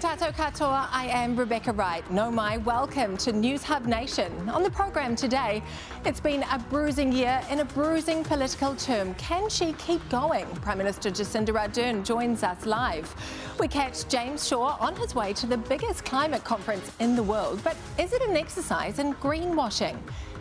Katoa, 0.00 0.88
I 0.90 1.08
am 1.08 1.36
Rebecca 1.36 1.70
Wright. 1.70 2.10
No 2.10 2.30
mai, 2.30 2.56
welcome 2.56 3.14
to 3.18 3.30
Newshub 3.30 3.84
Nation. 3.84 4.48
On 4.48 4.62
the 4.62 4.70
program 4.70 5.14
today, 5.14 5.62
it's 6.06 6.18
been 6.18 6.44
a 6.44 6.58
bruising 6.70 7.12
year 7.12 7.42
in 7.50 7.60
a 7.60 7.64
bruising 7.66 8.24
political 8.24 8.74
term. 8.74 9.14
Can 9.16 9.50
she 9.50 9.74
keep 9.74 10.06
going? 10.08 10.46
Prime 10.56 10.78
Minister 10.78 11.10
Jacinda 11.10 11.50
Ardern 11.50 12.04
joins 12.06 12.42
us 12.42 12.64
live. 12.64 13.14
We 13.60 13.68
catch 13.68 14.08
James 14.08 14.48
Shaw 14.48 14.78
on 14.80 14.96
his 14.96 15.14
way 15.14 15.34
to 15.34 15.46
the 15.46 15.58
biggest 15.58 16.06
climate 16.06 16.42
conference 16.42 16.90
in 16.98 17.14
the 17.14 17.22
world. 17.22 17.60
But 17.62 17.76
is 17.98 18.14
it 18.14 18.22
an 18.22 18.36
exercise 18.36 18.98
in 18.98 19.12
greenwashing? 19.14 19.98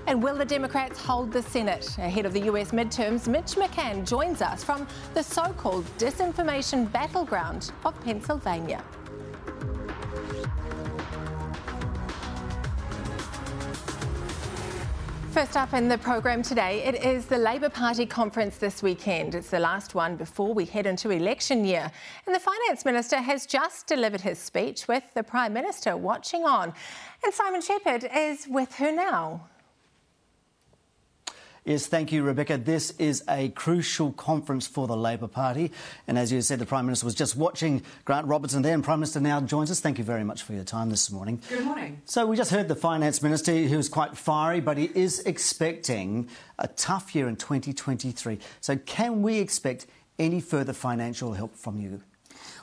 And 0.07 0.23
will 0.23 0.37
the 0.37 0.45
Democrats 0.45 0.97
hold 0.97 1.33
the 1.33 1.43
Senate? 1.43 1.97
Ahead 1.97 2.25
of 2.25 2.31
the 2.31 2.43
US 2.43 2.71
midterms, 2.71 3.27
Mitch 3.27 3.55
McCann 3.55 4.07
joins 4.07 4.41
us 4.41 4.63
from 4.63 4.87
the 5.13 5.21
so 5.21 5.53
called 5.57 5.85
disinformation 5.97 6.89
battleground 6.91 7.73
of 7.83 8.01
Pennsylvania. 8.01 8.81
First 15.31 15.55
up 15.55 15.73
in 15.73 15.87
the 15.87 15.97
program 15.97 16.43
today, 16.43 16.83
it 16.83 17.05
is 17.05 17.25
the 17.25 17.37
Labour 17.37 17.69
Party 17.69 18.05
conference 18.05 18.57
this 18.57 18.83
weekend. 18.83 19.33
It's 19.33 19.49
the 19.49 19.61
last 19.61 19.95
one 19.95 20.17
before 20.17 20.53
we 20.53 20.65
head 20.65 20.85
into 20.85 21.09
election 21.09 21.63
year. 21.63 21.89
And 22.25 22.35
the 22.35 22.39
Finance 22.39 22.83
Minister 22.83 23.15
has 23.15 23.45
just 23.45 23.87
delivered 23.87 24.19
his 24.19 24.39
speech 24.39 24.89
with 24.89 25.03
the 25.13 25.23
Prime 25.23 25.53
Minister 25.53 25.95
watching 25.95 26.43
on. 26.43 26.73
And 27.23 27.33
Simon 27.33 27.61
Shepherd 27.61 28.09
is 28.13 28.45
with 28.49 28.75
her 28.75 28.91
now. 28.91 29.47
Yes, 31.63 31.85
thank 31.85 32.11
you, 32.11 32.23
Rebecca. 32.23 32.57
This 32.57 32.89
is 32.97 33.23
a 33.29 33.49
crucial 33.49 34.13
conference 34.13 34.65
for 34.65 34.87
the 34.87 34.97
Labor 34.97 35.27
Party. 35.27 35.71
And 36.07 36.17
as 36.17 36.31
you 36.31 36.41
said, 36.41 36.57
the 36.57 36.65
Prime 36.65 36.87
Minister 36.87 37.05
was 37.05 37.13
just 37.13 37.35
watching 37.35 37.83
Grant 38.03 38.25
Robertson 38.25 38.63
there, 38.63 38.73
and 38.73 38.83
Prime 38.83 38.99
Minister 38.99 39.19
now 39.19 39.39
joins 39.41 39.69
us. 39.69 39.79
Thank 39.79 39.99
you 39.99 40.03
very 40.03 40.23
much 40.23 40.41
for 40.41 40.53
your 40.53 40.63
time 40.63 40.89
this 40.89 41.11
morning. 41.11 41.39
Good 41.49 41.63
morning. 41.63 42.01
So, 42.05 42.25
we 42.25 42.35
just 42.35 42.49
heard 42.49 42.67
the 42.67 42.75
Finance 42.75 43.21
Minister, 43.21 43.53
who 43.53 43.77
was 43.77 43.89
quite 43.89 44.17
fiery, 44.17 44.59
but 44.59 44.75
he 44.75 44.89
is 44.95 45.19
expecting 45.19 46.29
a 46.57 46.67
tough 46.67 47.13
year 47.13 47.27
in 47.29 47.35
2023. 47.35 48.39
So, 48.59 48.77
can 48.77 49.21
we 49.21 49.37
expect 49.37 49.85
any 50.17 50.41
further 50.41 50.73
financial 50.73 51.33
help 51.33 51.55
from 51.55 51.79
you? 51.79 52.01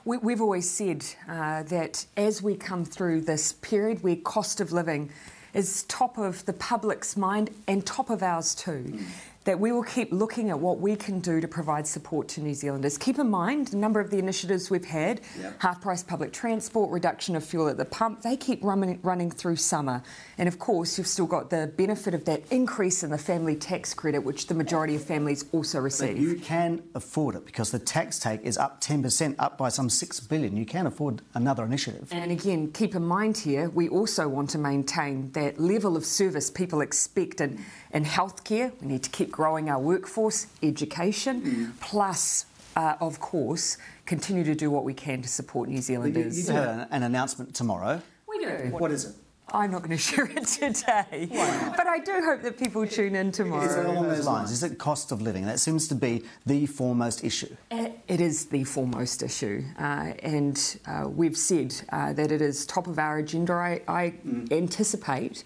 We, 0.05 0.33
have 0.33 0.41
always 0.41 0.69
said 0.69 1.05
uh, 1.29 1.63
that 1.65 2.05
as 2.17 2.43
we 2.43 2.57
come 2.57 2.85
through 2.85 3.21
this 3.21 3.53
period 3.53 4.03
where 4.03 4.17
cost 4.17 4.61
of 4.61 4.73
living 4.73 5.13
is 5.55 5.85
top 5.85 6.19
of 6.19 6.45
the 6.45 6.53
public's 6.53 7.17
mind 7.17 7.51
and 7.67 7.85
top 7.87 8.11
of 8.11 8.23
ours 8.23 8.55
too. 8.55 8.85
Mm 8.87 9.05
that 9.45 9.59
we 9.59 9.73
will 9.73 9.83
keep 9.83 10.13
looking 10.13 10.51
at 10.51 10.59
what 10.59 10.79
we 10.79 10.95
can 10.95 11.21
do 11.21 11.41
to 11.41 11.49
provide 11.49 11.87
support 11.87 12.29
to 12.29 12.41
New 12.41 12.53
Zealanders. 12.53 12.99
Keep 12.99 13.19
in 13.19 13.31
mind 13.31 13.73
a 13.73 13.77
number 13.77 13.99
of 14.01 14.11
the 14.11 14.19
initiatives 14.19 14.71
we've 14.71 14.85
had 14.85 15.21
yep. 15.41 15.55
half 15.61 15.81
price 15.81 16.03
public 16.03 16.33
transport, 16.33 16.91
reduction 16.91 17.35
of 17.35 17.45
fuel 17.45 17.69
at 17.69 17.77
the 17.77 17.85
pump, 17.85 18.23
they 18.23 18.37
keep 18.37 18.63
running, 18.63 18.99
running 19.03 19.31
through 19.31 19.57
summer. 19.57 20.03
And 20.37 20.49
of 20.49 20.59
course, 20.59 20.99
you've 20.99 21.07
still 21.07 21.27
got 21.27 21.51
the 21.51 21.73
benefit 21.77 22.15
of 22.15 22.25
that 22.27 22.43
increase 22.51 23.03
in 23.03 23.11
the 23.11 23.19
family 23.19 23.57
tax 23.57 23.95
credit, 23.95 24.21
which 24.21 24.49
the 24.49 24.55
majority 24.55 24.97
of 24.97 25.03
families 25.03 25.45
also 25.53 25.81
receive. 25.81 26.17
But 26.17 26.23
you 26.23 26.37
can 26.37 26.83
afford 26.95 27.35
it 27.35 27.47
because 27.47 27.71
the 27.71 27.79
tax 27.79 28.19
take 28.19 28.43
is 28.43 28.59
up 28.59 28.81
10%, 28.81 29.35
up 29.39 29.57
by 29.57 29.71
some 29.71 29.89
6 29.89 30.21
billion. 30.21 30.57
You 30.57 30.67
can 30.67 30.87
afford 30.87 31.23
another 31.35 31.65
initiative. 31.65 32.09
And 32.13 32.31
again, 32.31 32.71
keep 32.73 32.95
in 32.95 33.05
mind 33.05 33.39
here, 33.39 33.71
we 33.71 33.89
also 33.89 34.29
want 34.29 34.51
to 34.51 34.59
maintain 34.59 35.31
that 35.33 35.59
level 35.59 35.97
of 35.97 36.05
service 36.05 36.51
people 36.51 36.81
expect. 36.81 37.41
And 37.41 37.65
in 37.93 38.05
healthcare, 38.05 38.73
we 38.81 38.89
need 38.89 39.03
to 39.05 39.11
keep 39.11 39.28
growing 39.31 39.69
our 39.69 39.81
workforce, 39.81 40.47
education, 40.63 41.43
mm. 41.43 41.81
plus, 41.81 42.47
uh, 42.77 42.97
of 43.01 43.21
course, 43.21 43.79
continue 44.07 44.45
to 44.45 44.55
do 44.55 44.71
what 44.71 44.85
we 44.85 44.95
can 44.95 45.23
to 45.23 45.29
support 45.29 45.69
New 45.69 45.81
Zealanders. 45.81 46.39
You, 46.39 46.55
you 46.55 46.61
have 46.61 46.89
an 46.91 47.03
announcement 47.03 47.55
tomorrow. 47.55 48.01
We 48.29 48.45
do. 48.45 48.69
what 48.79 48.91
is 48.91 49.07
it? 49.07 49.15
I'm 49.53 49.71
not 49.71 49.83
going 49.83 49.91
to 49.97 49.97
share 49.97 50.27
it 50.27 50.47
today, 50.47 51.29
but 51.77 51.87
I 51.87 51.99
do 51.99 52.21
hope 52.25 52.43
that 52.43 52.59
people 52.59 52.87
tune 52.87 53.15
in 53.15 53.33
tomorrow. 53.33 53.65
Is 53.65 53.77
it 53.77 53.87
along 53.87 54.09
those 54.09 54.27
lines? 54.27 54.51
Is 54.51 54.63
it 54.63 54.79
cost 54.79 55.13
of 55.13 55.23
living? 55.23 55.47
That 55.47 55.61
seems 55.61 55.89
to 55.89 55.95
be 55.95 56.25
the 56.47 56.67
foremost 56.67 57.25
issue. 57.25 57.55
It 57.71 58.21
is 58.21 58.47
the 58.47 58.65
foremost 58.65 59.23
issue, 59.23 59.65
uh, 59.79 60.13
and 60.23 60.79
uh, 60.87 61.09
we've 61.09 61.37
said 61.37 61.75
uh, 61.91 62.13
that 62.15 62.33
it 62.33 62.43
is 62.43 62.67
top 62.67 62.87
of 62.87 62.99
our 62.99 63.19
agenda. 63.19 63.55
I, 63.55 63.81
I 63.89 64.15
mm. 64.27 64.51
anticipate 64.53 65.45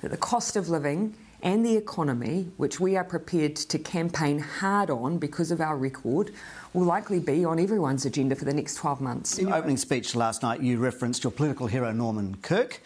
that 0.00 0.10
the 0.10 0.16
cost 0.16 0.56
of 0.56 0.68
living 0.68 1.14
and 1.42 1.64
the 1.64 1.76
economy, 1.76 2.48
which 2.56 2.80
we 2.80 2.96
are 2.96 3.04
prepared 3.04 3.56
to 3.56 3.78
campaign 3.78 4.38
hard 4.38 4.90
on 4.90 5.18
because 5.18 5.50
of 5.50 5.60
our 5.60 5.76
record, 5.76 6.32
will 6.72 6.84
likely 6.84 7.18
be 7.18 7.44
on 7.44 7.58
everyone's 7.58 8.04
agenda 8.04 8.36
for 8.36 8.44
the 8.44 8.54
next 8.54 8.76
12 8.76 9.00
months. 9.00 9.38
In 9.38 9.48
your 9.48 9.56
opening 9.56 9.76
speech 9.76 10.14
last 10.14 10.42
night, 10.42 10.60
you 10.60 10.78
referenced 10.78 11.24
your 11.24 11.30
political 11.30 11.66
hero 11.66 11.92
Norman 11.92 12.36
Kirk, 12.42 12.80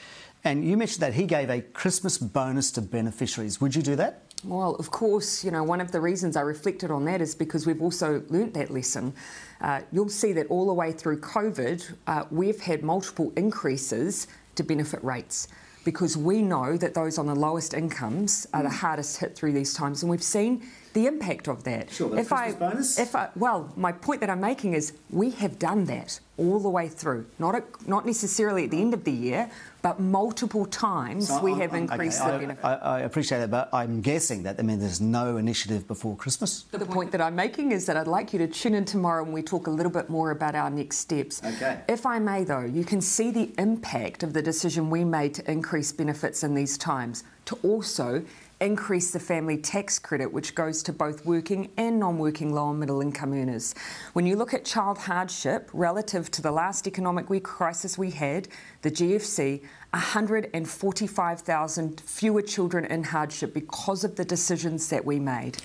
and 0.44 0.64
you 0.64 0.76
mentioned 0.76 1.02
that 1.02 1.14
he 1.14 1.24
gave 1.24 1.50
a 1.50 1.60
Christmas 1.60 2.18
bonus 2.18 2.70
to 2.72 2.82
beneficiaries. 2.82 3.60
Would 3.60 3.74
you 3.74 3.82
do 3.82 3.96
that? 3.96 4.22
Well, 4.44 4.74
of 4.74 4.90
course, 4.90 5.42
you 5.42 5.50
know, 5.50 5.64
one 5.64 5.80
of 5.80 5.90
the 5.90 6.00
reasons 6.00 6.36
I 6.36 6.42
reflected 6.42 6.90
on 6.90 7.06
that 7.06 7.22
is 7.22 7.34
because 7.34 7.66
we've 7.66 7.80
also 7.80 8.22
learnt 8.28 8.52
that 8.54 8.70
lesson. 8.70 9.14
Uh, 9.60 9.80
you'll 9.90 10.10
see 10.10 10.34
that 10.34 10.48
all 10.48 10.66
the 10.66 10.74
way 10.74 10.92
through 10.92 11.20
COVID, 11.20 11.94
uh, 12.06 12.24
we've 12.30 12.60
had 12.60 12.82
multiple 12.82 13.32
increases 13.36 14.26
to 14.56 14.62
benefit 14.62 15.02
rates 15.02 15.48
because 15.84 16.16
we 16.16 16.42
know 16.42 16.76
that 16.76 16.94
those 16.94 17.18
on 17.18 17.26
the 17.26 17.34
lowest 17.34 17.74
incomes 17.74 18.46
are 18.52 18.62
the 18.62 18.70
hardest 18.70 19.18
hit 19.18 19.36
through 19.36 19.52
these 19.52 19.74
times, 19.74 20.02
and 20.02 20.10
we've 20.10 20.22
seen 20.22 20.62
the 20.94 21.06
impact 21.06 21.48
of 21.48 21.64
that. 21.64 21.90
Sure, 21.90 22.16
if 22.16 22.32
I, 22.32 22.52
bonus? 22.52 22.98
if 22.98 23.14
I, 23.14 23.28
well, 23.34 23.72
my 23.76 23.92
point 23.92 24.20
that 24.20 24.30
I'm 24.30 24.40
making 24.40 24.74
is 24.74 24.92
we 25.10 25.30
have 25.32 25.58
done 25.58 25.84
that 25.86 26.20
all 26.36 26.60
the 26.60 26.68
way 26.68 26.88
through, 26.88 27.26
not 27.38 27.54
a, 27.56 27.64
not 27.86 28.06
necessarily 28.06 28.64
at 28.64 28.70
the 28.70 28.80
end 28.80 28.94
of 28.94 29.04
the 29.04 29.12
year, 29.12 29.50
but 29.82 30.00
multiple 30.00 30.64
times 30.66 31.28
so 31.28 31.42
we 31.42 31.52
I'm, 31.52 31.60
have 31.60 31.74
increased 31.74 32.20
okay, 32.22 32.30
the 32.30 32.38
benefit. 32.38 32.64
I, 32.64 32.74
I, 32.74 33.00
appreciate 33.00 33.40
that, 33.40 33.50
but 33.50 33.68
I'm 33.72 34.00
guessing 34.00 34.44
that 34.44 34.58
I 34.58 34.62
mean 34.62 34.78
there's 34.78 35.00
no 35.00 35.36
initiative 35.36 35.86
before 35.86 36.16
Christmas. 36.16 36.62
The, 36.70 36.78
the 36.78 36.86
point 36.86 37.10
that 37.12 37.20
I'm 37.20 37.36
making 37.36 37.72
is 37.72 37.86
that 37.86 37.96
I'd 37.96 38.06
like 38.06 38.32
you 38.32 38.38
to 38.38 38.46
tune 38.46 38.74
in 38.74 38.84
tomorrow 38.84 39.24
and 39.24 39.32
we 39.32 39.42
talk 39.42 39.66
a 39.66 39.70
little 39.70 39.92
bit 39.92 40.08
more 40.08 40.30
about 40.30 40.54
our 40.54 40.70
next 40.70 40.98
steps. 40.98 41.42
Okay. 41.44 41.80
If 41.88 42.06
I 42.06 42.18
may, 42.20 42.44
though, 42.44 42.64
you 42.64 42.84
can 42.84 43.00
see 43.00 43.30
the 43.30 43.52
impact 43.58 44.22
of 44.22 44.32
the 44.32 44.42
decision 44.42 44.90
we 44.90 45.04
made 45.04 45.34
to 45.34 45.50
increase 45.50 45.92
benefits 45.92 46.44
in 46.44 46.54
these 46.54 46.78
times 46.78 47.24
to 47.46 47.58
also 47.62 48.24
increase 48.64 49.10
the 49.10 49.20
family 49.20 49.58
tax 49.58 49.98
credit, 49.98 50.32
which 50.32 50.54
goes 50.54 50.82
to 50.84 50.92
both 50.92 51.26
working 51.26 51.70
and 51.76 52.00
non 52.00 52.16
working 52.18 52.54
low 52.54 52.70
and 52.70 52.80
middle 52.80 53.02
income 53.02 53.32
earners. 53.32 53.74
When 54.14 54.26
you 54.26 54.36
look 54.36 54.54
at 54.54 54.64
child 54.64 54.98
hardship 54.98 55.68
relative 55.72 56.30
to 56.32 56.42
the 56.42 56.50
last 56.50 56.86
economic 56.86 57.26
crisis 57.44 57.98
we 57.98 58.10
had, 58.10 58.48
the 58.82 58.90
GFC, 58.90 59.62
145,000 59.90 62.00
fewer 62.00 62.42
children 62.42 62.84
in 62.86 63.04
hardship 63.04 63.52
because 63.52 64.02
of 64.02 64.16
the 64.16 64.24
decisions 64.24 64.88
that 64.88 65.04
we 65.04 65.20
made. 65.20 65.58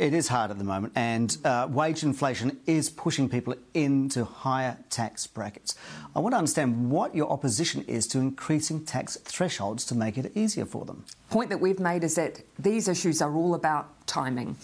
It 0.00 0.14
is 0.14 0.28
hard 0.28 0.50
at 0.50 0.56
the 0.56 0.64
moment, 0.64 0.94
and 0.96 1.36
uh, 1.44 1.68
wage 1.70 2.04
inflation 2.04 2.58
is 2.64 2.88
pushing 2.88 3.28
people 3.28 3.54
into 3.74 4.24
higher 4.24 4.78
tax 4.88 5.26
brackets. 5.26 5.74
I 6.16 6.20
want 6.20 6.32
to 6.32 6.38
understand 6.38 6.90
what 6.90 7.14
your 7.14 7.30
opposition 7.30 7.84
is 7.86 8.06
to 8.06 8.18
increasing 8.18 8.86
tax 8.86 9.18
thresholds 9.18 9.84
to 9.84 9.94
make 9.94 10.16
it 10.16 10.32
easier 10.34 10.64
for 10.64 10.86
them. 10.86 11.04
The 11.28 11.34
point 11.34 11.50
that 11.50 11.60
we've 11.60 11.78
made 11.78 12.02
is 12.02 12.14
that 12.14 12.40
these 12.58 12.88
issues 12.88 13.20
are 13.20 13.34
all 13.34 13.54
about 13.54 13.99
timing. 14.10 14.56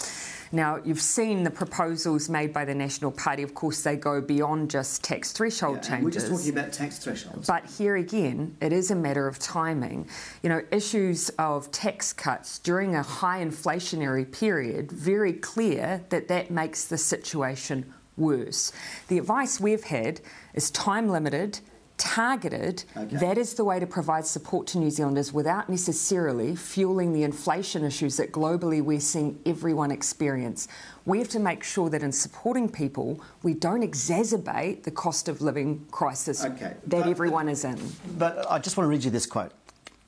Now, 0.53 0.81
you've 0.85 1.01
seen 1.01 1.43
the 1.43 1.51
proposals 1.51 2.29
made 2.29 2.53
by 2.53 2.65
the 2.65 2.75
National 2.75 3.11
Party. 3.11 3.43
Of 3.43 3.55
course, 3.55 3.83
they 3.83 3.97
go 3.97 4.21
beyond 4.21 4.71
just 4.71 5.03
tax 5.03 5.33
threshold 5.33 5.79
yeah, 5.83 5.89
changes. 5.89 6.05
We're 6.05 6.11
just 6.11 6.29
talking 6.29 6.59
about 6.59 6.73
tax 6.73 6.99
thresholds. 6.99 7.47
But 7.47 7.67
here 7.67 7.97
again, 7.97 8.57
it 8.61 8.73
is 8.73 8.91
a 8.91 8.95
matter 8.95 9.27
of 9.27 9.39
timing. 9.39 10.09
You 10.43 10.49
know, 10.49 10.63
issues 10.71 11.31
of 11.39 11.71
tax 11.73 12.13
cuts 12.13 12.59
during 12.59 12.95
a 12.95 13.03
high 13.03 13.45
inflationary 13.45 14.31
period, 14.31 14.93
very 14.93 15.33
clear 15.33 16.05
that 16.11 16.29
that 16.29 16.51
makes 16.51 16.85
the 16.85 16.99
situation 16.99 17.93
worse. 18.17 18.73
The 19.09 19.19
advice 19.19 19.61
we've 19.61 19.85
had 19.85 20.21
is 20.55 20.71
time 20.71 21.09
limited 21.09 21.61
targeted, 21.99 22.85
okay. 22.97 23.17
that 23.17 23.39
is 23.39 23.55
the 23.55 23.65
way 23.65 23.81
to 23.81 23.87
provide 23.87 24.27
support 24.27 24.67
to 24.69 24.79
New 24.79 24.91
Zealanders 24.91 25.33
without 25.33 25.69
necessarily 25.69 26.55
fueling 26.55 27.13
the 27.13 27.23
inflation 27.23 27.85
issues 27.85 28.17
that 28.17 28.33
globally 28.33 28.83
we're 28.83 29.01
seeing 29.01 29.39
everyone 29.47 29.91
experience. 29.91 30.69
We 31.05 31.19
have 31.19 31.29
to 31.31 31.39
make 31.39 31.63
sure 31.63 31.89
that 31.91 32.03
in 32.03 32.13
supporting 32.13 32.69
people, 32.69 33.21
we 33.43 33.55
don't 33.55 33.83
exacerbate 33.83 34.83
the 34.83 34.91
cost 34.91 35.29
of 35.29 35.41
living 35.41 35.87
crisis 35.91 36.45
okay. 36.45 36.75
that 36.87 37.03
but, 37.03 37.09
everyone 37.09 37.49
is 37.49 37.65
in. 37.65 37.81
But 38.19 38.51
I 38.51 38.59
just 38.59 38.77
want 38.77 38.87
to 38.87 38.91
read 38.91 39.05
you 39.05 39.11
this 39.11 39.27
quote. 39.27 39.53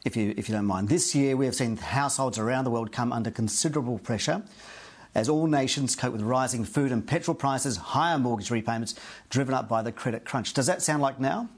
If 0.05 0.17
you, 0.17 0.33
if 0.37 0.49
you 0.49 0.55
don't 0.55 0.65
mind. 0.65 0.89
This 0.89 1.15
year, 1.15 1.37
we 1.37 1.45
have 1.45 1.55
seen 1.55 1.77
households 1.77 2.39
around 2.39 2.65
the 2.65 2.71
world 2.71 2.93
come 2.93 3.13
under 3.13 3.31
considerable 3.31 3.99
pressure 3.99 4.43
as 5.15 5.29
all 5.29 5.47
nations 5.47 5.97
cope 5.97 6.13
with 6.13 6.23
rising 6.23 6.65
food 6.65 6.93
and 6.93 7.07
petrol 7.07 7.35
prices, 7.35 7.77
higher 7.77 8.19
mortgage 8.19 8.51
repayments 8.51 8.95
driven 9.29 9.55
up 9.55 9.69
by 9.69 9.83
the 9.83 9.91
credit 9.91 10.25
crunch. 10.25 10.55
Does 10.55 10.67
that 10.67 10.83
sound 10.83 11.03
like 11.03 11.19
now? 11.19 11.49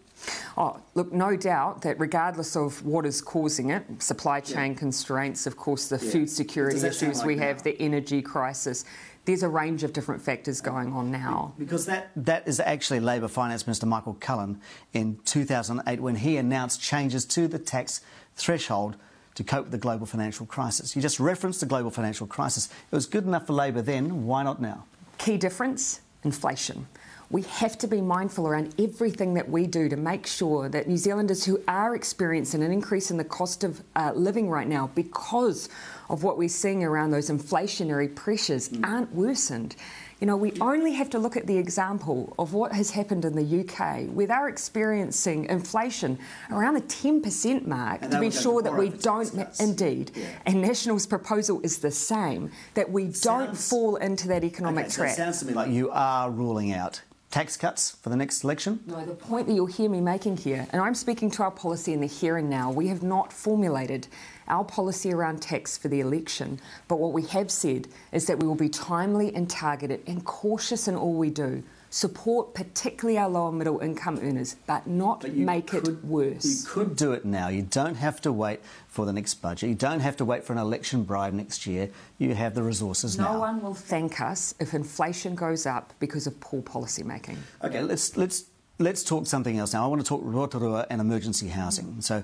Oh, 0.57 0.81
look, 0.95 1.13
no 1.13 1.37
doubt 1.37 1.83
that 1.83 1.99
regardless 1.99 2.57
of 2.57 2.85
what 2.85 3.07
is 3.07 3.23
causing 3.23 3.71
it, 3.71 3.85
supply 4.03 4.41
chain 4.41 4.73
yeah. 4.73 4.79
constraints, 4.79 5.47
of 5.47 5.57
course, 5.57 5.89
the 5.89 6.05
yeah. 6.05 6.13
food 6.13 6.31
security 6.31 6.79
issues 6.79 7.19
like 7.19 7.27
we 7.27 7.35
now? 7.37 7.47
have, 7.47 7.63
the 7.63 7.81
energy 7.81 8.21
crisis, 8.21 8.85
there's 9.25 9.43
a 9.43 9.49
range 9.49 9.85
of 9.85 9.93
different 9.93 10.21
factors 10.21 10.61
going 10.61 10.93
on 10.93 11.11
now. 11.11 11.55
Because 11.59 11.87
that, 11.87 12.11
that 12.17 12.47
is 12.49 12.61
actually 12.61 13.01
Labor 13.01 13.29
Finance 13.29 13.67
Minister 13.67 13.87
Michael 13.87 14.17
Cullen 14.21 14.61
in 14.93 15.19
2008 15.25 16.01
when 16.01 16.17
he 16.17 16.37
announced 16.37 16.81
changes 16.81 17.25
to 17.27 17.49
the 17.49 17.59
tax 17.59 18.01
threshold 18.35 18.97
to 19.35 19.45
cope 19.45 19.65
with 19.65 19.73
the 19.73 19.79
global 19.79 20.07
financial 20.07 20.47
crisis. 20.47 20.97
You 20.97 21.03
just 21.03 21.21
referenced 21.21 21.61
the 21.61 21.67
global 21.67 21.91
financial 21.91 22.27
crisis. 22.27 22.69
It 22.91 22.95
was 22.95 23.07
good 23.07 23.25
enough 23.25 23.47
for 23.47 23.53
Labor 23.53 23.83
then, 23.83 24.27
why 24.27 24.43
not 24.43 24.61
now? 24.61 24.85
Key 25.19 25.37
difference 25.37 26.01
inflation. 26.25 26.87
We 27.31 27.43
have 27.43 27.79
to 27.79 27.87
be 27.87 28.01
mindful 28.01 28.49
around 28.49 28.75
everything 28.77 29.35
that 29.35 29.49
we 29.49 29.69
do 29.69 29.89
to 29.89 29.97
make 29.97 30.27
sure 30.27 30.69
that 30.69 30.89
New 30.89 30.97
Zealanders 30.97 31.45
who 31.45 31.63
are 31.69 31.95
experiencing 31.95 32.61
an 32.65 32.73
increase 32.73 33.13
in 33.13 33.19
the 33.19 33.25
cost 33.25 33.63
of 33.63 33.85
uh, 33.95 34.11
living 34.17 34.51
right 34.51 34.67
now 34.67 34.91
because 34.97 35.69
of 36.09 36.25
what 36.25 36.37
we're 36.37 36.49
seeing 36.49 36.83
around 36.83 37.13
those 37.13 37.31
inflationary 37.31 38.13
pressures 38.13 38.69
mm. 38.71 38.85
aren't 38.85 39.15
worsened. 39.15 39.77
You 40.21 40.27
know, 40.27 40.37
we 40.37 40.53
only 40.61 40.93
have 40.95 41.09
to 41.11 41.21
look 41.21 41.37
at 41.37 41.47
the 41.47 41.57
example 41.57 42.35
of 42.37 42.53
what 42.53 42.73
has 42.73 42.91
happened 42.91 43.25
in 43.25 43.37
the 43.37 43.61
UK, 43.61 44.09
where 44.09 44.27
they're 44.27 44.49
experiencing 44.49 45.45
inflation 45.45 46.19
around 46.51 46.75
the 46.75 46.83
10% 46.83 47.65
mark 47.65 48.11
to 48.11 48.19
be 48.19 48.33
sure 48.33 48.61
that 48.61 48.77
we 48.77 48.89
don't, 48.89 49.33
indeed, 49.61 50.11
yeah. 50.17 50.27
and 50.47 50.61
National's 50.61 51.07
proposal 51.07 51.61
is 51.63 51.79
the 51.79 51.93
same, 51.93 52.51
that 52.75 52.91
we 52.91 53.13
sounds, 53.13 53.23
don't 53.23 53.57
fall 53.57 53.97
into 53.97 54.27
that 54.29 54.43
economic 54.43 54.87
okay, 54.87 54.95
trap. 54.95 55.09
So 55.09 55.13
it 55.13 55.25
sounds 55.25 55.39
to 55.39 55.47
me 55.47 55.55
like 55.55 55.71
you 55.71 55.91
are 55.91 56.29
ruling 56.29 56.73
out 56.73 57.01
tax 57.31 57.57
cuts 57.57 57.93
for 58.03 58.09
the 58.09 58.17
next 58.17 58.45
election? 58.45 58.81
No, 58.87 59.05
the 59.05 59.15
point 59.15 59.47
that 59.47 59.55
you'll 59.55 59.67
hear 59.67 59.89
me 59.89 60.01
making 60.01 60.37
here, 60.37 60.67
and 60.71 60.83
I'm 60.83 60.95
speaking 60.95 61.31
to 61.33 61.43
our 61.43 61.51
policy 61.51 61.93
in 61.93 62.01
the 62.01 62.07
here 62.07 62.37
and 62.37 62.51
now, 62.51 62.71
we 62.71 62.89
have 62.89 63.03
not 63.03 63.33
formulated 63.33 64.09
our 64.49 64.65
policy 64.65 65.13
around 65.13 65.41
tax 65.41 65.79
for 65.79 65.89
the 65.89 66.01
election, 66.01 66.61
but 66.89 66.99
what 66.99 67.13
we 67.13 67.23
have 67.27 67.51
said 67.51 67.89
is 68.13 68.27
that 68.27 68.41
we 68.41 68.49
will 68.49 68.57
be 68.57 68.69
timely 68.69 69.35
and 69.35 69.49
targeted 69.49 70.03
and 70.07 70.25
cautious 70.25 70.89
in 70.89 70.97
all 70.97 71.15
we 71.15 71.31
do 71.31 71.63
support 71.91 72.55
particularly 72.55 73.19
our 73.19 73.29
lower 73.29 73.53
middle 73.53 73.81
income 73.81 74.19
earners, 74.23 74.57
but 74.67 74.87
not 74.87 75.23
but 75.23 75.35
make 75.35 75.67
could, 75.67 75.89
it 75.89 76.05
worse. 76.05 76.45
You 76.45 76.69
could 76.69 76.97
do 76.97 77.13
it 77.13 77.25
now. 77.25 77.49
You 77.49 77.63
don't 77.63 77.97
have 77.97 78.21
to 78.23 78.33
wait 78.33 78.61
for 78.89 79.05
the 79.05 79.13
next 79.13 79.35
budget. 79.35 79.69
You 79.69 79.75
don't 79.75 80.01
have 80.01 80.17
to 80.19 80.25
wait 80.25 80.45
for 80.45 80.53
an 80.53 80.59
election 80.59 81.03
bribe 81.03 81.35
next 81.35 81.67
year. 81.67 81.91
You 82.19 82.35
have 82.35 82.55
the 82.55 82.63
resources 82.63 83.19
no 83.19 83.25
now. 83.25 83.33
No 83.35 83.39
one 83.41 83.63
will 83.63 83.75
thank 83.75 84.21
us 84.21 84.55
if 84.61 84.73
inflation 84.73 85.35
goes 85.35 85.67
up 85.67 85.93
because 85.99 86.27
of 86.27 86.39
poor 86.41 86.63
policy 86.63 87.03
making. 87.03 87.39
Okay, 87.63 87.83
let's 87.83 88.17
let's 88.17 88.45
let's 88.79 89.03
talk 89.03 89.27
something 89.27 89.59
else 89.59 89.73
now. 89.73 89.85
I 89.85 89.89
want 89.89 90.01
to 90.01 90.07
talk 90.07 90.21
Rotorua 90.23 90.87
and 90.91 91.01
emergency 91.01 91.49
housing. 91.49 91.87
Mm. 91.87 92.03
So 92.03 92.23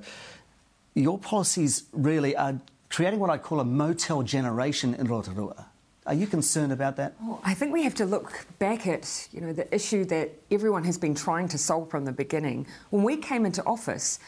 your 0.94 1.18
policies 1.18 1.84
really 1.92 2.36
are 2.36 2.60
creating 2.88 3.18
what 3.18 3.30
I 3.30 3.38
call 3.38 3.60
a 3.60 3.64
motel 3.64 4.22
generation 4.22 4.94
in 4.94 5.08
Rotorua. 5.08 5.66
Are 6.06 6.14
you 6.14 6.26
concerned 6.26 6.72
about 6.72 6.96
that? 6.96 7.14
I 7.42 7.52
think 7.52 7.72
we 7.72 7.82
have 7.82 7.94
to 7.96 8.06
look 8.06 8.46
back 8.58 8.86
at 8.86 9.28
you 9.32 9.40
know 9.40 9.52
the 9.52 9.72
issue 9.74 10.04
that 10.06 10.30
everyone 10.50 10.84
has 10.84 10.96
been 10.96 11.14
trying 11.14 11.48
to 11.48 11.58
solve 11.58 11.90
from 11.90 12.04
the 12.04 12.12
beginning. 12.12 12.66
When 12.90 13.02
we 13.02 13.16
came 13.16 13.44
into 13.44 13.64
office, 13.64 14.20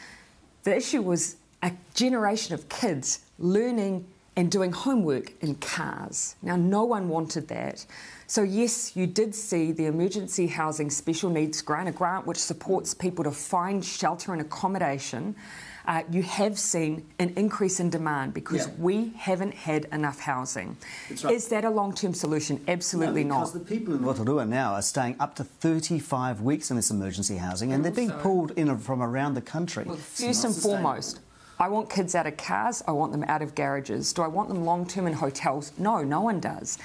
the 0.63 0.75
issue 0.75 1.01
was 1.01 1.37
a 1.63 1.71
generation 1.93 2.53
of 2.53 2.67
kids 2.67 3.19
learning 3.37 4.05
and 4.35 4.51
doing 4.51 4.71
homework 4.71 5.33
in 5.41 5.55
cars. 5.55 6.35
Now, 6.41 6.55
no 6.55 6.83
one 6.83 7.09
wanted 7.09 7.47
that. 7.49 7.85
So, 8.27 8.41
yes, 8.43 8.95
you 8.95 9.07
did 9.07 9.35
see 9.35 9.71
the 9.71 9.87
Emergency 9.87 10.47
Housing 10.47 10.89
Special 10.89 11.29
Needs 11.29 11.61
Grant, 11.61 11.89
a 11.89 11.91
grant 11.91 12.25
which 12.25 12.37
supports 12.37 12.93
people 12.93 13.23
to 13.25 13.31
find 13.31 13.83
shelter 13.83 14.31
and 14.31 14.41
accommodation 14.41 15.35
uh, 15.89 16.03
you 16.11 16.21
have 16.21 16.57
seen 16.59 17.03
an 17.17 17.33
increase 17.35 17.79
in 17.79 17.89
demand 17.89 18.31
because 18.31 18.67
yeah. 18.67 18.73
we 18.77 19.11
haven't 19.17 19.55
had 19.55 19.85
enough 19.85 20.19
housing. 20.19 20.77
Right. 21.23 21.33
Is 21.33 21.47
that 21.47 21.65
a 21.65 21.69
long 21.69 21.93
term 21.93 22.13
solution? 22.13 22.63
Absolutely 22.67 23.23
no, 23.23 23.39
because 23.39 23.53
not. 23.53 23.59
Because 23.59 23.69
the 23.69 23.79
people 23.79 23.95
in 23.95 24.03
Rotorua 24.03 24.45
now 24.45 24.73
are 24.73 24.83
staying 24.83 25.15
up 25.19 25.35
to 25.37 25.43
35 25.43 26.41
weeks 26.41 26.69
in 26.69 26.75
this 26.75 26.91
emergency 26.91 27.37
housing 27.37 27.73
and, 27.73 27.83
and 27.83 27.85
they're 27.85 28.07
being 28.07 28.17
pulled 28.19 28.51
in 28.51 28.77
from 28.77 29.01
around 29.01 29.33
the 29.33 29.41
country. 29.41 29.83
Well, 29.83 29.97
first 29.97 30.45
and 30.45 30.55
foremost, 30.55 31.21
I 31.59 31.67
want 31.67 31.89
kids 31.89 32.13
out 32.13 32.27
of 32.27 32.37
cars, 32.37 32.83
I 32.87 32.91
want 32.91 33.11
them 33.11 33.23
out 33.23 33.41
of 33.41 33.55
garages. 33.55 34.13
Do 34.13 34.21
I 34.21 34.27
want 34.27 34.47
them 34.47 34.63
long 34.63 34.87
term 34.87 35.07
in 35.07 35.13
hotels? 35.13 35.71
No, 35.79 36.03
no 36.03 36.21
one 36.21 36.39
does. 36.39 36.77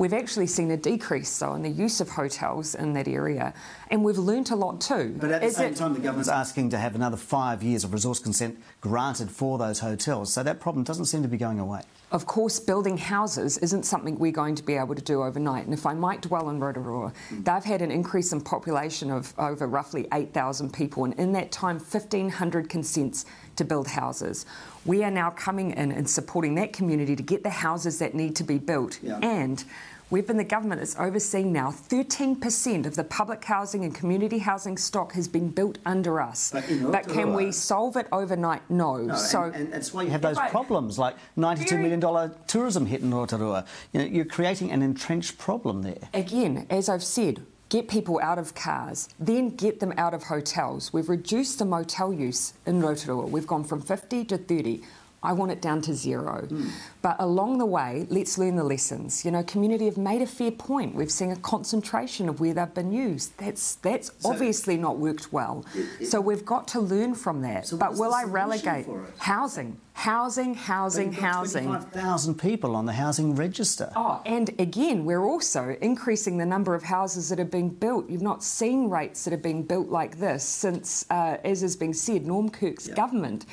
We've 0.00 0.14
actually 0.14 0.46
seen 0.46 0.70
a 0.70 0.78
decrease, 0.78 1.38
though, 1.38 1.52
in 1.52 1.60
the 1.60 1.68
use 1.68 2.00
of 2.00 2.08
hotels 2.08 2.74
in 2.74 2.94
that 2.94 3.06
area, 3.06 3.52
and 3.90 4.02
we've 4.02 4.16
learnt 4.16 4.50
a 4.50 4.56
lot 4.56 4.80
too. 4.80 5.14
But 5.20 5.30
at 5.30 5.42
the 5.42 5.48
Is 5.48 5.56
same 5.56 5.72
it... 5.74 5.76
time, 5.76 5.92
the 5.92 6.00
government's 6.00 6.30
asking 6.30 6.70
to 6.70 6.78
have 6.78 6.94
another 6.94 7.18
five 7.18 7.62
years 7.62 7.84
of 7.84 7.92
resource 7.92 8.18
consent 8.18 8.58
granted 8.80 9.30
for 9.30 9.58
those 9.58 9.80
hotels, 9.80 10.32
so 10.32 10.42
that 10.42 10.58
problem 10.58 10.84
doesn't 10.84 11.04
seem 11.04 11.20
to 11.20 11.28
be 11.28 11.36
going 11.36 11.58
away. 11.58 11.82
Of 12.12 12.24
course, 12.24 12.58
building 12.58 12.96
houses 12.96 13.58
isn't 13.58 13.84
something 13.84 14.18
we're 14.18 14.32
going 14.32 14.54
to 14.54 14.64
be 14.64 14.74
able 14.74 14.94
to 14.94 15.02
do 15.02 15.22
overnight. 15.22 15.66
And 15.66 15.74
if 15.74 15.84
I 15.84 15.92
might 15.92 16.22
dwell 16.22 16.48
on 16.48 16.58
Rotorua, 16.58 17.12
mm. 17.28 17.44
they've 17.44 17.62
had 17.62 17.82
an 17.82 17.90
increase 17.92 18.32
in 18.32 18.40
population 18.40 19.10
of 19.10 19.34
over 19.38 19.66
roughly 19.66 20.08
8,000 20.14 20.72
people, 20.72 21.04
and 21.04 21.12
in 21.20 21.32
that 21.32 21.52
time, 21.52 21.78
1,500 21.78 22.70
consents 22.70 23.26
to 23.56 23.64
build 23.64 23.86
houses. 23.86 24.46
We 24.86 25.04
are 25.04 25.10
now 25.10 25.30
coming 25.30 25.72
in 25.72 25.92
and 25.92 26.08
supporting 26.08 26.54
that 26.54 26.72
community 26.72 27.14
to 27.14 27.22
get 27.22 27.42
the 27.42 27.50
houses 27.50 27.98
that 27.98 28.14
need 28.14 28.34
to 28.36 28.44
be 28.44 28.58
built. 28.58 28.98
Yeah. 29.02 29.18
And 29.22 29.62
We've 30.10 30.26
been 30.26 30.36
the 30.36 30.44
government 30.44 30.80
that's 30.80 30.98
overseeing 30.98 31.52
now 31.52 31.70
13% 31.70 32.84
of 32.84 32.96
the 32.96 33.04
public 33.04 33.44
housing 33.44 33.84
and 33.84 33.94
community 33.94 34.38
housing 34.38 34.76
stock 34.76 35.12
has 35.12 35.28
been 35.28 35.50
built 35.50 35.78
under 35.86 36.20
us. 36.20 36.50
But, 36.50 36.64
but 36.90 37.08
can 37.08 37.32
we 37.32 37.52
solve 37.52 37.96
it 37.96 38.08
overnight? 38.10 38.68
No. 38.68 38.96
no 38.96 39.14
so 39.14 39.44
and, 39.44 39.54
and, 39.54 39.72
that's 39.72 39.94
why 39.94 40.02
you 40.02 40.10
have 40.10 40.22
those 40.22 40.36
right. 40.36 40.50
problems 40.50 40.98
like 40.98 41.14
$92 41.38 41.80
million 41.80 42.34
tourism 42.48 42.86
hit 42.86 43.02
in 43.02 43.14
Rotorua. 43.14 43.64
You 43.92 44.00
know, 44.00 44.06
you're 44.06 44.24
creating 44.24 44.72
an 44.72 44.82
entrenched 44.82 45.38
problem 45.38 45.82
there. 45.82 46.08
Again, 46.12 46.66
as 46.70 46.88
I've 46.88 47.04
said, 47.04 47.46
get 47.68 47.86
people 47.86 48.18
out 48.20 48.38
of 48.38 48.54
cars, 48.56 49.08
then 49.20 49.50
get 49.50 49.78
them 49.78 49.94
out 49.96 50.12
of 50.12 50.24
hotels. 50.24 50.92
We've 50.92 51.08
reduced 51.08 51.60
the 51.60 51.64
motel 51.64 52.12
use 52.12 52.54
in 52.66 52.80
Rotorua. 52.80 53.26
We've 53.26 53.46
gone 53.46 53.62
from 53.62 53.80
50 53.80 54.24
to 54.24 54.38
30. 54.38 54.82
I 55.22 55.32
want 55.34 55.52
it 55.52 55.60
down 55.60 55.82
to 55.82 55.94
zero. 55.94 56.46
Mm. 56.48 56.70
But 57.02 57.16
along 57.18 57.58
the 57.58 57.66
way, 57.66 58.06
let's 58.08 58.38
learn 58.38 58.56
the 58.56 58.64
lessons. 58.64 59.24
You 59.24 59.30
know, 59.30 59.42
community 59.42 59.84
have 59.84 59.98
made 59.98 60.22
a 60.22 60.26
fair 60.26 60.50
point. 60.50 60.94
We've 60.94 61.10
seen 61.10 61.30
a 61.30 61.36
concentration 61.36 62.28
of 62.28 62.40
where 62.40 62.54
they've 62.54 62.72
been 62.72 62.92
used. 62.92 63.36
That's 63.36 63.74
that's 63.76 64.10
so 64.18 64.30
obviously 64.30 64.78
not 64.78 64.98
worked 64.98 65.32
well. 65.32 65.66
It, 65.74 65.86
it, 66.00 66.06
so 66.06 66.20
we've 66.20 66.44
got 66.44 66.68
to 66.68 66.80
learn 66.80 67.14
from 67.14 67.42
that. 67.42 67.66
So 67.66 67.76
but 67.76 67.96
will 67.96 68.14
I 68.14 68.24
relegate 68.24 68.86
housing? 69.18 69.78
Housing, 69.92 70.54
housing, 70.54 71.12
housing. 71.12 71.66
25,000 71.66 72.36
people 72.36 72.74
on 72.74 72.86
the 72.86 72.92
housing 72.94 73.34
register. 73.34 73.92
Oh, 73.94 74.22
and 74.24 74.48
again, 74.58 75.04
we're 75.04 75.24
also 75.24 75.76
increasing 75.82 76.38
the 76.38 76.46
number 76.46 76.74
of 76.74 76.82
houses 76.82 77.28
that 77.28 77.38
are 77.38 77.44
being 77.44 77.68
built. 77.68 78.08
You've 78.08 78.22
not 78.22 78.42
seen 78.42 78.88
rates 78.88 79.24
that 79.24 79.34
are 79.34 79.36
being 79.36 79.62
built 79.62 79.88
like 79.88 80.18
this 80.18 80.42
since, 80.42 81.04
uh, 81.10 81.36
as 81.44 81.60
has 81.60 81.76
been 81.76 81.92
said, 81.92 82.26
Norm 82.26 82.48
Kirk's 82.48 82.86
yep. 82.86 82.96
government. 82.96 83.44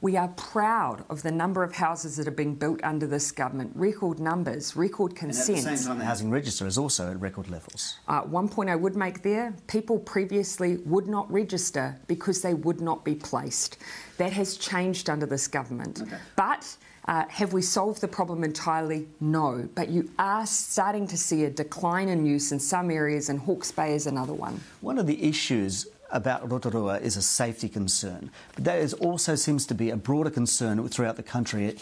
We 0.00 0.16
are 0.16 0.28
proud 0.28 1.04
of 1.08 1.22
the 1.22 1.32
number 1.32 1.62
of 1.62 1.72
houses 1.72 2.16
that 2.16 2.28
are 2.28 2.32
being 2.32 2.54
built 2.54 2.80
under 2.84 3.06
this 3.06 3.32
government. 3.32 3.72
Record 3.74 4.20
numbers, 4.20 4.76
record 4.76 5.16
consents. 5.16 5.48
And 5.48 5.58
at 5.58 5.70
the 5.70 5.76
same 5.76 5.86
time, 5.88 5.98
the 5.98 6.04
housing 6.04 6.30
register 6.30 6.66
is 6.66 6.76
also 6.76 7.10
at 7.10 7.20
record 7.20 7.48
levels. 7.48 7.98
Uh, 8.06 8.20
one 8.20 8.48
point 8.48 8.68
I 8.68 8.76
would 8.76 8.94
make 8.94 9.22
there 9.22 9.54
people 9.68 9.98
previously 9.98 10.76
would 10.78 11.06
not 11.06 11.30
register 11.32 11.98
because 12.08 12.42
they 12.42 12.54
would 12.54 12.80
not 12.80 13.04
be 13.04 13.14
placed. 13.14 13.78
That 14.18 14.32
has 14.32 14.56
changed 14.56 15.08
under 15.08 15.26
this 15.26 15.48
government. 15.48 16.02
Okay. 16.02 16.16
But 16.36 16.76
uh, 17.08 17.24
have 17.28 17.52
we 17.52 17.62
solved 17.62 18.00
the 18.00 18.08
problem 18.08 18.44
entirely? 18.44 19.06
No. 19.20 19.68
But 19.74 19.88
you 19.88 20.10
are 20.18 20.46
starting 20.46 21.06
to 21.06 21.16
see 21.16 21.44
a 21.44 21.50
decline 21.50 22.08
in 22.08 22.26
use 22.26 22.52
in 22.52 22.58
some 22.58 22.90
areas, 22.90 23.28
and 23.28 23.38
Hawke's 23.38 23.70
Bay 23.70 23.94
is 23.94 24.06
another 24.06 24.34
one. 24.34 24.60
One 24.80 24.98
of 24.98 25.06
the 25.06 25.22
issues 25.22 25.86
about 26.10 26.50
Rotorua 26.50 26.98
is 26.98 27.16
a 27.16 27.22
safety 27.22 27.68
concern, 27.68 28.30
but 28.54 28.64
there 28.64 28.78
is 28.78 28.92
also 28.94 29.34
seems 29.34 29.66
to 29.66 29.74
be 29.74 29.90
a 29.90 29.96
broader 29.96 30.30
concern 30.30 30.86
throughout 30.88 31.16
the 31.16 31.22
country. 31.22 31.76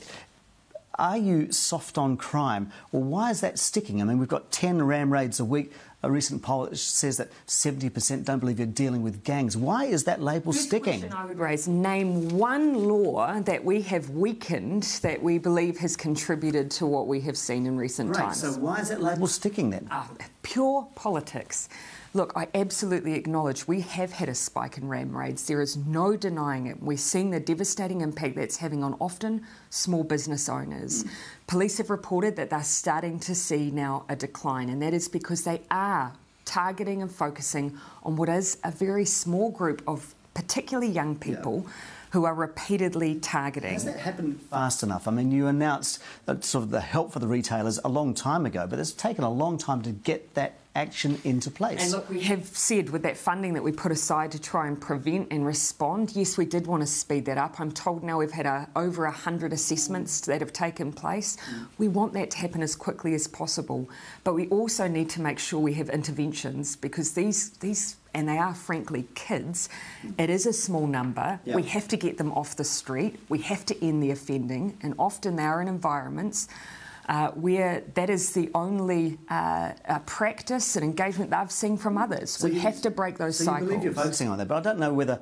Are 0.99 1.19
you 1.19 1.51
soft 1.51 1.99
on 1.99 2.17
crime? 2.17 2.71
Well, 2.93 3.03
why 3.03 3.31
is 3.31 3.41
that 3.41 3.59
sticking? 3.59 4.01
I 4.01 4.05
mean, 4.05 4.19
we've 4.19 4.29
got 4.29 4.53
10 4.53 4.83
ram 4.83 5.13
raids 5.13 5.41
a 5.41 5.45
week. 5.45 5.73
A 6.05 6.11
recent 6.11 6.43
poll 6.43 6.69
says 6.75 7.17
that 7.17 7.31
70% 7.47 8.25
don't 8.25 8.39
believe 8.39 8.59
you're 8.59 8.69
dealing 8.69 9.03
with 9.03 9.25
gangs. 9.25 9.57
Why 9.57 9.87
is 9.87 10.05
that 10.05 10.21
label 10.21 10.53
Good 10.53 10.61
sticking? 10.61 11.01
Question 11.01 11.17
I 11.17 11.25
would 11.25 11.39
raise. 11.39 11.67
Name 11.67 12.29
one 12.29 12.75
law 12.87 13.41
that 13.41 13.65
we 13.65 13.81
have 13.83 14.11
weakened 14.11 14.83
that 15.03 15.23
we 15.23 15.39
believe 15.39 15.79
has 15.79 15.97
contributed 15.97 16.71
to 16.73 16.87
what 16.87 17.07
we 17.07 17.21
have 17.23 17.39
seen 17.39 17.67
in 17.67 17.79
recent 17.79 18.11
right, 18.11 18.25
times. 18.25 18.41
So 18.41 18.53
why 18.53 18.81
is 18.81 18.91
that 18.91 19.03
label 19.03 19.27
sticking 19.27 19.71
then? 19.71 19.89
Uh, 19.91 20.05
pure 20.43 20.87
politics. 20.95 21.71
Look, 22.17 22.33
I 22.37 22.47
absolutely 22.55 23.15
acknowledge 23.15 23.67
we 23.67 23.81
have 23.81 24.13
had 24.13 24.29
a 24.29 24.37
spike 24.37 24.79
in 24.79 24.87
ram 24.87 25.17
raids. 25.17 25.49
There 25.49 25.61
is 25.61 25.77
no 25.77 26.17
denying 26.17 26.69
it. 26.69 26.81
We're 26.81 26.97
seeing 26.97 27.31
the 27.31 27.41
devastating 27.41 28.03
impact 28.03 28.37
that's 28.37 28.57
having 28.59 28.85
on 28.85 28.95
often 29.01 29.45
small 29.71 30.05
business 30.05 30.49
owners. 30.49 31.03
Mm. 31.03 31.11
Police 31.49 31.79
have 31.79 31.91
reported 31.91 32.37
that 32.37 32.51
they're 32.51 32.63
starting 32.63 33.19
to 33.19 33.35
see 33.35 33.73
now 33.73 34.05
a 34.09 34.15
decline, 34.15 34.69
and 34.69 34.81
that 34.81 34.95
is 34.95 35.09
because 35.09 35.43
they 35.43 35.63
are 35.73 36.13
targeting 36.45 37.03
and 37.03 37.11
focusing 37.11 37.77
on 38.05 38.15
what 38.15 38.29
is 38.29 38.59
a 38.63 38.71
very 38.71 39.05
small 39.05 39.51
group 39.51 39.83
of 39.85 40.15
particularly 40.35 40.93
young 40.93 41.17
people. 41.17 41.65
Yeah 41.67 41.73
who 42.11 42.25
are 42.25 42.35
repeatedly 42.35 43.17
targeting. 43.17 43.73
Has 43.73 43.87
that 43.87 43.99
happened 43.99 44.41
fast 44.43 44.85
enough? 44.85 45.09
I 45.09 45.11
mean, 45.11 45.33
you 45.33 45.49
announced 45.49 46.01
sort 46.43 46.63
of 46.63 46.71
the 46.71 46.81
help 46.81 47.13
for 47.13 47.19
the 47.19 47.27
retailers 47.27 47.81
a 47.85 47.89
long 47.89 48.15
time 48.15 48.47
ago, 48.47 48.69
but 48.69 48.79
it's 48.79 48.93
taken 48.93 49.25
a 49.25 49.31
long 49.33 49.59
time 49.59 49.83
to 49.83 49.91
get 49.91 50.33
that 50.35 50.55
action 50.75 51.21
into 51.25 51.51
place. 51.51 51.81
And 51.83 51.93
look, 51.93 52.11
we 52.11 52.21
have 52.23 52.47
said 52.47 52.91
with 52.91 53.03
that 53.03 53.17
funding 53.17 53.55
that 53.55 53.63
we 53.63 53.71
put 53.71 53.93
aside 53.93 54.33
to 54.33 54.41
try 54.41 54.67
and 54.67 54.81
prevent 54.81 55.29
and 55.31 55.47
respond, 55.47 56.17
yes, 56.17 56.37
we 56.37 56.45
did 56.45 56.67
want 56.67 56.83
to 56.83 56.87
speed 56.87 57.27
that 57.27 57.39
up. 57.39 57.61
I'm 57.61 57.71
told 57.71 58.03
now 58.03 58.19
we've 58.19 58.33
had 58.33 58.47
a, 58.47 58.69
over 58.75 59.05
100 59.05 59.53
assessments 59.53 60.21
that 60.23 60.41
have 60.41 60.53
taken 60.53 60.93
place. 60.93 61.37
We 61.79 61.89
want 61.89 62.13
that 62.15 62.31
to 62.33 62.39
happen 62.39 62.63
as 62.63 62.75
quickly 62.75 63.15
as 63.15 63.29
possible, 63.29 63.89
but 64.25 64.35
we 64.35 64.49
also 64.49 64.89
need 64.89 65.11
to 65.11 65.21
make 65.21 65.39
sure 65.39 65.61
we 65.61 65.75
have 65.75 65.91
interventions 65.91 66.77
because 66.77 67.13
these 67.13 67.51
these 67.59 67.97
and 68.15 68.29
they 68.29 68.39
are 68.39 68.55
frankly 68.55 69.09
kids. 69.15 69.69
It 70.19 70.31
is 70.31 70.47
a 70.47 70.53
small 70.53 70.87
number. 70.87 71.41
Yep. 71.45 71.57
We 71.57 71.63
have 71.65 71.89
to 71.89 71.97
get 71.97 72.17
them 72.17 72.31
off 72.33 72.55
the 72.55 72.65
street. 72.65 73.19
We 73.29 73.41
have 73.41 73.67
to 73.67 73.85
end 73.85 74.03
the 74.03 74.13
offending, 74.13 74.79
and 74.83 74.95
often 74.99 75.35
they 75.35 75.43
are 75.43 75.61
in 75.61 75.67
environments 75.67 76.49
uh, 77.09 77.31
where 77.33 77.83
that 77.95 78.11
is 78.11 78.33
the 78.33 78.51
only 78.55 79.19
uh, 79.29 79.73
uh, 79.87 79.99
practice 80.01 80.77
and 80.77 80.85
engagement 80.85 81.31
that 81.31 81.41
I've 81.41 81.53
seen 81.53 81.77
from 81.77 81.99
others. 81.99 82.31
So 82.31 82.49
we 82.49 82.55
you, 82.55 82.61
have 82.61 82.81
to 82.83 82.91
break 82.91 83.19
those 83.19 83.39
so 83.39 83.45
cycles. 83.45 83.63
You 83.63 83.69
believe 83.69 83.85
you're 83.85 83.93
focusing 83.93 84.29
on 84.29 84.39
that, 84.39 84.49
but 84.49 84.57
I 84.57 84.61
don't 84.61 84.79
know 84.79 84.93
whether 84.93 85.21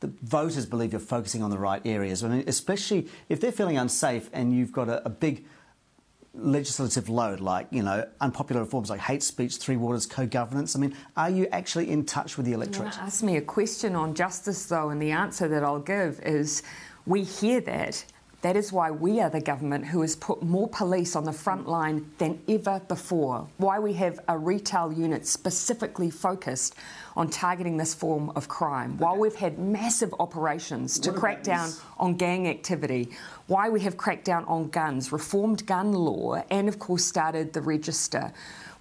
the 0.00 0.08
voters 0.22 0.66
believe 0.66 0.92
you're 0.92 1.00
focusing 1.00 1.42
on 1.42 1.50
the 1.50 1.58
right 1.58 1.82
areas. 1.84 2.22
I 2.22 2.28
mean, 2.28 2.44
especially 2.46 3.08
if 3.28 3.40
they're 3.40 3.52
feeling 3.52 3.78
unsafe 3.78 4.28
and 4.32 4.54
you've 4.54 4.72
got 4.72 4.88
a, 4.88 5.04
a 5.06 5.10
big 5.10 5.46
legislative 6.34 7.08
load, 7.08 7.40
like 7.40 7.66
you 7.70 7.82
know 7.82 8.06
unpopular 8.20 8.62
reforms 8.62 8.90
like 8.90 9.00
hate 9.00 9.22
speech, 9.22 9.56
three 9.56 9.76
waters, 9.76 10.06
co-governance. 10.06 10.76
I 10.76 10.78
mean, 10.78 10.94
are 11.16 11.30
you 11.30 11.48
actually 11.50 11.90
in 11.90 12.04
touch 12.04 12.36
with 12.36 12.46
the 12.46 12.52
electorate? 12.52 12.94
You 12.94 13.00
ask 13.00 13.22
me 13.22 13.36
a 13.36 13.42
question 13.42 13.94
on 13.96 14.14
justice, 14.14 14.66
though, 14.66 14.90
and 14.90 15.00
the 15.00 15.10
answer 15.12 15.48
that 15.48 15.64
I'll 15.64 15.80
give 15.80 16.20
is 16.20 16.62
we 17.06 17.22
hear 17.22 17.60
that 17.62 18.04
that 18.42 18.56
is 18.56 18.72
why 18.72 18.90
we 18.90 19.20
are 19.20 19.30
the 19.30 19.40
government 19.40 19.86
who 19.86 20.02
has 20.02 20.14
put 20.14 20.42
more 20.42 20.68
police 20.68 21.16
on 21.16 21.24
the 21.24 21.32
front 21.32 21.68
line 21.68 22.10
than 22.18 22.40
ever 22.48 22.80
before. 22.86 23.48
Why 23.56 23.78
we 23.78 23.94
have 23.94 24.20
a 24.28 24.36
retail 24.36 24.92
unit 24.92 25.26
specifically 25.26 26.10
focused 26.10 26.74
on 27.16 27.30
targeting 27.30 27.76
this 27.76 27.94
form 27.94 28.30
of 28.36 28.46
crime. 28.46 28.92
Okay. 28.94 29.04
Why 29.04 29.16
we've 29.16 29.34
had 29.34 29.58
massive 29.58 30.14
operations 30.20 30.98
to 31.00 31.12
crack 31.12 31.42
down 31.42 31.68
this? 31.68 31.80
on 31.98 32.14
gang 32.14 32.46
activity. 32.46 33.08
Why 33.46 33.70
we 33.70 33.80
have 33.80 33.96
cracked 33.96 34.26
down 34.26 34.44
on 34.44 34.68
guns, 34.68 35.12
reformed 35.12 35.66
gun 35.66 35.92
law, 35.92 36.42
and 36.50 36.68
of 36.68 36.78
course 36.78 37.04
started 37.04 37.52
the 37.54 37.62
register. 37.62 38.32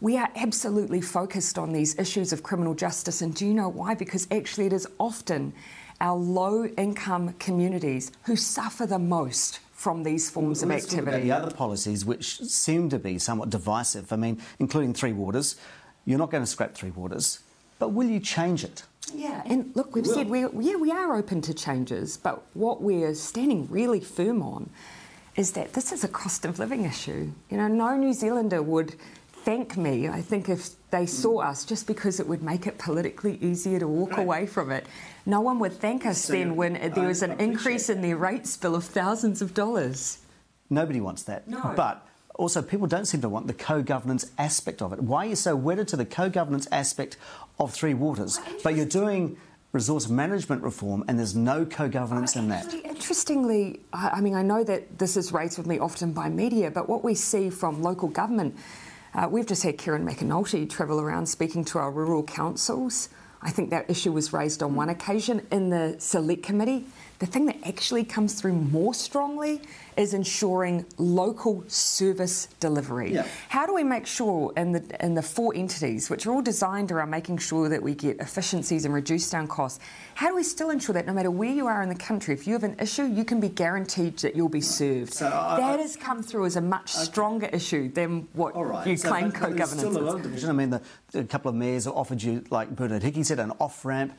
We 0.01 0.17
are 0.17 0.29
absolutely 0.35 0.99
focused 0.99 1.57
on 1.57 1.71
these 1.71 1.97
issues 1.97 2.33
of 2.33 2.43
criminal 2.43 2.73
justice, 2.73 3.21
and 3.21 3.33
do 3.33 3.45
you 3.45 3.53
know 3.53 3.69
why? 3.69 3.95
Because 3.95 4.27
actually, 4.29 4.65
it 4.65 4.73
is 4.73 4.87
often 4.99 5.53
our 6.01 6.17
low 6.17 6.65
income 6.65 7.33
communities 7.39 8.11
who 8.23 8.35
suffer 8.35 8.85
the 8.85 8.99
most 8.99 9.59
from 9.71 10.03
these 10.03 10.29
forms 10.29 10.63
well, 10.63 10.71
of 10.71 10.83
activity. 10.83 11.21
the 11.21 11.31
other 11.31 11.51
policies 11.51 12.05
which 12.05 12.39
seem 12.39 12.89
to 12.89 12.97
be 12.97 13.19
somewhat 13.19 13.49
divisive, 13.49 14.11
I 14.11 14.15
mean, 14.15 14.41
including 14.59 14.93
Three 14.93 15.13
Waters. 15.13 15.57
You're 16.05 16.17
not 16.17 16.31
going 16.31 16.43
to 16.43 16.47
scrap 16.47 16.73
Three 16.73 16.91
Waters, 16.91 17.39
but 17.77 17.89
will 17.89 18.07
you 18.07 18.19
change 18.19 18.63
it? 18.63 18.83
Yeah, 19.13 19.43
and 19.45 19.71
look, 19.75 19.95
we've 19.95 20.07
said 20.07 20.27
we 20.29 20.39
yeah 20.41 20.77
we 20.77 20.91
are 20.91 21.15
open 21.15 21.41
to 21.41 21.53
changes, 21.53 22.17
but 22.17 22.43
what 22.53 22.81
we're 22.81 23.13
standing 23.13 23.67
really 23.69 23.99
firm 23.99 24.41
on 24.41 24.69
is 25.35 25.51
that 25.51 25.73
this 25.73 25.91
is 25.91 26.03
a 26.03 26.07
cost 26.07 26.45
of 26.45 26.57
living 26.59 26.85
issue. 26.85 27.31
You 27.49 27.57
know, 27.57 27.67
no 27.67 27.95
New 27.97 28.13
Zealander 28.13 28.63
would 28.63 28.95
thank 29.45 29.77
me, 29.77 30.09
I 30.09 30.21
think, 30.21 30.49
if 30.49 30.69
they 30.89 31.05
saw 31.05 31.41
mm. 31.41 31.45
us 31.45 31.63
just 31.63 31.87
because 31.87 32.19
it 32.19 32.27
would 32.27 32.41
make 32.41 32.67
it 32.67 32.77
politically 32.77 33.37
easier 33.41 33.79
to 33.79 33.87
walk 33.87 34.11
right. 34.11 34.19
away 34.19 34.47
from 34.47 34.71
it. 34.71 34.87
No 35.25 35.39
one 35.39 35.59
would 35.59 35.73
thank 35.73 36.05
us 36.05 36.25
so 36.25 36.33
then 36.33 36.55
when 36.55 36.73
there 36.93 37.07
was 37.07 37.21
an 37.21 37.39
increase 37.39 37.89
in 37.89 38.01
their 38.01 38.17
rates 38.17 38.57
bill 38.57 38.75
of 38.75 38.83
thousands 38.83 39.41
of 39.41 39.53
dollars. 39.53 40.17
Nobody 40.69 40.99
wants 40.99 41.23
that. 41.23 41.47
No. 41.47 41.73
But 41.75 42.05
also, 42.33 42.61
people 42.61 42.87
don't 42.87 43.05
seem 43.05 43.21
to 43.21 43.29
want 43.29 43.47
the 43.47 43.53
co 43.53 43.81
governance 43.81 44.31
aspect 44.37 44.81
of 44.81 44.91
it. 44.91 44.99
Why 45.01 45.25
are 45.25 45.29
you 45.29 45.35
so 45.35 45.55
wedded 45.55 45.87
to 45.89 45.95
the 45.95 46.05
co 46.05 46.27
governance 46.27 46.67
aspect 46.71 47.15
of 47.59 47.71
Three 47.71 47.93
Waters? 47.93 48.39
But 48.63 48.75
you're 48.75 48.85
doing 48.85 49.37
resource 49.75 50.07
management 50.07 50.63
reform 50.63 51.03
and 51.07 51.19
there's 51.19 51.35
no 51.35 51.65
co-governance 51.65 52.37
in 52.37 52.47
that. 52.47 52.73
Interestingly, 52.73 53.81
I 53.91 54.21
mean, 54.21 54.33
I 54.33 54.41
know 54.41 54.63
that 54.63 54.97
this 54.97 55.17
is 55.17 55.33
raised 55.33 55.57
with 55.57 55.67
me 55.67 55.79
often 55.79 56.13
by 56.13 56.29
media, 56.29 56.71
but 56.71 56.87
what 56.87 57.03
we 57.03 57.13
see 57.13 57.49
from 57.49 57.83
local 57.83 58.07
government 58.07 58.55
uh, 59.15 59.27
we've 59.29 59.47
just 59.47 59.63
had 59.63 59.77
Kieran 59.77 60.05
McAnulty 60.05 60.69
travel 60.69 60.99
around 60.99 61.27
speaking 61.27 61.63
to 61.65 61.79
our 61.79 61.89
rural 61.89 62.23
councils. 62.23 63.09
I 63.41 63.49
think 63.49 63.69
that 63.69 63.89
issue 63.89 64.11
was 64.11 64.33
raised 64.33 64.61
on 64.61 64.75
one 64.75 64.89
occasion 64.89 65.45
in 65.51 65.69
the 65.69 65.95
select 65.99 66.43
committee. 66.43 66.85
The 67.19 67.25
thing 67.25 67.45
that 67.45 67.57
actually 67.65 68.03
comes 68.03 68.33
through 68.33 68.53
more 68.53 68.93
strongly 68.93 69.61
is 69.95 70.13
ensuring 70.13 70.85
local 70.97 71.63
service 71.67 72.49
delivery. 72.59 73.13
Yeah. 73.13 73.25
How 73.47 73.65
do 73.65 73.73
we 73.73 73.83
make 73.83 74.05
sure 74.05 74.51
in 74.57 74.73
the 74.73 74.83
in 75.03 75.15
the 75.15 75.21
four 75.21 75.55
entities, 75.55 76.09
which 76.09 76.25
are 76.25 76.33
all 76.33 76.41
designed 76.41 76.91
around 76.91 77.09
making 77.09 77.37
sure 77.37 77.69
that 77.69 77.81
we 77.81 77.95
get 77.95 78.19
efficiencies 78.19 78.83
and 78.83 78.93
reduce 78.93 79.29
down 79.29 79.47
costs, 79.47 79.79
how 80.15 80.27
do 80.27 80.35
we 80.35 80.43
still 80.43 80.69
ensure 80.69 80.93
that 80.93 81.05
no 81.05 81.13
matter 81.13 81.31
where 81.31 81.51
you 81.51 81.67
are 81.67 81.81
in 81.81 81.87
the 81.89 81.95
country, 81.95 82.33
if 82.33 82.45
you 82.45 82.53
have 82.53 82.63
an 82.63 82.75
issue, 82.79 83.05
you 83.05 83.23
can 83.23 83.39
be 83.39 83.47
guaranteed 83.47 84.17
that 84.17 84.35
you'll 84.35 84.49
be 84.49 84.59
served? 84.61 85.13
So 85.13 85.27
I, 85.27 85.59
that 85.59 85.79
I, 85.79 85.81
has 85.81 85.95
come 85.95 86.21
through 86.21 86.45
as 86.45 86.57
a 86.57 86.61
much 86.61 86.91
stronger 86.91 87.47
issue 87.47 87.89
than 87.89 88.27
what 88.33 88.55
right. 88.57 88.85
you 88.85 88.97
so 88.97 89.07
claim 89.07 89.31
co-governance 89.31 89.79
still 89.79 89.97
a 89.97 89.99
lot 89.99 90.15
of 90.17 90.23
division. 90.23 90.49
I 90.49 90.53
mean, 90.53 90.71
the, 90.71 90.81
a 91.13 91.23
couple 91.23 91.49
of 91.49 91.55
mayors 91.55 91.85
have 91.85 91.93
offered 91.93 92.21
you, 92.21 92.43
like 92.49 92.75
Bernard 92.75 93.03
Hickey 93.03 93.23
said, 93.23 93.39
an 93.39 93.51
off-ramp. 93.59 94.17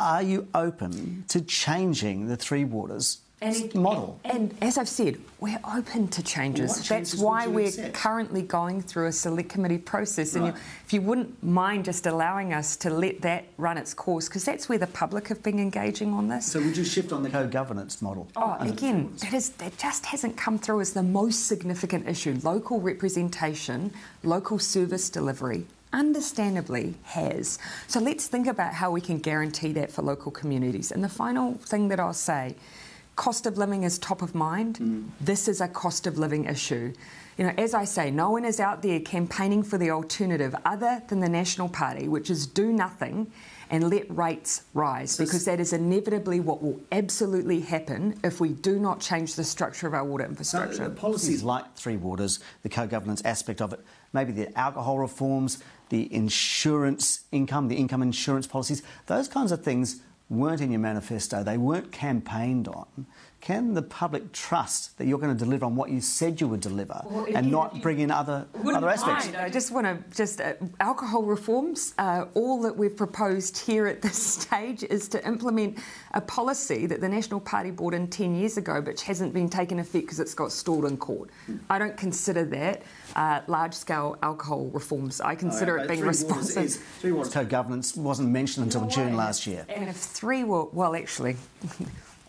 Are 0.00 0.22
you 0.22 0.46
open 0.54 1.24
to 1.28 1.40
changing 1.40 2.28
the 2.28 2.36
Three 2.36 2.64
Waters 2.64 3.18
and 3.40 3.74
model? 3.74 4.20
And, 4.24 4.52
and, 4.52 4.62
as 4.62 4.78
I've 4.78 4.88
said, 4.88 5.18
we're 5.40 5.58
open 5.74 6.06
to 6.08 6.22
changes. 6.22 6.88
That's 6.88 7.16
why 7.16 7.48
we're 7.48 7.66
accept? 7.66 7.94
currently 7.94 8.42
going 8.42 8.80
through 8.80 9.06
a 9.06 9.12
select 9.12 9.48
committee 9.48 9.78
process. 9.78 10.36
Right. 10.36 10.46
And 10.46 10.54
you, 10.54 10.62
if 10.86 10.92
you 10.92 11.00
wouldn't 11.00 11.42
mind 11.42 11.84
just 11.84 12.06
allowing 12.06 12.52
us 12.52 12.76
to 12.76 12.90
let 12.90 13.22
that 13.22 13.46
run 13.56 13.76
its 13.76 13.92
course, 13.92 14.28
because 14.28 14.44
that's 14.44 14.68
where 14.68 14.78
the 14.78 14.86
public 14.86 15.26
have 15.28 15.42
been 15.42 15.58
engaging 15.58 16.12
on 16.12 16.28
this. 16.28 16.46
So 16.46 16.60
would 16.60 16.76
you 16.76 16.84
shift 16.84 17.12
on 17.12 17.24
the 17.24 17.30
co-governance 17.30 18.00
model? 18.00 18.28
Oh, 18.36 18.56
again, 18.60 19.12
that, 19.18 19.34
is, 19.34 19.50
that 19.50 19.76
just 19.78 20.06
hasn't 20.06 20.36
come 20.36 20.58
through 20.58 20.80
as 20.80 20.92
the 20.92 21.02
most 21.02 21.46
significant 21.46 22.08
issue. 22.08 22.38
Local 22.44 22.80
representation, 22.80 23.92
local 24.22 24.60
service 24.60 25.10
delivery, 25.10 25.66
understandably 25.92 26.94
has. 27.04 27.58
So 27.86 28.00
let's 28.00 28.26
think 28.26 28.46
about 28.46 28.74
how 28.74 28.90
we 28.90 29.00
can 29.00 29.18
guarantee 29.18 29.72
that 29.72 29.90
for 29.90 30.02
local 30.02 30.30
communities. 30.30 30.92
And 30.92 31.02
the 31.02 31.08
final 31.08 31.54
thing 31.54 31.88
that 31.88 32.00
I'll 32.00 32.12
say 32.12 32.56
cost 33.16 33.46
of 33.46 33.58
living 33.58 33.82
is 33.82 33.98
top 33.98 34.22
of 34.22 34.34
mind. 34.34 34.78
Mm. 34.78 35.08
This 35.20 35.48
is 35.48 35.60
a 35.60 35.66
cost 35.68 36.06
of 36.06 36.18
living 36.18 36.44
issue. 36.44 36.92
You 37.36 37.46
know, 37.46 37.52
as 37.58 37.74
I 37.74 37.84
say, 37.84 38.10
no 38.10 38.30
one 38.30 38.44
is 38.44 38.60
out 38.60 38.82
there 38.82 39.00
campaigning 39.00 39.62
for 39.62 39.76
the 39.76 39.90
alternative 39.90 40.54
other 40.64 41.02
than 41.08 41.20
the 41.20 41.28
National 41.28 41.68
Party, 41.68 42.08
which 42.08 42.30
is 42.30 42.46
do 42.46 42.72
nothing 42.72 43.30
and 43.70 43.90
let 43.90 44.04
rates 44.16 44.62
rise 44.74 45.12
so 45.12 45.24
because 45.24 45.44
that 45.44 45.60
is 45.60 45.72
inevitably 45.72 46.40
what 46.40 46.62
will 46.62 46.80
absolutely 46.90 47.60
happen 47.60 48.18
if 48.24 48.40
we 48.40 48.50
do 48.50 48.78
not 48.78 49.00
change 49.00 49.34
the 49.34 49.44
structure 49.44 49.86
of 49.86 49.94
our 49.94 50.04
water 50.04 50.24
infrastructure. 50.24 50.76
So 50.76 50.90
policies 50.90 51.42
like 51.42 51.74
Three 51.76 51.96
Waters, 51.96 52.40
the 52.62 52.68
co-governance 52.68 53.22
aspect 53.24 53.60
of 53.60 53.72
it, 53.72 53.80
maybe 54.12 54.32
the 54.32 54.56
alcohol 54.58 54.98
reforms, 54.98 55.62
the 55.90 56.12
insurance 56.14 57.24
income, 57.32 57.68
the 57.68 57.76
income 57.76 58.02
insurance 58.02 58.46
policies, 58.46 58.82
those 59.06 59.28
kinds 59.28 59.52
of 59.52 59.62
things 59.62 60.00
weren't 60.28 60.60
in 60.60 60.70
your 60.70 60.80
manifesto, 60.80 61.42
they 61.42 61.56
weren't 61.56 61.90
campaigned 61.90 62.68
on. 62.68 63.06
Can 63.40 63.74
the 63.74 63.82
public 63.82 64.32
trust 64.32 64.98
that 64.98 65.06
you're 65.06 65.18
going 65.18 65.36
to 65.36 65.44
deliver 65.44 65.64
on 65.64 65.76
what 65.76 65.90
you 65.90 66.00
said 66.00 66.40
you 66.40 66.48
would 66.48 66.60
deliver 66.60 67.00
well, 67.04 67.26
and 67.32 67.50
not 67.50 67.80
bring 67.80 68.00
in 68.00 68.10
other 68.10 68.46
other 68.66 68.88
aspects? 68.88 69.26
Mind. 69.26 69.36
I 69.36 69.48
just 69.48 69.70
want 69.70 69.86
to 69.86 70.16
just 70.16 70.40
uh, 70.40 70.54
alcohol 70.80 71.22
reforms. 71.22 71.94
Uh, 71.98 72.26
all 72.34 72.60
that 72.62 72.76
we've 72.76 72.96
proposed 72.96 73.56
here 73.56 73.86
at 73.86 74.02
this 74.02 74.16
stage 74.42 74.82
is 74.82 75.08
to 75.10 75.24
implement 75.26 75.78
a 76.14 76.20
policy 76.20 76.86
that 76.86 77.00
the 77.00 77.08
National 77.08 77.38
Party 77.38 77.70
brought 77.70 77.94
in 77.94 78.08
10 78.08 78.34
years 78.34 78.56
ago, 78.56 78.80
which 78.80 79.02
hasn't 79.02 79.32
been 79.32 79.48
taken 79.48 79.78
effect 79.78 80.06
because 80.06 80.18
it's 80.18 80.34
got 80.34 80.50
stalled 80.50 80.84
in 80.84 80.96
court. 80.96 81.30
I 81.70 81.78
don't 81.78 81.96
consider 81.96 82.44
that 82.46 82.82
uh, 83.14 83.42
large-scale 83.46 84.18
alcohol 84.20 84.66
reforms. 84.72 85.20
I 85.20 85.36
consider 85.36 85.76
right, 85.76 85.84
it 85.84 85.88
being 85.88 86.00
responsive. 86.00 86.64
Is, 86.64 86.76
three 86.98 87.12
Waters 87.12 87.32
co-governance 87.32 87.96
wasn't 87.96 88.30
mentioned 88.30 88.66
until 88.66 88.82
no 88.82 88.88
June 88.88 89.16
last 89.16 89.46
year. 89.46 89.64
And 89.68 89.88
if 89.88 89.96
three 89.96 90.42
were 90.42 90.64
well, 90.64 90.96
actually. 90.96 91.36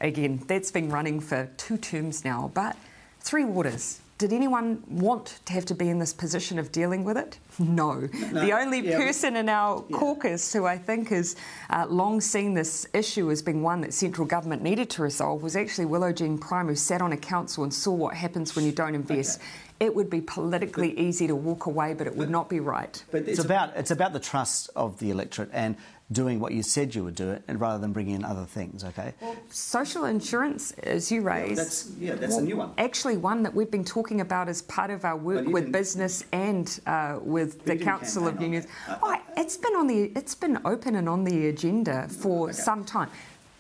Again, 0.02 0.42
that's 0.48 0.72
been 0.72 0.90
running 0.90 1.20
for 1.20 1.50
two 1.58 1.78
terms 1.78 2.24
now, 2.24 2.52
but 2.54 2.76
Three 3.20 3.46
Waters. 3.46 4.02
Did 4.18 4.34
anyone 4.34 4.84
want 4.90 5.40
to 5.46 5.54
have 5.54 5.66
to 5.68 5.76
be 5.76 5.88
in 5.88 5.98
this 5.98 6.12
position 6.12 6.60
of 6.60 6.74
dealing 6.74 7.06
with 7.06 7.16
it? 7.16 7.40
No. 7.58 8.02
no 8.02 8.42
the 8.46 8.52
only 8.52 8.82
yeah, 8.82 8.98
person 8.98 9.38
in 9.38 9.48
our 9.48 9.86
yeah. 9.88 9.98
caucus 9.98 10.52
who 10.52 10.66
I 10.66 10.78
think 10.78 11.08
has 11.10 11.38
uh, 11.70 11.86
long 11.88 12.20
seen 12.20 12.54
this 12.54 12.86
issue 12.94 13.32
as 13.32 13.42
being 13.42 13.64
one 13.64 13.80
that 13.82 13.94
central 13.94 14.28
government 14.28 14.62
needed 14.62 14.90
to 14.92 15.04
resolve 15.04 15.42
was 15.42 15.56
actually 15.56 15.86
Willow 15.86 16.12
Jean 16.12 16.38
Prime, 16.38 16.68
who 16.68 16.76
sat 16.76 17.02
on 17.02 17.14
a 17.14 17.18
council 17.18 17.64
and 17.64 17.74
saw 17.74 17.94
what 17.94 18.14
happens 18.14 18.58
when 18.58 18.66
you 18.66 18.74
don't 18.74 18.94
invest. 18.94 19.40
Okay. 19.40 19.86
It 19.86 19.96
would 19.96 20.10
be 20.10 20.20
politically 20.20 20.90
but, 20.90 21.00
easy 21.00 21.26
to 21.28 21.36
walk 21.36 21.66
away, 21.66 21.94
but 21.94 22.06
it 22.06 22.12
but, 22.12 22.18
would 22.18 22.30
not 22.30 22.50
be 22.50 22.60
right. 22.60 23.02
But 23.12 23.22
it's, 23.22 23.40
it's 23.40 23.46
about 23.46 23.76
it's 23.78 23.92
about 23.92 24.12
the 24.12 24.20
trust 24.20 24.70
of 24.76 25.00
the 25.00 25.12
electorate 25.12 25.50
and 25.54 25.78
doing 26.12 26.40
what 26.40 26.54
you 26.54 26.64
said 26.64 26.96
you 26.96 27.04
would 27.04 27.16
do 27.16 27.30
it, 27.30 27.44
and 27.48 27.62
rather 27.62 27.80
than 27.80 27.94
bringing 27.94 28.16
in 28.16 28.26
other 28.26 28.46
things. 28.46 28.84
Okay. 28.84 29.14
Well, 29.22 29.36
social 29.50 30.06
insurance, 30.06 30.72
as 30.84 31.12
you 31.12 31.22
raised, 31.22 31.50
yeah, 31.50 31.56
that's, 31.56 31.92
yeah, 32.00 32.16
that's 32.16 32.36
well, 32.36 32.44
a 32.44 32.48
new 32.48 32.58
one. 32.58 32.72
Actually, 32.78 33.18
one 33.18 33.44
that 33.44 33.54
we've 33.54 33.72
been 33.72 33.86
talking 33.86 34.22
about 34.22 34.50
as 34.50 34.62
part 34.64 34.90
of 34.90 35.06
our 35.06 35.18
work 35.18 35.48
with 35.48 35.66
can, 35.66 35.72
business 35.72 36.26
and 36.32 36.80
uh, 36.88 37.20
with 37.22 37.64
the 37.66 37.78
Council 37.78 38.28
of 38.28 38.42
Unions. 38.42 38.68
Uh, 38.88 38.98
oh, 39.04 39.22
it's 39.38 39.58
been 39.58 39.76
on 39.76 39.88
the, 39.88 40.12
it's 40.16 40.36
been 40.36 40.60
open 40.66 40.96
and 40.96 41.08
on 41.08 41.24
the 41.24 41.48
agenda 41.48 42.08
for 42.10 42.50
okay. 42.50 42.54
some 42.54 42.84
time. 42.84 43.10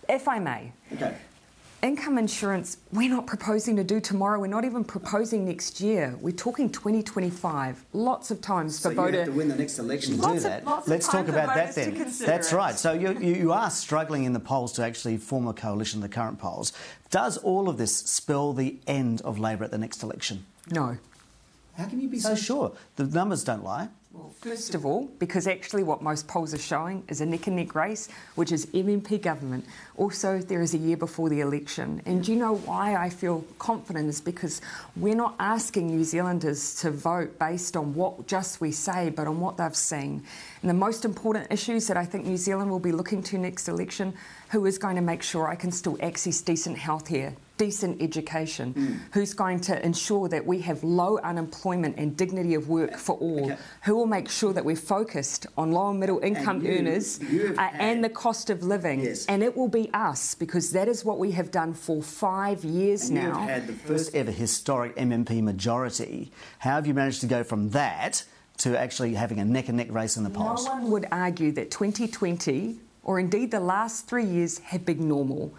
If 0.07 0.27
I 0.27 0.39
may. 0.39 0.71
Okay 0.93 1.15
income 1.81 2.17
insurance, 2.17 2.77
we're 2.91 3.09
not 3.09 3.27
proposing 3.27 3.75
to 3.77 3.83
do 3.83 3.99
tomorrow. 3.99 4.39
We're 4.39 4.47
not 4.47 4.65
even 4.65 4.83
proposing 4.83 5.45
next 5.45 5.81
year. 5.81 6.15
We're 6.21 6.31
talking 6.31 6.69
2025. 6.69 7.85
Lots 7.93 8.31
of 8.31 8.41
times 8.41 8.77
so 8.77 8.89
for 8.89 8.95
voter. 8.95 9.11
you 9.11 9.17
have 9.17 9.27
to 9.27 9.33
win 9.33 9.47
the 9.47 9.55
next 9.55 9.79
election 9.79 10.19
to 10.19 10.27
do 10.27 10.39
that. 10.41 10.87
Let's 10.87 11.07
talk 11.07 11.27
about 11.27 11.55
that 11.55 11.75
then. 11.75 11.97
That's 11.97 12.51
it. 12.51 12.55
right. 12.55 12.77
So 12.77 12.93
you, 12.93 13.17
you 13.19 13.51
are 13.51 13.69
struggling 13.69 14.23
in 14.25 14.33
the 14.33 14.39
polls 14.39 14.73
to 14.73 14.83
actually 14.83 15.17
form 15.17 15.47
a 15.47 15.53
coalition. 15.53 16.01
The 16.01 16.09
current 16.09 16.39
polls. 16.39 16.73
Does 17.09 17.37
all 17.37 17.69
of 17.69 17.77
this 17.77 17.95
spell 17.95 18.53
the 18.53 18.77
end 18.87 19.21
of 19.21 19.39
Labor 19.39 19.63
at 19.63 19.71
the 19.71 19.77
next 19.77 20.03
election? 20.03 20.45
No. 20.71 20.97
How 21.77 21.85
can 21.85 21.99
you 22.01 22.09
be 22.09 22.19
so, 22.19 22.29
so 22.29 22.35
sure? 22.35 22.71
The 22.97 23.05
numbers 23.05 23.43
don't 23.43 23.63
lie. 23.63 23.89
First 24.39 24.75
of 24.75 24.85
all, 24.85 25.09
because 25.19 25.47
actually 25.47 25.83
what 25.83 26.01
most 26.01 26.27
polls 26.27 26.53
are 26.53 26.59
showing 26.59 27.03
is 27.07 27.21
a 27.21 27.25
neck 27.25 27.47
and 27.47 27.55
neck 27.55 27.75
race, 27.75 28.09
which 28.35 28.51
is 28.51 28.65
MMP 28.67 29.21
government. 29.21 29.65
Also, 29.97 30.39
there 30.39 30.61
is 30.61 30.73
a 30.73 30.77
year 30.77 30.97
before 30.97 31.29
the 31.29 31.41
election. 31.41 32.01
And 32.05 32.23
do 32.23 32.31
you 32.31 32.39
know 32.39 32.55
why 32.55 32.95
I 32.95 33.09
feel 33.09 33.43
confident? 33.57 34.09
Is 34.09 34.21
because 34.21 34.61
we're 34.95 35.15
not 35.15 35.35
asking 35.39 35.87
New 35.87 36.03
Zealanders 36.03 36.75
to 36.81 36.91
vote 36.91 37.37
based 37.37 37.75
on 37.75 37.93
what 37.93 38.27
just 38.27 38.61
we 38.61 38.71
say, 38.71 39.09
but 39.09 39.27
on 39.27 39.39
what 39.39 39.57
they've 39.57 39.75
seen. 39.75 40.23
And 40.61 40.69
the 40.69 40.73
most 40.73 41.05
important 41.05 41.51
issues 41.51 41.87
that 41.87 41.97
I 41.97 42.05
think 42.05 42.25
New 42.25 42.37
Zealand 42.37 42.71
will 42.71 42.79
be 42.79 42.91
looking 42.91 43.21
to 43.23 43.37
next 43.37 43.67
election 43.67 44.13
who 44.49 44.65
is 44.65 44.77
going 44.77 44.95
to 44.95 45.01
make 45.01 45.21
sure 45.21 45.47
I 45.47 45.55
can 45.55 45.71
still 45.71 45.97
access 46.01 46.41
decent 46.41 46.77
health 46.77 47.07
care, 47.07 47.35
decent 47.57 48.01
education, 48.01 48.73
mm. 48.73 48.99
who's 49.13 49.35
going 49.35 49.59
to 49.61 49.85
ensure 49.85 50.27
that 50.29 50.43
we 50.43 50.59
have 50.61 50.83
low 50.83 51.19
unemployment 51.19 51.97
and 51.97 52.17
dignity 52.17 52.55
of 52.55 52.67
work 52.67 52.97
for 52.97 53.15
all, 53.17 53.45
okay. 53.45 53.57
who 53.83 53.95
will 53.95 54.07
make 54.07 54.27
sure 54.27 54.51
that 54.53 54.65
we're 54.65 54.75
focused 54.75 55.45
on 55.55 55.71
low 55.71 55.91
and 55.91 55.99
middle 55.99 56.19
income 56.19 56.57
and 56.57 56.63
you, 56.63 56.71
earners 56.71 57.19
uh, 57.57 57.69
and 57.73 58.03
the 58.03 58.09
cost 58.09 58.49
of 58.49 58.63
living. 58.63 59.01
Yes. 59.01 59.27
And 59.27 59.43
it 59.43 59.55
will 59.55 59.67
be 59.67 59.91
us 59.93 60.33
because 60.33 60.71
that 60.71 60.87
is 60.87 61.05
what 61.05 61.19
we 61.19 61.31
have 61.31 61.51
done 61.51 61.75
for 61.75 62.01
five 62.01 62.63
years 62.63 63.09
and 63.09 63.19
now. 63.19 63.41
You've 63.41 63.49
had 63.49 63.67
the 63.67 63.73
first 63.73 64.15
ever 64.15 64.31
historic 64.31 64.95
MMP 64.95 65.43
majority. 65.43 66.31
How 66.57 66.71
have 66.71 66.87
you 66.87 66.95
managed 66.95 67.21
to 67.21 67.27
go 67.27 67.43
from 67.43 67.69
that? 67.69 68.23
To 68.63 68.77
actually 68.77 69.13
having 69.13 69.39
a 69.39 69.45
neck 69.45 69.69
and 69.69 69.77
neck 69.77 69.89
race 69.89 70.17
in 70.17 70.25
the 70.25 70.29
polls. 70.29 70.65
No 70.65 70.73
one 70.73 70.91
would 70.91 71.07
argue 71.13 71.53
that 71.53 71.71
2020 71.71 72.77
or 73.09 73.19
indeed 73.19 73.49
the 73.49 73.59
last 73.59 74.07
three 74.07 74.23
years 74.23 74.59
have 74.59 74.85
been 74.85 75.07
normal. 75.07 75.51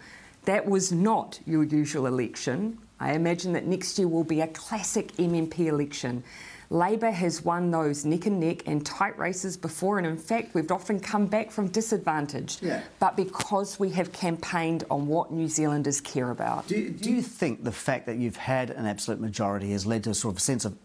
That 0.45 0.65
was 0.65 0.93
not 0.93 1.41
your 1.45 1.65
usual 1.65 2.07
election. 2.07 2.77
I 2.97 3.11
imagine 3.11 3.51
that 3.51 3.65
next 3.65 3.99
year 3.99 4.07
will 4.07 4.23
be 4.23 4.39
a 4.39 4.47
classic 4.47 5.11
MMP 5.17 5.65
election. 5.65 6.23
Labor 6.69 7.11
has 7.11 7.43
won 7.43 7.69
those 7.69 8.05
neck 8.05 8.25
and 8.25 8.39
neck 8.39 8.65
and 8.67 8.85
tight 8.85 9.19
races 9.19 9.57
before, 9.57 9.97
and 9.97 10.07
in 10.07 10.15
fact, 10.15 10.55
we've 10.55 10.71
often 10.71 11.01
come 11.01 11.25
back 11.25 11.51
from 11.51 11.67
disadvantage. 11.67 12.57
Yeah. 12.61 12.83
But 13.01 13.17
because 13.17 13.77
we 13.77 13.89
have 13.89 14.13
campaigned 14.13 14.85
on 14.89 15.07
what 15.07 15.33
New 15.33 15.49
Zealanders 15.49 15.99
care 15.99 16.31
about. 16.31 16.69
Do, 16.69 16.89
do 16.89 17.11
you 17.11 17.21
think 17.21 17.65
the 17.65 17.73
fact 17.73 18.05
that 18.05 18.15
you've 18.15 18.37
had 18.37 18.69
an 18.69 18.85
absolute 18.85 19.19
majority 19.19 19.71
has 19.73 19.85
led 19.85 20.05
to 20.05 20.11
a 20.11 20.13
sort 20.13 20.35
of 20.35 20.41
sense 20.41 20.63
of 20.63 20.77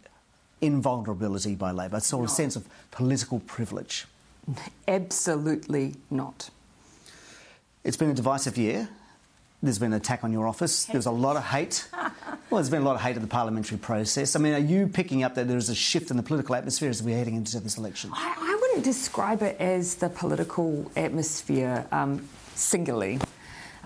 invulnerability 0.60 1.54
by 1.54 1.70
Labor, 1.70 1.98
a 1.98 2.00
sort 2.00 2.24
of 2.24 2.30
sense 2.32 2.56
of 2.56 2.66
political 2.90 3.38
privilege? 3.38 4.06
Absolutely 4.88 5.94
not. 6.10 6.50
It's 7.86 7.96
been 7.96 8.10
a 8.10 8.14
divisive 8.14 8.58
year. 8.58 8.88
There's 9.62 9.78
been 9.78 9.92
an 9.92 9.98
attack 9.98 10.24
on 10.24 10.32
your 10.32 10.48
office. 10.48 10.86
There's 10.86 11.06
a 11.06 11.12
lot 11.12 11.36
of 11.36 11.44
hate. 11.44 11.88
well, 11.92 12.10
there's 12.50 12.68
been 12.68 12.82
a 12.82 12.84
lot 12.84 12.96
of 12.96 13.00
hate 13.00 13.14
of 13.14 13.22
the 13.22 13.28
parliamentary 13.28 13.78
process. 13.78 14.34
I 14.34 14.40
mean, 14.40 14.54
are 14.54 14.58
you 14.58 14.88
picking 14.88 15.22
up 15.22 15.36
that 15.36 15.46
there 15.46 15.56
is 15.56 15.68
a 15.68 15.74
shift 15.74 16.10
in 16.10 16.16
the 16.16 16.22
political 16.24 16.56
atmosphere 16.56 16.90
as 16.90 17.00
we're 17.00 17.16
heading 17.16 17.36
into 17.36 17.60
this 17.60 17.78
election? 17.78 18.10
I, 18.12 18.34
I 18.36 18.58
wouldn't 18.60 18.84
describe 18.84 19.40
it 19.42 19.56
as 19.60 19.94
the 19.94 20.08
political 20.08 20.90
atmosphere 20.96 21.86
um, 21.92 22.28
singularly. 22.56 23.20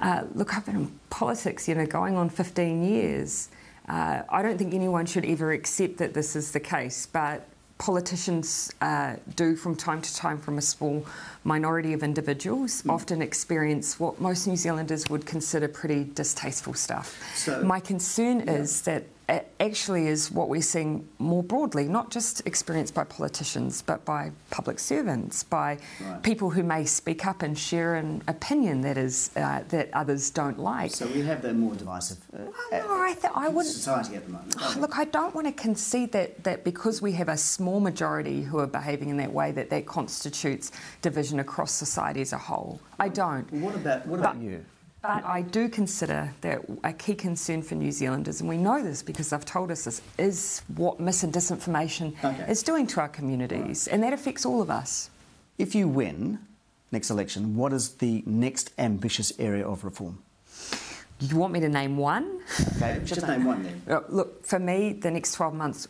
Uh, 0.00 0.24
look, 0.34 0.56
I've 0.56 0.64
been 0.64 0.76
in 0.76 0.98
politics, 1.10 1.68
you 1.68 1.74
know, 1.74 1.84
going 1.84 2.16
on 2.16 2.30
15 2.30 2.82
years. 2.82 3.50
Uh, 3.86 4.22
I 4.30 4.40
don't 4.40 4.56
think 4.56 4.72
anyone 4.72 5.04
should 5.04 5.26
ever 5.26 5.52
accept 5.52 5.98
that 5.98 6.14
this 6.14 6.34
is 6.36 6.52
the 6.52 6.60
case, 6.60 7.04
but 7.04 7.46
politicians 7.80 8.70
uh, 8.82 9.16
do 9.36 9.56
from 9.56 9.74
time 9.74 10.02
to 10.02 10.14
time 10.14 10.38
from 10.38 10.58
a 10.58 10.62
small 10.62 11.04
minority 11.44 11.94
of 11.94 12.02
individuals 12.02 12.82
mm. 12.82 12.92
often 12.92 13.22
experience 13.22 13.98
what 13.98 14.20
most 14.20 14.46
New 14.46 14.54
Zealanders 14.54 15.08
would 15.08 15.24
consider 15.24 15.66
pretty 15.66 16.04
distasteful 16.14 16.74
stuff. 16.74 17.18
So, 17.34 17.62
My 17.64 17.80
concern 17.80 18.40
yeah. 18.40 18.52
is 18.52 18.82
that 18.82 19.04
actually 19.60 20.08
is 20.08 20.30
what 20.30 20.48
we're 20.48 20.62
seeing 20.62 21.06
more 21.18 21.42
broadly, 21.42 21.86
not 21.86 22.10
just 22.10 22.44
experienced 22.46 22.94
by 22.94 23.04
politicians, 23.04 23.82
but 23.82 24.04
by 24.04 24.32
public 24.50 24.78
servants, 24.78 25.44
by 25.44 25.78
right. 26.00 26.22
people 26.22 26.50
who 26.50 26.62
may 26.62 26.84
speak 26.84 27.26
up 27.26 27.42
and 27.42 27.56
share 27.58 27.94
an 27.94 28.22
opinion 28.26 28.80
that 28.80 28.96
is 28.96 29.30
uh, 29.36 29.62
that 29.68 29.88
others 29.92 30.30
don't 30.30 30.58
like. 30.58 30.90
So 30.90 31.06
we 31.06 31.22
have 31.22 31.42
that 31.42 31.54
more 31.54 31.74
divisive 31.74 32.18
uh, 32.34 32.38
no, 32.72 33.02
I, 33.02 33.14
th- 33.20 33.32
I 33.34 33.48
would 33.48 33.66
society 33.66 34.16
at 34.16 34.24
the 34.26 34.32
moment. 34.32 34.54
Oh, 34.58 34.76
look, 34.78 34.98
I 34.98 35.04
don't 35.04 35.34
want 35.34 35.46
to 35.46 35.52
concede 35.52 36.12
that 36.12 36.42
that 36.44 36.64
because 36.64 37.00
we 37.00 37.12
have 37.12 37.28
a 37.28 37.36
small 37.36 37.80
majority 37.80 38.42
who 38.42 38.58
are 38.58 38.66
behaving 38.66 39.10
in 39.10 39.16
that 39.18 39.32
way, 39.32 39.52
that 39.52 39.70
that 39.70 39.86
constitutes 39.86 40.72
division 41.02 41.40
across 41.40 41.72
society 41.72 42.20
as 42.20 42.32
a 42.32 42.38
whole. 42.38 42.80
I 42.98 43.08
don't. 43.08 43.50
Well, 43.52 43.62
what 43.62 43.74
about 43.74 44.06
what 44.06 44.20
about 44.20 44.36
but, 44.36 44.42
you? 44.42 44.64
But 45.02 45.24
I 45.24 45.40
do 45.40 45.68
consider 45.68 46.34
that 46.42 46.60
a 46.84 46.92
key 46.92 47.14
concern 47.14 47.62
for 47.62 47.74
New 47.74 47.90
Zealanders, 47.90 48.40
and 48.40 48.48
we 48.48 48.58
know 48.58 48.82
this 48.82 49.02
because 49.02 49.30
they've 49.30 49.44
told 49.44 49.70
us 49.70 49.84
this, 49.84 50.02
is 50.18 50.62
what 50.76 51.00
mis 51.00 51.22
and 51.22 51.32
disinformation 51.32 52.12
okay. 52.22 52.50
is 52.50 52.62
doing 52.62 52.86
to 52.88 53.00
our 53.00 53.08
communities, 53.08 53.88
right. 53.88 53.94
and 53.94 54.02
that 54.02 54.12
affects 54.12 54.44
all 54.44 54.60
of 54.60 54.70
us. 54.70 55.08
If 55.56 55.74
you 55.74 55.88
win 55.88 56.38
next 56.92 57.08
election, 57.08 57.56
what 57.56 57.72
is 57.72 57.94
the 57.94 58.22
next 58.26 58.72
ambitious 58.76 59.32
area 59.38 59.66
of 59.66 59.84
reform? 59.84 60.18
You 61.20 61.36
want 61.36 61.52
me 61.54 61.60
to 61.60 61.68
name 61.68 61.96
one? 61.96 62.40
Okay, 62.76 63.00
just 63.04 63.26
name 63.26 63.44
one 63.44 63.62
then. 63.62 63.82
Uh, 63.88 64.00
look, 64.08 64.44
for 64.44 64.58
me, 64.58 64.92
the 64.92 65.10
next 65.10 65.32
12 65.32 65.54
months 65.54 65.88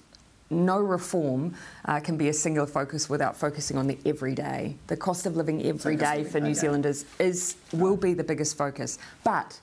no 0.50 0.78
reform 0.78 1.54
uh, 1.84 2.00
can 2.00 2.16
be 2.16 2.28
a 2.28 2.32
singular 2.32 2.66
focus 2.66 3.08
without 3.08 3.36
focusing 3.36 3.78
on 3.78 3.86
the 3.86 3.98
everyday. 4.04 4.76
The 4.88 4.96
cost 4.96 5.26
of 5.26 5.36
living 5.36 5.64
every 5.64 5.96
day 5.96 6.24
for 6.24 6.40
New. 6.40 6.54
Zealanders 6.54 7.04
is 7.18 7.56
will 7.72 7.96
be 7.96 8.12
the 8.12 8.24
biggest 8.24 8.56
focus. 8.56 8.98
But 9.24 9.60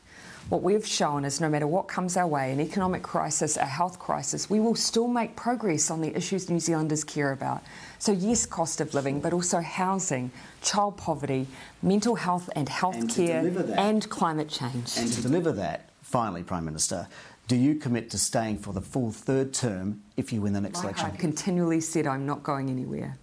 what 0.49 0.63
we've 0.63 0.87
shown 0.87 1.25
is 1.25 1.41
no 1.41 1.49
matter 1.49 1.67
what 1.67 1.89
comes 1.89 2.15
our 2.15 2.25
way, 2.25 2.53
an 2.53 2.61
economic 2.61 3.03
crisis, 3.03 3.57
a 3.57 3.65
health 3.65 3.99
crisis, 3.99 4.49
we 4.49 4.61
will 4.61 4.75
still 4.75 5.09
make 5.09 5.35
progress 5.35 5.91
on 5.91 5.99
the 5.99 6.15
issues 6.15 6.49
New 6.49 6.61
Zealanders 6.61 7.03
care 7.03 7.33
about. 7.33 7.63
So, 7.99 8.13
yes, 8.13 8.45
cost 8.45 8.79
of 8.79 8.93
living, 8.93 9.19
but 9.19 9.33
also 9.33 9.59
housing, 9.59 10.31
child 10.61 10.95
poverty, 10.95 11.47
mental 11.81 12.15
health 12.15 12.49
and 12.55 12.69
health 12.69 13.13
care, 13.13 13.45
and 13.77 14.07
climate 14.09 14.47
change. 14.47 14.97
And 14.97 15.11
to 15.11 15.21
deliver 15.21 15.51
that, 15.51 15.89
finally, 16.01 16.43
Prime 16.43 16.63
Minister, 16.63 17.07
do 17.47 17.55
you 17.55 17.75
commit 17.75 18.09
to 18.11 18.17
staying 18.17 18.59
for 18.59 18.73
the 18.73 18.81
full 18.81 19.11
third 19.11 19.53
term 19.53 20.01
if 20.17 20.33
you 20.33 20.41
win 20.41 20.53
the 20.53 20.61
next 20.61 20.83
election? 20.83 21.05
I've 21.05 21.17
continually 21.17 21.79
said 21.79 22.05
I'm 22.05 22.25
not 22.25 22.43
going 22.43 22.69
anywhere. 22.69 23.17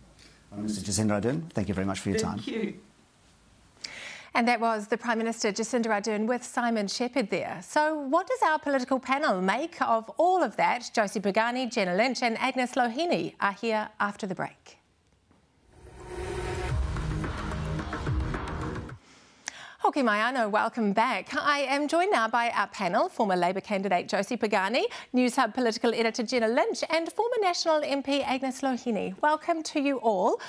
Mr 0.57 0.85
Jacinda 0.85 1.21
Ardern, 1.21 1.51
thank 1.51 1.69
you 1.69 1.75
very 1.75 1.87
much 1.87 2.01
for 2.01 2.11
your 2.11 2.19
thank 2.19 2.31
time. 2.31 2.39
Thank 2.39 2.65
you. 2.65 2.75
And 4.37 4.49
that 4.49 4.61
was 4.61 4.89
the 4.89 4.97
Prime 4.97 5.19
Minister 5.19 5.53
Jacinda 5.53 5.87
Ardern 5.87 6.27
with 6.27 6.43
Simon 6.43 6.89
Shepherd 6.89 7.31
there. 7.31 7.61
So, 7.63 7.95
what 7.95 8.27
does 8.27 8.41
our 8.43 8.59
political 8.59 8.99
panel 8.99 9.41
make 9.41 9.81
of 9.81 10.11
all 10.17 10.43
of 10.43 10.57
that? 10.57 10.91
Josie 10.93 11.21
Pagani, 11.21 11.67
Jenna 11.71 11.95
Lynch, 11.95 12.23
and 12.23 12.37
Agnes 12.39 12.73
Loheni 12.73 13.35
are 13.41 13.53
here 13.53 13.91
after 14.01 14.27
the 14.27 14.35
break. 14.35 14.79
Hoki 19.85 20.01
Maiano, 20.01 20.51
welcome 20.51 20.95
back. 20.95 21.35
I 21.35 21.59
am 21.69 21.89
joined 21.89 22.11
now 22.11 22.27
by 22.27 22.49
our 22.57 22.69
panel, 22.69 23.11
former 23.11 23.37
Labour 23.37 23.61
candidate 23.61 24.09
Josie 24.09 24.39
Pagani, 24.39 24.85
Newshub 25.15 25.53
political 25.53 25.93
editor 25.93 26.23
Jenna 26.23 26.49
Lynch, 26.49 26.83
and 26.89 27.13
former 27.13 27.37
National 27.43 27.83
MP 27.83 28.25
Agnes 28.25 28.63
Loheni. 28.63 29.15
Welcome 29.21 29.63
to 29.65 29.81
you 29.81 29.99
all. 29.99 30.41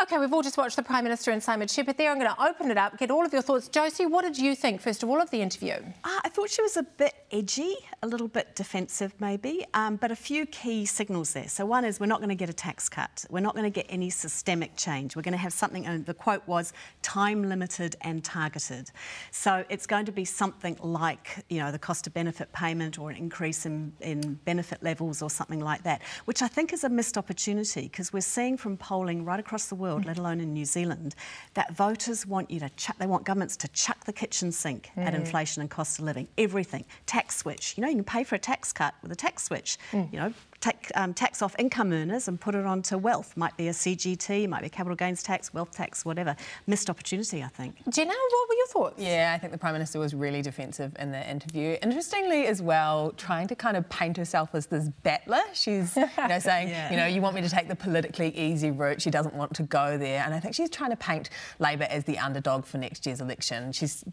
OK, 0.00 0.16
we've 0.16 0.32
all 0.32 0.40
just 0.40 0.56
watched 0.56 0.76
the 0.76 0.82
Prime 0.82 1.04
Minister 1.04 1.30
and 1.30 1.42
Simon 1.42 1.68
Shepherd 1.68 1.98
there. 1.98 2.10
I'm 2.10 2.18
going 2.18 2.34
to 2.34 2.42
open 2.42 2.70
it 2.70 2.78
up, 2.78 2.96
get 2.96 3.10
all 3.10 3.26
of 3.26 3.34
your 3.34 3.42
thoughts. 3.42 3.68
Josie, 3.68 4.06
what 4.06 4.22
did 4.22 4.38
you 4.38 4.54
think, 4.54 4.80
first 4.80 5.02
of 5.02 5.10
all, 5.10 5.20
of 5.20 5.30
the 5.30 5.42
interview? 5.42 5.74
Uh, 5.74 6.20
I 6.24 6.30
thought 6.30 6.48
she 6.48 6.62
was 6.62 6.78
a 6.78 6.84
bit 6.84 7.12
edgy, 7.30 7.76
a 8.02 8.06
little 8.06 8.26
bit 8.26 8.56
defensive 8.56 9.12
maybe, 9.20 9.66
um, 9.74 9.96
but 9.96 10.10
a 10.10 10.16
few 10.16 10.46
key 10.46 10.86
signals 10.86 11.34
there. 11.34 11.48
So 11.48 11.66
one 11.66 11.84
is 11.84 12.00
we're 12.00 12.06
not 12.06 12.20
going 12.20 12.30
to 12.30 12.34
get 12.34 12.48
a 12.48 12.54
tax 12.54 12.88
cut. 12.88 13.26
We're 13.28 13.40
not 13.40 13.54
going 13.54 13.70
to 13.70 13.70
get 13.70 13.84
any 13.90 14.08
systemic 14.08 14.74
change. 14.74 15.16
We're 15.16 15.22
going 15.22 15.32
to 15.32 15.38
have 15.38 15.52
something, 15.52 15.84
and 15.84 16.06
the 16.06 16.14
quote 16.14 16.48
was, 16.48 16.72
time 17.02 17.46
limited 17.46 17.96
and 18.00 18.24
targeted. 18.24 18.90
So 19.32 19.66
it's 19.68 19.86
going 19.86 20.06
to 20.06 20.12
be 20.12 20.24
something 20.24 20.78
like, 20.82 21.44
you 21.50 21.58
know, 21.58 21.70
the 21.70 21.78
cost 21.78 22.06
of 22.06 22.14
benefit 22.14 22.50
payment 22.54 22.98
or 22.98 23.10
an 23.10 23.16
increase 23.16 23.66
in, 23.66 23.92
in 24.00 24.40
benefit 24.46 24.82
levels 24.82 25.20
or 25.20 25.28
something 25.28 25.60
like 25.60 25.82
that, 25.82 26.00
which 26.24 26.40
I 26.40 26.48
think 26.48 26.72
is 26.72 26.84
a 26.84 26.88
missed 26.88 27.18
opportunity 27.18 27.82
because 27.82 28.14
we're 28.14 28.22
seeing 28.22 28.56
from 28.56 28.78
polling 28.78 29.26
right 29.26 29.38
across 29.38 29.66
the 29.66 29.74
world, 29.74 29.89
mm. 29.98 30.06
let 30.06 30.18
alone 30.18 30.40
in 30.40 30.52
New 30.52 30.64
Zealand, 30.64 31.14
that 31.54 31.74
voters 31.74 32.26
want 32.26 32.50
you 32.50 32.60
to 32.60 32.68
chuck, 32.70 32.96
they 32.98 33.06
want 33.06 33.24
governments 33.24 33.56
to 33.58 33.68
chuck 33.68 34.04
the 34.04 34.12
kitchen 34.12 34.52
sink 34.52 34.90
mm. 34.96 35.04
at 35.04 35.14
inflation 35.14 35.60
and 35.60 35.70
cost 35.70 35.98
of 35.98 36.04
living, 36.04 36.28
everything. 36.38 36.84
Tax 37.06 37.36
switch. 37.36 37.74
You 37.76 37.82
know, 37.82 37.88
you 37.88 37.96
can 37.96 38.04
pay 38.04 38.24
for 38.24 38.34
a 38.34 38.38
tax 38.38 38.72
cut 38.72 38.94
with 39.02 39.12
a 39.12 39.16
tax 39.16 39.44
switch. 39.44 39.78
Mm. 39.92 40.12
You 40.12 40.18
know, 40.20 40.34
take, 40.60 40.90
um, 40.94 41.14
tax 41.14 41.42
off 41.42 41.54
income 41.58 41.92
earners 41.92 42.28
and 42.28 42.40
put 42.40 42.54
it 42.54 42.66
onto 42.66 42.98
wealth. 42.98 43.36
Might 43.36 43.56
be 43.56 43.68
a 43.68 43.72
CGT, 43.72 44.48
might 44.48 44.60
be 44.60 44.66
a 44.66 44.70
capital 44.70 44.96
gains 44.96 45.22
tax, 45.22 45.52
wealth 45.54 45.72
tax, 45.72 46.04
whatever. 46.04 46.36
Missed 46.66 46.90
opportunity, 46.90 47.42
I 47.42 47.48
think. 47.48 47.76
Jenna, 47.88 48.12
what 48.12 48.48
were 48.48 48.54
your 48.54 48.66
thoughts? 48.66 49.02
Yeah, 49.02 49.32
I 49.34 49.38
think 49.38 49.52
the 49.52 49.58
Prime 49.58 49.72
Minister 49.72 49.98
was 49.98 50.14
really 50.14 50.42
defensive 50.42 50.94
in 50.98 51.12
the 51.12 51.30
interview. 51.30 51.76
Interestingly, 51.82 52.46
as 52.46 52.60
well, 52.60 53.12
trying 53.16 53.48
to 53.48 53.54
kind 53.54 53.76
of 53.76 53.88
paint 53.88 54.16
herself 54.16 54.54
as 54.54 54.66
this 54.66 54.88
battler. 55.02 55.40
She's, 55.52 55.96
you 55.96 56.08
know, 56.28 56.38
saying, 56.38 56.68
yeah. 56.68 56.90
you 56.90 56.96
know, 56.96 57.06
you 57.06 57.20
want 57.20 57.34
me 57.34 57.42
to 57.42 57.48
take 57.48 57.68
the 57.68 57.76
politically 57.76 58.36
easy 58.36 58.70
route. 58.70 59.00
She 59.00 59.10
doesn't 59.10 59.34
want 59.34 59.54
to 59.54 59.62
go 59.62 59.96
there. 59.96 60.22
And 60.24 60.34
I 60.34 60.40
think 60.40 60.54
she's 60.54 60.70
trying 60.70 60.90
to 60.90 60.96
paint 60.96 61.30
Labor 61.58 61.86
as 61.90 62.04
the 62.04 62.18
underdog 62.18 62.64
for 62.64 62.78
next 62.78 63.06
year's 63.06 63.20
election. 63.20 63.72
She's 63.72 64.04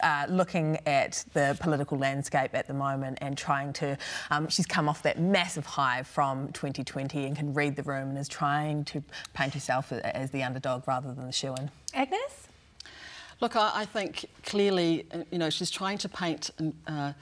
uh, 0.00 0.26
looking 0.28 0.78
at 0.86 1.24
the 1.32 1.56
political 1.60 1.98
landscape 1.98 2.54
at 2.54 2.66
the 2.66 2.74
moment 2.74 3.18
and 3.20 3.36
trying 3.36 3.72
to. 3.74 3.96
Um, 4.30 4.48
she's 4.48 4.66
come 4.66 4.88
off 4.88 5.02
that 5.02 5.18
massive 5.18 5.66
high 5.66 6.02
from 6.02 6.48
2020 6.52 7.24
and 7.24 7.36
can 7.36 7.54
read 7.54 7.76
the 7.76 7.82
room 7.82 8.10
and 8.10 8.18
is 8.18 8.28
trying 8.28 8.84
to 8.86 9.02
paint 9.34 9.54
herself 9.54 9.92
as 9.92 10.30
the 10.30 10.42
underdog 10.42 10.86
rather 10.86 11.12
than 11.12 11.26
the 11.26 11.32
shoe 11.32 11.54
in. 11.54 11.70
Agnes? 11.94 12.48
Look, 13.40 13.56
I, 13.56 13.70
I, 13.74 13.84
think 13.84 14.26
clearly, 14.44 15.06
uh, 15.12 15.18
you 15.30 15.38
know, 15.38 15.50
she's 15.50 15.70
trying 15.70 15.98
to 15.98 16.08
paint. 16.08 16.50
Uh, 16.86 17.12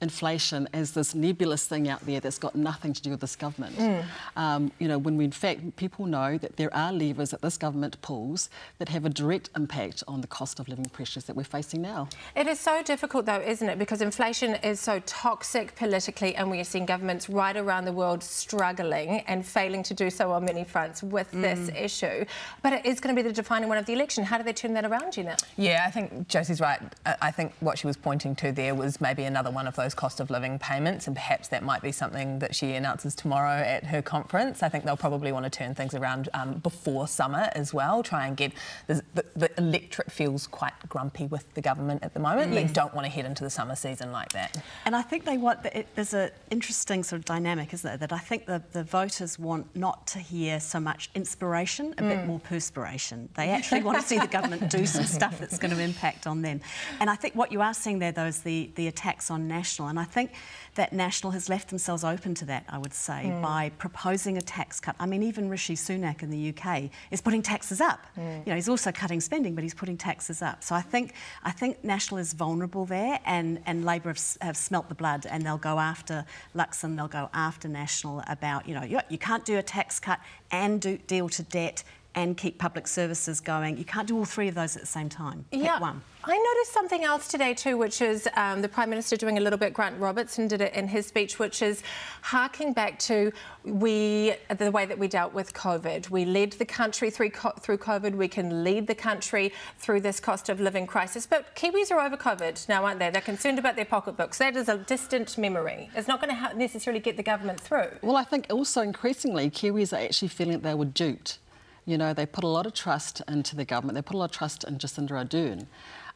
inflation 0.00 0.68
as 0.72 0.92
this 0.92 1.14
nebulous 1.14 1.66
thing 1.66 1.88
out 1.88 2.04
there 2.04 2.20
that's 2.20 2.38
got 2.38 2.54
nothing 2.54 2.92
to 2.92 3.00
do 3.00 3.10
with 3.10 3.20
this 3.20 3.36
government. 3.36 3.76
Mm. 3.76 4.04
Um, 4.36 4.72
you 4.78 4.88
know, 4.88 4.98
when 4.98 5.16
we, 5.16 5.24
in 5.24 5.30
fact, 5.30 5.76
people 5.76 6.06
know 6.06 6.36
that 6.38 6.56
there 6.56 6.74
are 6.74 6.92
levers 6.92 7.30
that 7.30 7.40
this 7.42 7.56
government 7.56 8.00
pulls 8.02 8.50
that 8.78 8.88
have 8.90 9.04
a 9.04 9.08
direct 9.08 9.50
impact 9.56 10.02
on 10.06 10.20
the 10.20 10.26
cost 10.26 10.60
of 10.60 10.68
living 10.68 10.84
pressures 10.86 11.24
that 11.24 11.34
we're 11.36 11.44
facing 11.44 11.80
now. 11.80 12.08
It 12.36 12.46
is 12.46 12.60
so 12.60 12.82
difficult, 12.82 13.26
though, 13.26 13.40
isn't 13.40 13.68
it? 13.68 13.78
Because 13.78 14.02
inflation 14.02 14.56
is 14.56 14.78
so 14.78 15.00
toxic 15.06 15.74
politically, 15.76 16.34
and 16.36 16.50
we 16.50 16.60
are 16.60 16.64
seeing 16.64 16.86
governments 16.86 17.28
right 17.28 17.56
around 17.56 17.86
the 17.86 17.92
world 17.92 18.22
struggling 18.22 19.20
and 19.20 19.44
failing 19.46 19.82
to 19.84 19.94
do 19.94 20.10
so 20.10 20.32
on 20.32 20.44
many 20.44 20.64
fronts 20.64 21.02
with 21.02 21.32
mm. 21.32 21.40
this 21.40 21.70
issue. 21.74 22.24
But 22.62 22.74
it 22.74 22.84
is 22.86 23.00
going 23.00 23.14
to 23.14 23.22
be 23.22 23.26
the 23.26 23.34
defining 23.34 23.68
one 23.68 23.78
of 23.78 23.86
the 23.86 23.94
election. 23.94 24.24
How 24.24 24.38
do 24.38 24.44
they 24.44 24.52
turn 24.52 24.74
that 24.74 24.84
around, 24.84 25.12
Gina? 25.12 25.36
Yeah, 25.56 25.84
I 25.86 25.90
think 25.90 26.28
Josie's 26.28 26.60
right. 26.60 26.80
I 27.22 27.30
think 27.30 27.52
what 27.60 27.78
she 27.78 27.86
was 27.86 27.96
pointing 27.96 28.34
to 28.36 28.52
there 28.52 28.74
was 28.74 29.00
maybe 29.00 29.24
another 29.24 29.50
one 29.50 29.66
of 29.66 29.76
those 29.76 29.93
those 29.94 30.00
cost 30.00 30.20
of 30.20 30.30
living 30.30 30.58
payments, 30.58 31.06
and 31.06 31.16
perhaps 31.16 31.48
that 31.48 31.62
might 31.62 31.82
be 31.82 31.92
something 31.92 32.38
that 32.40 32.54
she 32.54 32.72
announces 32.72 33.14
tomorrow 33.14 33.58
at 33.60 33.84
her 33.84 34.02
conference. 34.02 34.62
I 34.62 34.68
think 34.68 34.84
they'll 34.84 34.96
probably 34.96 35.32
want 35.32 35.44
to 35.44 35.50
turn 35.50 35.74
things 35.74 35.94
around 35.94 36.28
um, 36.34 36.54
before 36.54 37.06
summer 37.08 37.50
as 37.54 37.72
well, 37.72 38.02
try 38.02 38.26
and 38.26 38.36
get 38.36 38.52
the, 38.86 39.02
the, 39.14 39.24
the, 39.36 39.50
electorate 39.58 40.10
feels 40.10 40.46
quite 40.46 40.72
grumpy 40.88 41.26
with 41.26 41.52
the 41.54 41.60
government 41.60 42.02
at 42.02 42.14
the 42.14 42.20
moment. 42.20 42.52
Yes. 42.52 42.68
They 42.68 42.72
don't 42.72 42.94
want 42.94 43.06
to 43.06 43.12
head 43.12 43.24
into 43.24 43.44
the 43.44 43.50
summer 43.50 43.76
season 43.76 44.10
like 44.12 44.32
that. 44.32 44.60
And 44.84 44.96
I 44.96 45.02
think 45.02 45.24
they 45.24 45.38
want, 45.38 45.64
it, 45.66 45.86
there's 45.94 46.14
an 46.14 46.30
interesting 46.50 47.02
sort 47.02 47.18
of 47.20 47.24
dynamic, 47.24 47.72
isn't 47.72 47.88
there, 47.88 47.96
that 47.98 48.12
I 48.12 48.18
think 48.18 48.46
the, 48.46 48.62
the 48.72 48.84
voters 48.84 49.38
want 49.38 49.74
not 49.76 50.06
to 50.08 50.18
hear 50.18 50.60
so 50.60 50.80
much 50.80 51.10
inspiration, 51.14 51.94
a 51.98 52.02
mm. 52.02 52.08
bit 52.08 52.26
more 52.26 52.40
perspiration. 52.40 53.28
They 53.36 53.50
actually 53.50 53.82
want 53.82 54.00
to 54.00 54.06
see 54.06 54.18
the 54.18 54.26
government 54.26 54.70
do 54.70 54.86
some 54.86 55.04
stuff 55.18 55.38
that's 55.38 55.58
going 55.58 55.74
to 55.74 55.80
impact 55.80 56.26
on 56.26 56.42
them. 56.42 56.60
And 57.00 57.08
I 57.08 57.16
think 57.16 57.34
what 57.34 57.52
you 57.52 57.60
are 57.60 57.74
seeing 57.74 57.98
there, 57.98 58.12
though, 58.12 58.26
is 58.26 58.40
the, 58.40 58.70
the 58.74 58.88
attacks 58.88 59.30
on 59.30 59.46
national 59.48 59.73
National. 59.74 59.88
And 59.88 59.98
I 59.98 60.04
think 60.04 60.32
that 60.76 60.92
National 60.92 61.32
has 61.32 61.48
left 61.48 61.68
themselves 61.68 62.04
open 62.04 62.34
to 62.34 62.44
that, 62.46 62.64
I 62.68 62.78
would 62.78 62.94
say, 62.94 63.24
mm. 63.26 63.42
by 63.42 63.70
proposing 63.78 64.38
a 64.38 64.40
tax 64.40 64.80
cut. 64.80 64.94
I 65.00 65.06
mean, 65.06 65.22
even 65.22 65.48
Rishi 65.48 65.74
Sunak 65.74 66.22
in 66.22 66.30
the 66.30 66.52
UK 66.52 66.90
is 67.10 67.20
putting 67.20 67.42
taxes 67.42 67.80
up. 67.80 68.06
Mm. 68.16 68.46
You 68.46 68.50
know, 68.50 68.54
he's 68.54 68.68
also 68.68 68.92
cutting 68.92 69.20
spending, 69.20 69.54
but 69.54 69.64
he's 69.64 69.74
putting 69.74 69.96
taxes 69.96 70.42
up. 70.42 70.62
So 70.62 70.74
I 70.74 70.80
think 70.80 71.14
I 71.42 71.50
think 71.50 71.82
National 71.82 72.18
is 72.18 72.32
vulnerable 72.32 72.84
there, 72.86 73.18
and, 73.24 73.60
and 73.66 73.84
Labor 73.84 74.10
have, 74.10 74.22
have 74.40 74.56
smelt 74.56 74.88
the 74.88 74.94
blood, 74.94 75.26
and 75.28 75.44
they'll 75.44 75.58
go 75.58 75.78
after 75.78 76.24
Luxon, 76.54 76.96
they'll 76.96 77.08
go 77.08 77.28
after 77.34 77.68
National 77.68 78.22
about, 78.28 78.68
you 78.68 78.74
know, 78.74 78.84
you, 78.84 79.00
you 79.08 79.18
can't 79.18 79.44
do 79.44 79.58
a 79.58 79.62
tax 79.62 79.98
cut 79.98 80.20
and 80.50 80.80
do, 80.80 80.98
deal 81.06 81.28
to 81.28 81.42
debt 81.42 81.82
and 82.14 82.36
keep 82.36 82.58
public 82.58 82.86
services 82.86 83.40
going. 83.40 83.76
You 83.76 83.84
can't 83.84 84.06
do 84.06 84.16
all 84.16 84.24
three 84.24 84.48
of 84.48 84.54
those 84.54 84.76
at 84.76 84.82
the 84.82 84.86
same 84.86 85.08
time. 85.08 85.44
Pick 85.50 85.62
yeah. 85.62 85.80
one. 85.80 86.02
I 86.26 86.38
noticed 86.38 86.72
something 86.72 87.04
else 87.04 87.28
today 87.28 87.52
too, 87.52 87.76
which 87.76 88.00
is 88.00 88.26
um, 88.34 88.62
the 88.62 88.68
Prime 88.68 88.88
Minister 88.88 89.14
doing 89.14 89.36
a 89.36 89.42
little 89.42 89.58
bit. 89.58 89.74
Grant 89.74 90.00
Robertson 90.00 90.48
did 90.48 90.62
it 90.62 90.72
in 90.72 90.88
his 90.88 91.06
speech, 91.06 91.38
which 91.38 91.60
is 91.60 91.82
harking 92.22 92.72
back 92.72 92.98
to 93.00 93.30
we 93.62 94.34
the 94.56 94.70
way 94.70 94.86
that 94.86 94.98
we 94.98 95.06
dealt 95.06 95.34
with 95.34 95.52
COVID. 95.52 96.08
We 96.08 96.24
led 96.24 96.52
the 96.52 96.64
country 96.64 97.10
through 97.10 97.30
through 97.60 97.76
COVID. 97.76 98.14
We 98.14 98.28
can 98.28 98.64
lead 98.64 98.86
the 98.86 98.94
country 98.94 99.52
through 99.78 100.00
this 100.00 100.18
cost 100.18 100.48
of 100.48 100.60
living 100.60 100.86
crisis. 100.86 101.26
But 101.26 101.54
Kiwis 101.56 101.90
are 101.90 102.00
over 102.00 102.16
COVID 102.16 102.70
now, 102.70 102.86
aren't 102.86 103.00
they? 103.00 103.10
They're 103.10 103.20
concerned 103.20 103.58
about 103.58 103.76
their 103.76 103.84
pocketbooks. 103.84 104.38
That 104.38 104.56
is 104.56 104.70
a 104.70 104.78
distant 104.78 105.36
memory. 105.36 105.90
It's 105.94 106.08
not 106.08 106.22
going 106.22 106.34
to 106.34 106.56
necessarily 106.56 107.00
get 107.00 107.18
the 107.18 107.22
government 107.22 107.60
through. 107.60 107.90
Well, 108.00 108.16
I 108.16 108.24
think 108.24 108.46
also 108.48 108.80
increasingly 108.80 109.50
Kiwis 109.50 109.92
are 109.92 110.02
actually 110.02 110.28
feeling 110.28 110.54
that 110.54 110.62
they 110.62 110.74
were 110.74 110.86
duped. 110.86 111.38
You 111.86 111.98
know, 111.98 112.14
they 112.14 112.26
put 112.26 112.44
a 112.44 112.48
lot 112.48 112.66
of 112.66 112.72
trust 112.72 113.22
into 113.28 113.56
the 113.56 113.64
government. 113.64 113.94
They 113.96 114.02
put 114.02 114.14
a 114.14 114.18
lot 114.18 114.26
of 114.26 114.32
trust 114.32 114.64
in 114.64 114.78
Jacinda 114.78 115.10
Ardern. 115.10 115.66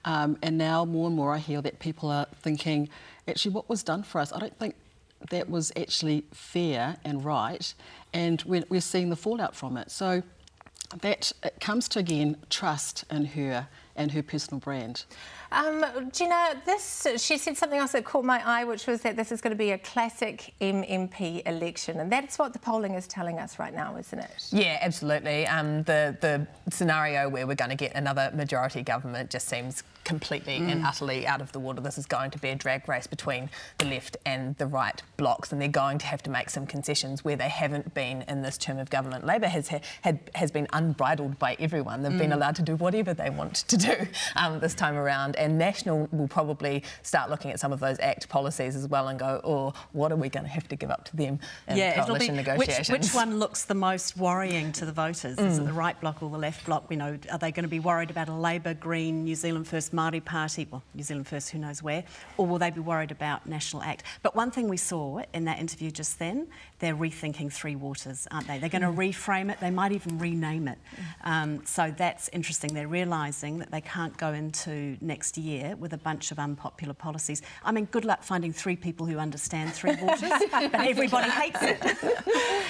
Um, 0.05 0.39
and 0.43 0.57
now 0.57 0.85
more 0.85 1.09
and 1.09 1.17
more 1.17 1.35
I 1.35 1.39
hear 1.39 1.61
that 1.63 1.79
people 1.79 2.11
are 2.11 2.27
thinking, 2.41 2.89
actually, 3.27 3.53
what 3.53 3.69
was 3.69 3.83
done 3.83 4.03
for 4.03 4.21
us? 4.21 4.33
I 4.33 4.39
don't 4.39 4.59
think 4.59 4.75
that 5.31 5.51
was 5.51 5.73
actually 5.77 6.25
fair 6.33 6.97
and 7.05 7.25
right. 7.25 7.75
And 8.13 8.43
we're, 8.47 8.65
we're 8.69 8.81
seeing 8.81 9.11
the 9.11 9.17
fallout 9.17 9.55
from 9.55 9.77
it. 9.77 9.91
So 9.91 10.23
that 11.03 11.33
it 11.43 11.61
comes 11.61 11.89
to, 11.89 11.99
again, 11.99 12.37
trust 12.49 13.05
in 13.11 13.27
her 13.27 13.69
and 13.99 14.13
her 14.13 14.23
personal 14.23 14.61
brand. 14.61 15.05
Um, 15.51 15.85
Gina, 16.13 16.61
this 16.67 17.07
she 17.17 17.39
said 17.39 17.57
something 17.57 17.79
else 17.79 17.93
that 17.93 18.05
caught 18.05 18.25
my 18.25 18.43
eye, 18.47 18.65
which 18.65 18.87
was 18.87 19.01
that 19.03 19.17
this 19.17 19.33
is 19.33 19.41
going 19.41 19.53
to 19.53 19.59
be 19.59 19.71
a 19.71 19.79
classic 19.79 20.55
MMP 20.61 21.47
election, 21.47 22.01
and 22.01 22.13
that's 22.13 22.39
what 22.39 22.53
the 22.53 22.59
polling 22.59 22.95
is 22.95 23.07
telling 23.07 23.39
us 23.39 23.59
right 23.59 23.75
now, 23.75 23.97
isn't 23.97 24.19
it? 24.19 24.49
Yeah, 24.51 24.79
absolutely. 24.81 25.47
Um, 25.47 25.83
the 25.85 26.17
the 26.21 26.47
scenario 26.71 27.29
where 27.29 27.47
we're 27.47 27.55
going 27.55 27.71
to 27.71 27.77
get 27.77 27.95
another 27.95 28.31
majority 28.35 28.83
government 28.83 29.31
just 29.31 29.49
seems 29.49 29.83
completely 30.05 30.59
mm. 30.59 30.71
and 30.71 30.85
utterly 30.85 31.27
out 31.27 31.41
of 31.41 31.53
the 31.53 31.59
water. 31.59 31.81
This 31.81 31.99
is 31.99 32.07
going 32.07 32.31
to 32.33 32.39
be 32.39 32.49
a 32.49 32.55
drag 32.55 32.89
race 32.89 33.07
between 33.07 33.51
the 33.79 33.87
left 33.87 34.17
and 34.27 34.57
the 34.57 34.67
right 34.67 35.03
blocks, 35.17 35.51
and 35.51 35.61
they're 35.61 35.69
going 35.69 35.99
to 35.99 36.07
have 36.07 36.23
to 36.25 36.31
make 36.31 36.51
some 36.51 36.67
concessions 36.67 37.25
where 37.25 37.37
they 37.37 37.49
haven't 37.49 37.95
been 37.95 38.23
in 38.29 38.43
this 38.43 38.59
term 38.59 38.79
of 38.79 38.91
government. 38.91 39.25
Labor 39.25 39.49
has 39.49 39.69
had 39.69 40.21
has 40.35 40.51
been 40.51 40.67
unbridled 40.75 41.39
by 41.39 41.57
everyone. 41.59 42.03
They've 42.03 42.13
mm. 42.13 42.19
been 42.19 42.33
allowed 42.33 42.57
to 42.57 42.63
do 42.63 42.77
whatever 42.77 43.15
they 43.15 43.31
want 43.31 43.55
to 43.55 43.77
do 43.79 43.88
um, 44.37 44.61
this 44.61 44.75
time 44.75 44.97
around, 44.97 45.37
and 45.37 45.59
National 45.59 46.09
will 46.13 46.29
probably 46.29 46.83
start 47.03 47.31
looking 47.31 47.51
at 47.51 47.61
some 47.61 47.73
of 47.73 47.81
those 47.81 47.99
ACT 47.99 48.29
policies 48.29 48.77
as 48.77 48.89
well 48.89 49.09
and 49.09 49.19
go, 49.19 49.41
"Oh, 49.45 49.73
what 49.93 50.13
are 50.13 50.17
we 50.17 50.29
going 50.29 50.45
to 50.45 50.51
have 50.51 50.69
to 50.69 50.77
give 50.77 50.91
up 50.91 51.05
to 51.07 51.17
them 51.17 51.39
in 51.69 51.77
yeah, 51.77 52.05
coalition 52.05 52.35
be, 52.35 52.43
negotiations?" 52.43 52.91
Which, 52.91 53.03
which, 53.03 53.15
one 53.15 53.39
looks 53.39 53.65
the 53.65 53.75
most 53.75 54.17
worrying 54.17 54.73
to 54.73 54.87
the 54.87 54.93
voters? 54.93 55.37
Mm. 55.37 55.47
Is 55.47 55.59
it 55.59 55.63
mm. 55.63 55.67
the 55.67 55.73
right 55.73 55.99
bloc 56.01 56.23
or 56.23 56.31
the 56.31 56.39
left 56.39 56.67
bloc? 56.67 56.87
You 56.91 56.97
know, 56.97 57.19
are 57.31 57.39
they 57.39 57.53
going 57.53 57.65
to 57.65 57.69
be 57.69 57.81
worried 57.81 58.11
about 58.11 58.29
a 58.29 58.35
Labor, 58.35 58.75
Green, 58.75 59.25
New 59.25 59.35
Zealand 59.35 59.67
First 59.67 59.93
Māori 59.93 60.25
Party, 60.25 60.67
well, 60.71 60.83
New 60.95 61.03
Zealand 61.03 61.27
First, 61.27 61.51
who 61.51 61.59
knows 61.59 61.83
where, 61.83 62.05
or 62.37 62.47
will 62.47 62.59
they 62.59 62.71
be 62.71 62.81
worried 62.81 63.11
about 63.11 63.47
National 63.47 63.83
Act? 63.83 64.03
But 64.23 64.35
one 64.35 64.51
thing 64.51 64.69
we 64.69 64.77
saw 64.77 65.23
in 65.33 65.45
that 65.45 65.59
interview 65.59 65.91
just 65.91 66.19
then, 66.19 66.49
they're 66.79 66.97
rethinking 66.97 67.53
Three 67.53 67.77
Waters, 67.77 68.27
aren't 68.31 68.47
they? 68.47 68.59
They're 68.59 68.69
going 68.69 68.83
to 68.83 68.89
mm. 68.89 69.13
reframe 69.13 69.51
it, 69.51 69.61
they 69.61 69.71
might 69.71 69.93
even 69.93 70.19
rename 70.19 70.69
it. 70.69 70.79
Mm. 71.25 71.31
Um, 71.31 71.67
so 71.67 71.93
that's 71.97 72.29
interesting. 72.31 72.75
They're 72.75 72.89
realising 72.89 73.59
that 73.59 73.71
they 73.71 73.78
can't 73.81 74.17
go 74.17 74.33
into 74.33 74.97
next 75.01 75.37
year 75.37 75.77
with 75.77 75.93
a 75.93 75.99
bunch 75.99 76.31
of 76.31 76.39
unpopular 76.39 76.95
policies. 76.95 77.43
I 77.65 77.73
mean, 77.73 77.87
good 77.87 78.05
luck 78.05 78.23
finding 78.23 78.53
three 78.53 78.77
people 78.77 79.07
who 79.07 79.19
understand 79.19 79.73
Three 79.75 79.97
Waters, 80.01 80.33
but 80.51 80.75
everybody 80.75 81.31
hates 81.31 81.59
it. 81.63 81.79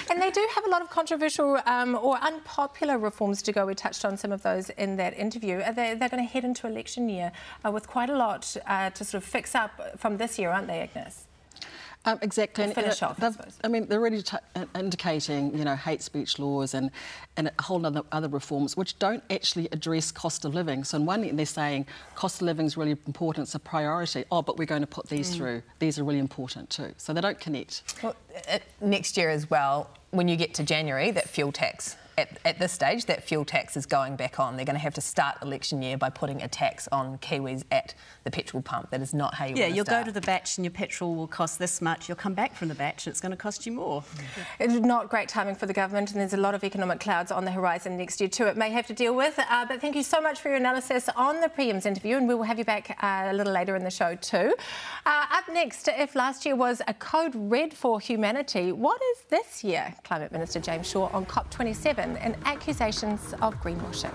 and 0.09 0.21
they 0.21 0.31
do 0.31 0.47
have 0.55 0.65
a 0.65 0.69
lot 0.69 0.81
of 0.81 0.89
controversial 0.89 1.59
um, 1.65 1.95
or 1.95 2.17
unpopular 2.17 2.97
reforms 2.97 3.41
to 3.43 3.51
go. 3.51 3.65
We 3.65 3.75
touched 3.75 4.05
on 4.05 4.17
some 4.17 4.31
of 4.31 4.43
those 4.43 4.69
in 4.71 4.97
that 4.97 5.17
interview. 5.17 5.59
They, 5.73 5.95
they're 5.95 6.09
going 6.09 6.25
to 6.25 6.31
head 6.31 6.43
into 6.43 6.67
election 6.67 7.09
year 7.09 7.31
uh, 7.65 7.71
with 7.71 7.87
quite 7.87 8.09
a 8.09 8.15
lot 8.17 8.55
uh, 8.67 8.89
to 8.91 9.05
sort 9.05 9.23
of 9.23 9.29
fix 9.29 9.55
up 9.55 9.99
from 9.99 10.17
this 10.17 10.37
year, 10.37 10.49
aren't 10.49 10.67
they, 10.67 10.79
Agnes? 10.79 11.28
Um, 12.05 12.17
exactly. 12.21 12.63
And 12.63 12.73
finish 12.73 13.03
off, 13.03 13.21
I, 13.21 13.33
I, 13.63 13.67
mean, 13.67 13.87
they're 13.87 13.99
already 13.99 14.23
uh, 14.55 14.65
indicating, 14.73 15.57
you 15.57 15.65
know, 15.65 15.75
hate 15.75 16.01
speech 16.01 16.39
laws 16.39 16.73
and, 16.73 16.91
and 17.35 17.51
a 17.57 17.61
whole 17.61 17.85
other 17.85 18.03
other 18.13 18.29
reforms 18.29 18.77
which 18.77 18.97
don't 18.99 19.21
actually 19.29 19.67
address 19.73 20.09
cost 20.09 20.45
of 20.45 20.55
living. 20.55 20.85
So 20.85 20.97
on 20.97 21.05
one 21.05 21.23
end, 21.25 21.37
they're 21.37 21.45
saying 21.45 21.87
cost 22.15 22.37
of 22.37 22.43
living 22.43 22.65
is 22.65 22.77
really 22.77 22.95
important, 23.05 23.47
it's 23.47 23.55
a 23.55 23.59
priority. 23.59 24.23
Oh, 24.31 24.41
but 24.41 24.57
we're 24.57 24.65
going 24.65 24.81
to 24.81 24.87
put 24.87 25.09
these 25.09 25.31
mm. 25.31 25.37
through. 25.37 25.63
These 25.79 25.99
are 25.99 26.05
really 26.05 26.19
important 26.19 26.69
too. 26.69 26.93
So 26.97 27.11
they 27.13 27.21
don't 27.21 27.39
connect. 27.39 27.83
Well, 28.01 28.15
uh, 28.49 28.59
next 28.79 29.17
year 29.17 29.29
as 29.29 29.49
well, 29.49 29.89
when 30.11 30.29
you 30.29 30.37
get 30.37 30.53
to 30.55 30.63
January, 30.63 31.11
that 31.11 31.27
fuel 31.27 31.51
tax 31.51 31.97
at, 32.19 32.39
at, 32.45 32.59
this 32.59 32.71
stage, 32.71 33.05
that 33.05 33.23
fuel 33.23 33.45
tax 33.45 33.75
is 33.77 33.85
going 33.85 34.15
back 34.15 34.39
on. 34.39 34.55
They're 34.55 34.65
going 34.65 34.75
to 34.75 34.81
have 34.81 34.93
to 34.95 35.01
start 35.01 35.37
election 35.41 35.81
year 35.81 35.97
by 35.97 36.09
putting 36.09 36.41
a 36.41 36.47
tax 36.47 36.87
on 36.91 37.17
Kiwis 37.19 37.63
at 37.71 37.95
the 38.23 38.31
petrol 38.31 38.61
pump. 38.61 38.91
That 38.91 39.01
is 39.01 39.13
not 39.13 39.33
how 39.33 39.45
you 39.45 39.55
yeah, 39.55 39.67
you'll 39.67 39.85
start. 39.85 40.05
go 40.05 40.11
to 40.11 40.19
the 40.19 40.25
bach 40.25 40.47
and 40.57 40.65
your 40.65 40.71
petrol 40.71 41.15
will 41.15 41.27
cost 41.27 41.59
this 41.59 41.81
much. 41.81 42.07
You'll 42.07 42.17
come 42.17 42.33
back 42.33 42.55
from 42.55 42.67
the 42.67 42.75
bach 42.75 42.95
and 43.05 43.07
it's 43.07 43.21
going 43.21 43.31
to 43.31 43.37
cost 43.37 43.65
you 43.65 43.71
more. 43.71 44.03
It's 44.59 44.73
not 44.73 45.09
great 45.09 45.29
timing 45.29 45.55
for 45.55 45.65
the 45.65 45.73
government, 45.73 46.11
and 46.11 46.19
there's 46.19 46.33
a 46.33 46.37
lot 46.37 46.55
of 46.55 46.63
economic 46.63 46.99
clouds 46.99 47.31
on 47.31 47.45
the 47.45 47.51
horizon 47.51 47.97
next 47.97 48.19
year 48.19 48.29
too. 48.29 48.45
It 48.45 48.57
may 48.57 48.69
have 48.71 48.87
to 48.87 48.93
deal 48.93 49.15
with. 49.15 49.39
Uh, 49.39 49.65
but 49.65 49.81
thank 49.81 49.95
you 49.95 50.03
so 50.03 50.19
much 50.19 50.39
for 50.39 50.49
your 50.49 50.57
analysis 50.57 51.09
on 51.15 51.41
the 51.41 51.49
Preem's 51.49 51.85
interview, 51.85 52.17
and 52.17 52.27
we 52.27 52.35
will 52.35 52.43
have 52.43 52.59
you 52.59 52.65
back 52.65 52.97
uh, 53.01 53.29
a 53.29 53.33
little 53.33 53.53
later 53.53 53.75
in 53.75 53.83
the 53.83 53.89
show 53.89 54.15
too. 54.15 54.53
Uh, 55.05 55.25
up 55.31 55.45
next, 55.51 55.87
if 55.87 56.15
last 56.15 56.45
year 56.45 56.55
was 56.55 56.81
a 56.87 56.93
code 56.93 57.33
red 57.35 57.73
for 57.73 57.99
humanity, 57.99 58.71
what 58.71 59.01
is 59.13 59.23
this 59.29 59.63
year? 59.63 59.93
Climate 60.03 60.31
Minister 60.31 60.59
James 60.59 60.89
Shaw 60.89 61.07
on 61.13 61.25
COP27 61.25 62.08
and 62.17 62.35
accusations 62.45 63.33
of 63.41 63.55
greenwashing. 63.61 64.13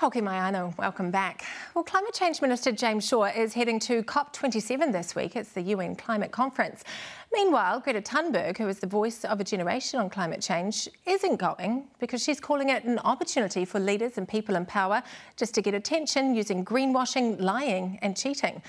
Hoki 0.00 0.22
Maiano, 0.22 0.74
welcome 0.78 1.10
back. 1.10 1.44
Well, 1.74 1.84
Climate 1.84 2.14
Change 2.14 2.40
Minister 2.40 2.72
James 2.72 3.06
Shaw 3.06 3.24
is 3.24 3.52
heading 3.52 3.78
to 3.80 4.02
COP27 4.04 4.92
this 4.92 5.14
week. 5.14 5.36
It's 5.36 5.52
the 5.52 5.60
UN 5.60 5.94
Climate 5.94 6.30
Conference. 6.30 6.84
Meanwhile, 7.34 7.80
Greta 7.80 8.00
Thunberg, 8.00 8.56
who 8.56 8.66
is 8.66 8.78
the 8.78 8.86
voice 8.86 9.26
of 9.26 9.40
a 9.40 9.44
generation 9.44 10.00
on 10.00 10.08
climate 10.08 10.40
change, 10.40 10.88
isn't 11.04 11.36
going 11.36 11.88
because 11.98 12.22
she's 12.22 12.40
calling 12.40 12.70
it 12.70 12.84
an 12.84 12.98
opportunity 13.00 13.66
for 13.66 13.78
leaders 13.78 14.16
and 14.16 14.26
people 14.26 14.56
in 14.56 14.64
power 14.64 15.02
just 15.36 15.54
to 15.56 15.60
get 15.60 15.74
attention 15.74 16.34
using 16.34 16.64
greenwashing, 16.64 17.38
lying 17.38 17.98
and 18.00 18.16
cheating. 18.16 18.62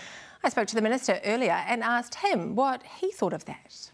I 0.43 0.49
spoke 0.49 0.67
to 0.67 0.75
the 0.75 0.81
minister 0.81 1.21
earlier 1.23 1.63
and 1.65 1.81
asked 1.81 2.15
him 2.15 2.55
what 2.55 2.83
he 2.83 3.09
thought 3.09 3.31
of 3.31 3.45
that. 3.45 3.90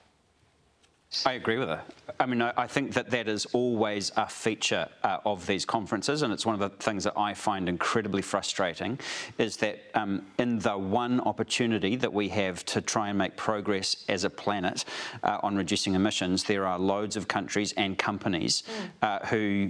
I 1.26 1.34
agree 1.34 1.58
with 1.58 1.70
her. 1.70 1.82
I 2.20 2.26
mean, 2.26 2.42
I 2.42 2.68
think 2.68 2.94
that 2.94 3.12
that 3.12 3.28
is 3.28 3.46
always 3.48 4.12
a 4.18 4.28
feature 4.28 4.88
uh, 5.04 5.20
of 5.26 5.46
these 5.46 5.66
conferences, 5.66 6.24
and 6.24 6.34
it's 6.34 6.46
one 6.46 6.56
of 6.56 6.60
the 6.60 6.70
things 6.84 7.04
that 7.04 7.18
I 7.18 7.34
find 7.34 7.70
incredibly 7.70 8.22
frustrating, 8.22 9.00
is 9.38 9.58
that 9.58 9.80
um, 9.94 10.26
in 10.40 10.60
the 10.60 10.78
one 10.78 11.20
opportunity 11.22 11.96
that 11.96 12.12
we 12.12 12.30
have 12.30 12.66
to 12.66 12.82
try 12.82 13.10
and 13.10 13.18
make 13.18 13.36
progress 13.36 14.06
as 14.10 14.24
a 14.24 14.30
planet 14.30 14.86
uh, 15.24 15.40
on 15.44 15.56
reducing 15.56 15.94
emissions, 15.94 16.44
there 16.44 16.66
are 16.66 16.80
loads 16.80 17.16
of 17.16 17.28
countries 17.28 17.74
and 17.78 17.98
companies 17.98 18.64
mm. 18.64 18.90
uh, 19.02 19.26
who 19.28 19.70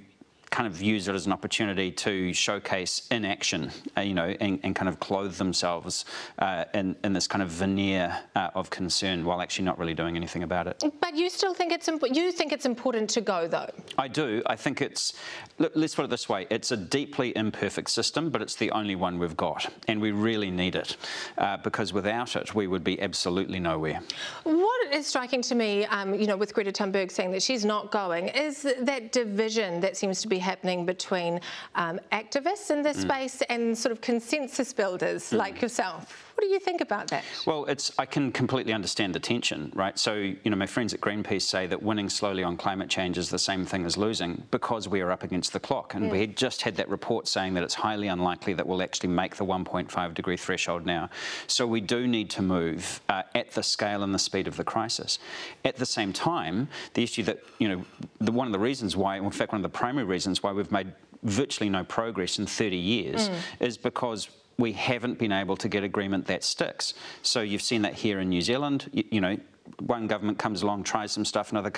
kind 0.49 0.67
of 0.67 0.81
use 0.81 1.07
it 1.07 1.15
as 1.15 1.25
an 1.25 1.33
opportunity 1.33 1.91
to 1.91 2.33
showcase 2.33 3.07
inaction, 3.11 3.71
uh, 3.97 4.01
you 4.01 4.13
know, 4.13 4.35
and, 4.39 4.59
and, 4.63 4.75
kind 4.75 4.87
of 4.87 4.99
clothe 4.99 5.35
themselves 5.35 6.05
uh, 6.39 6.63
in, 6.73 6.95
in, 7.03 7.11
this 7.11 7.27
kind 7.27 7.41
of 7.41 7.49
veneer 7.49 8.17
uh, 8.35 8.49
of 8.53 8.69
concern 8.69 9.25
while 9.25 9.41
actually 9.41 9.65
not 9.65 9.77
really 9.77 9.93
doing 9.93 10.15
anything 10.15 10.43
about 10.43 10.67
it. 10.67 10.83
But 11.01 11.15
you 11.15 11.29
still 11.29 11.53
think 11.53 11.71
it's 11.71 11.87
imp- 11.87 12.15
you 12.15 12.31
think 12.31 12.53
it's 12.53 12.65
important 12.65 13.09
to 13.11 13.21
go 13.21 13.47
though. 13.47 13.69
I 13.97 14.07
do. 14.07 14.41
I 14.45 14.55
think 14.55 14.81
it's. 14.81 15.13
Look, 15.57 15.71
let's 15.75 15.95
put 15.95 16.05
it 16.05 16.09
this 16.09 16.29
way: 16.29 16.47
it's 16.49 16.71
a 16.71 16.77
deeply 16.77 17.35
imperfect 17.35 17.89
system, 17.89 18.29
but 18.29 18.41
it's 18.41 18.55
the 18.55 18.71
only 18.71 18.95
one 18.95 19.19
we've 19.19 19.37
got, 19.37 19.67
and 19.87 19.99
we 19.99 20.11
really 20.11 20.51
need 20.51 20.75
it 20.75 20.97
uh, 21.37 21.57
because 21.57 21.91
without 21.93 22.35
it, 22.35 22.55
we 22.55 22.67
would 22.67 22.83
be 22.83 23.01
absolutely 23.01 23.59
nowhere. 23.59 23.99
What 24.43 24.93
is 24.93 25.07
striking 25.07 25.41
to 25.43 25.55
me, 25.55 25.85
um, 25.85 26.13
you 26.13 26.27
know, 26.27 26.37
with 26.37 26.53
Greta 26.53 26.71
Thunberg 26.71 27.11
saying 27.11 27.31
that 27.31 27.43
she's 27.43 27.65
not 27.65 27.91
going, 27.91 28.29
is 28.29 28.61
that 28.81 29.11
division 29.11 29.81
that 29.81 29.97
seems 29.97 30.21
to 30.21 30.27
be 30.37 30.41
happening 30.41 30.85
between 30.85 31.41
um, 31.75 31.99
activists 32.11 32.69
in 32.69 32.83
this 32.83 32.97
mm. 32.97 33.01
space 33.09 33.41
and 33.49 33.75
sort 33.77 33.91
of 33.91 34.01
consensus 34.01 34.71
builders 34.71 35.31
mm. 35.31 35.37
like 35.37 35.61
yourself. 35.61 36.26
What 36.37 36.43
do 36.43 36.49
you 36.53 36.59
think 36.59 36.81
about 36.81 37.07
that? 37.07 37.23
Well, 37.47 37.65
it's 37.65 37.91
I 37.97 38.05
can 38.05 38.31
completely 38.31 38.71
understand 38.71 39.15
the 39.15 39.19
tension, 39.19 39.71
right? 39.73 39.97
So, 39.97 40.13
you 40.13 40.37
know, 40.45 40.55
my 40.55 40.67
friends 40.67 40.93
at 40.93 41.01
Greenpeace 41.01 41.41
say 41.41 41.65
that 41.65 41.81
winning 41.81 42.09
slowly 42.09 42.43
on 42.43 42.57
climate 42.57 42.89
change 42.89 43.17
is 43.17 43.31
the 43.31 43.39
same 43.39 43.65
thing 43.65 43.85
as 43.85 43.97
losing 43.97 44.43
because 44.51 44.87
we 44.87 45.01
are 45.01 45.11
up 45.11 45.23
against 45.23 45.51
the 45.51 45.59
clock. 45.59 45.95
And 45.95 46.11
we 46.11 46.19
had 46.19 46.37
just 46.37 46.61
had 46.61 46.75
that 46.75 46.89
report 46.89 47.27
saying 47.27 47.55
that 47.55 47.63
it's 47.63 47.73
highly 47.73 48.07
unlikely 48.07 48.53
that 48.53 48.67
we'll 48.67 48.83
actually 48.83 49.09
make 49.09 49.35
the 49.35 49.45
1.5 49.45 50.13
degree 50.13 50.37
threshold 50.37 50.85
now. 50.85 51.09
So 51.47 51.65
we 51.65 51.81
do 51.81 52.05
need 52.05 52.29
to 52.29 52.43
move 52.43 53.01
uh, 53.09 53.23
at 53.33 53.49
the 53.53 53.63
scale 53.63 54.03
and 54.03 54.13
the 54.13 54.19
speed 54.19 54.47
of 54.47 54.57
the 54.57 54.63
crisis. 54.63 55.17
At 55.65 55.77
the 55.77 55.87
same 55.87 56.13
time, 56.13 56.69
the 56.93 57.01
issue 57.01 57.23
that, 57.23 57.39
you 57.57 57.67
know, 57.67 57.83
the, 58.21 58.31
one 58.31 58.45
of 58.45 58.53
the 58.53 58.59
reasons 58.59 58.95
why, 58.95 59.17
in 59.17 59.31
fact, 59.31 59.53
one 59.53 59.65
of 59.65 59.71
the 59.71 59.75
primary 59.75 60.05
reasons 60.05 60.43
why 60.43 60.51
we've 60.51 60.71
made 60.71 60.93
virtually 61.23 61.67
no 61.67 61.83
progress 61.83 62.37
in 62.37 62.45
30 62.45 62.77
years 62.77 63.27
mm. 63.27 63.35
is 63.59 63.75
because 63.75 64.29
we 64.57 64.73
haven't 64.73 65.19
been 65.19 65.31
able 65.31 65.55
to 65.57 65.69
get 65.69 65.83
agreement 65.83 66.25
that 66.27 66.43
sticks. 66.43 66.93
So 67.21 67.41
you've 67.41 67.61
seen 67.61 67.83
that 67.83 67.93
here 67.93 68.19
in 68.19 68.29
New 68.29 68.41
Zealand. 68.41 68.89
You, 68.91 69.03
you 69.11 69.21
know, 69.21 69.37
one 69.81 70.07
government 70.07 70.39
comes 70.39 70.61
along, 70.61 70.83
tries 70.83 71.11
some 71.11 71.25
stuff, 71.25 71.51
another 71.51 71.71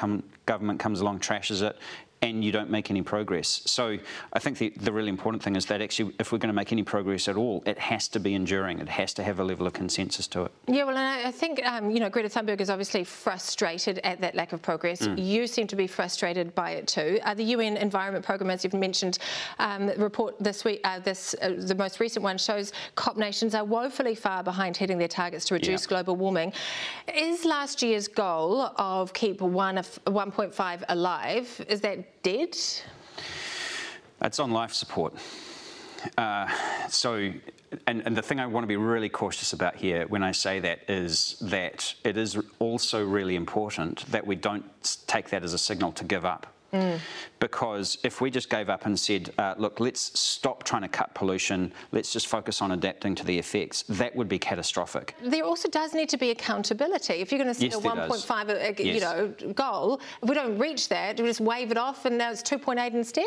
government 0.46 0.80
comes 0.80 1.02
along, 1.02 1.20
trashes 1.20 1.62
it, 1.62 1.78
and 2.22 2.44
you 2.44 2.52
don't 2.52 2.70
make 2.70 2.90
any 2.90 3.02
progress. 3.02 3.62
So 3.66 3.98
I 4.34 4.40
think 4.40 4.58
the, 4.58 4.70
the 4.82 4.92
really 4.92 5.10
important 5.10 5.42
thing 5.42 5.56
is 5.56 5.66
that 5.68 5.82
actually, 5.82 6.14
if 6.20 6.32
we're 6.32 6.38
going 6.38 6.50
to 6.50 6.56
make 6.56 6.72
any 6.72 6.84
progress 6.84 7.28
at 7.28 7.38
all, 7.38 7.64
it 7.66 7.78
has 7.80 8.08
to 8.10 8.20
be 8.20 8.34
enduring. 8.34 8.80
It 8.80 8.90
has 8.90 9.14
to 9.16 9.24
have 9.24 9.40
a 9.40 9.44
level 9.44 9.66
of 9.66 9.74
consensus 9.74 10.28
to 10.28 10.44
it. 10.44 10.52
Yeah, 10.68 10.84
well, 10.84 10.98
and 10.98 11.28
I 11.28 11.32
think, 11.32 11.66
um, 11.66 11.90
you 11.92 12.00
know, 12.00 12.10
Greta 12.10 12.28
Thunberg 12.28 12.60
is 12.60 12.70
obviously 12.70 13.04
frustrated 13.04 14.00
at 14.04 14.20
that 14.22 14.36
lack 14.36 14.52
of 14.52 14.62
progress. 14.62 15.02
Mm. 15.02 15.26
You 15.26 15.48
seem 15.48 15.68
to 15.68 15.76
be 15.76 15.88
frustrated 15.88 16.54
by 16.56 16.72
it 16.72 16.88
too. 16.88 17.20
Uh, 17.24 17.34
the 17.34 17.44
UN 17.44 17.78
Environment 17.78 18.26
Programme, 18.26 18.50
as 18.50 18.64
you've 18.64 18.74
mentioned, 18.74 19.20
um, 19.60 19.88
report 19.98 20.36
this 20.40 20.66
week, 20.66 20.82
uh, 20.84 21.00
this 21.00 21.36
uh, 21.42 21.56
the 21.58 21.76
most 21.76 22.00
recent 22.00 22.24
one 22.24 22.38
shows 22.38 22.74
COP 22.96 23.18
nations 23.18 23.56
are 23.56 23.64
woefully 23.64 24.16
far 24.16 24.44
behind 24.44 24.76
hitting 24.76 24.98
their 24.98 25.08
targets 25.08 25.46
to 25.46 25.54
reduce 25.54 25.84
yeah. 25.84 25.90
global 25.90 26.16
warming. 26.16 26.52
Is 27.14 27.46
last 27.46 27.82
year's 27.82 28.08
goal 28.08 28.72
of 28.78 29.14
keep 29.14 29.42
one 29.42 29.78
of 29.78 30.00
1.5 30.06 30.84
alive, 30.90 31.66
is 31.70 31.82
that 31.82 32.09
dead? 32.24 32.56
It's 34.22 34.40
on 34.40 34.52
life 34.52 34.74
support. 34.74 35.14
Uh, 36.18 36.48
so, 36.88 37.32
and, 37.88 38.02
and, 38.06 38.16
the 38.16 38.22
thing 38.22 38.40
I 38.40 38.46
want 38.46 38.64
to 38.64 38.68
be 38.68 38.78
really 38.78 39.10
cautious 39.10 39.52
about 39.54 39.76
here 39.76 40.08
when 40.08 40.24
I 40.24 40.32
say 40.32 40.60
that 40.62 40.90
is 40.90 41.38
that 41.42 41.94
it 42.04 42.16
is 42.16 42.38
also 42.60 43.06
really 43.06 43.36
important 43.36 44.06
that 44.12 44.26
we 44.26 44.36
don't 44.36 44.66
take 45.08 45.30
that 45.32 45.44
as 45.44 45.54
a 45.54 45.58
signal 45.58 45.92
to 45.94 46.06
give 46.06 46.24
up. 46.26 46.48
Mm. 46.74 47.00
Because 47.40 47.98
if 48.04 48.22
we 48.22 48.30
just 48.30 48.50
gave 48.50 48.70
up 48.70 48.86
and 48.86 49.00
said, 49.00 49.34
uh, 49.38 49.56
look, 49.58 49.80
let's 49.80 50.20
stop 50.20 50.64
trying 50.64 50.82
to 50.82 50.88
cut 50.88 51.14
pollution, 51.16 51.72
let's 51.92 52.12
just 52.12 52.28
focus 52.28 52.62
on 52.62 52.72
adapting 52.72 53.16
to 53.16 53.26
the 53.26 53.38
effects, 53.38 53.84
that 53.84 54.16
would 54.16 54.28
be 54.28 54.38
catastrophic. 54.38 55.16
There 55.24 55.44
also 55.44 55.70
does 55.70 55.94
need 55.94 56.10
to 56.10 56.18
be 56.18 56.32
accountability. 56.32 57.14
If 57.14 57.32
you're 57.32 57.40
going 57.40 57.54
to 57.54 57.60
set 57.60 57.72
yes, 57.72 57.76
a 57.76 57.82
1.5 57.82 58.50
uh, 58.50 58.74
yes. 58.78 58.80
you 58.80 59.00
know, 59.00 59.54
goal, 59.54 60.02
if 60.22 60.30
we 60.30 60.36
don't 60.36 60.58
reach 60.58 60.90
that, 60.90 61.16
do 61.18 61.24
we 61.24 61.30
just 61.30 61.40
wave 61.40 61.72
it 61.72 61.78
off 61.78 62.06
and 62.06 62.18
now 62.18 62.32
it's 62.32 62.44
2.8 62.44 62.94
instead? 62.94 63.26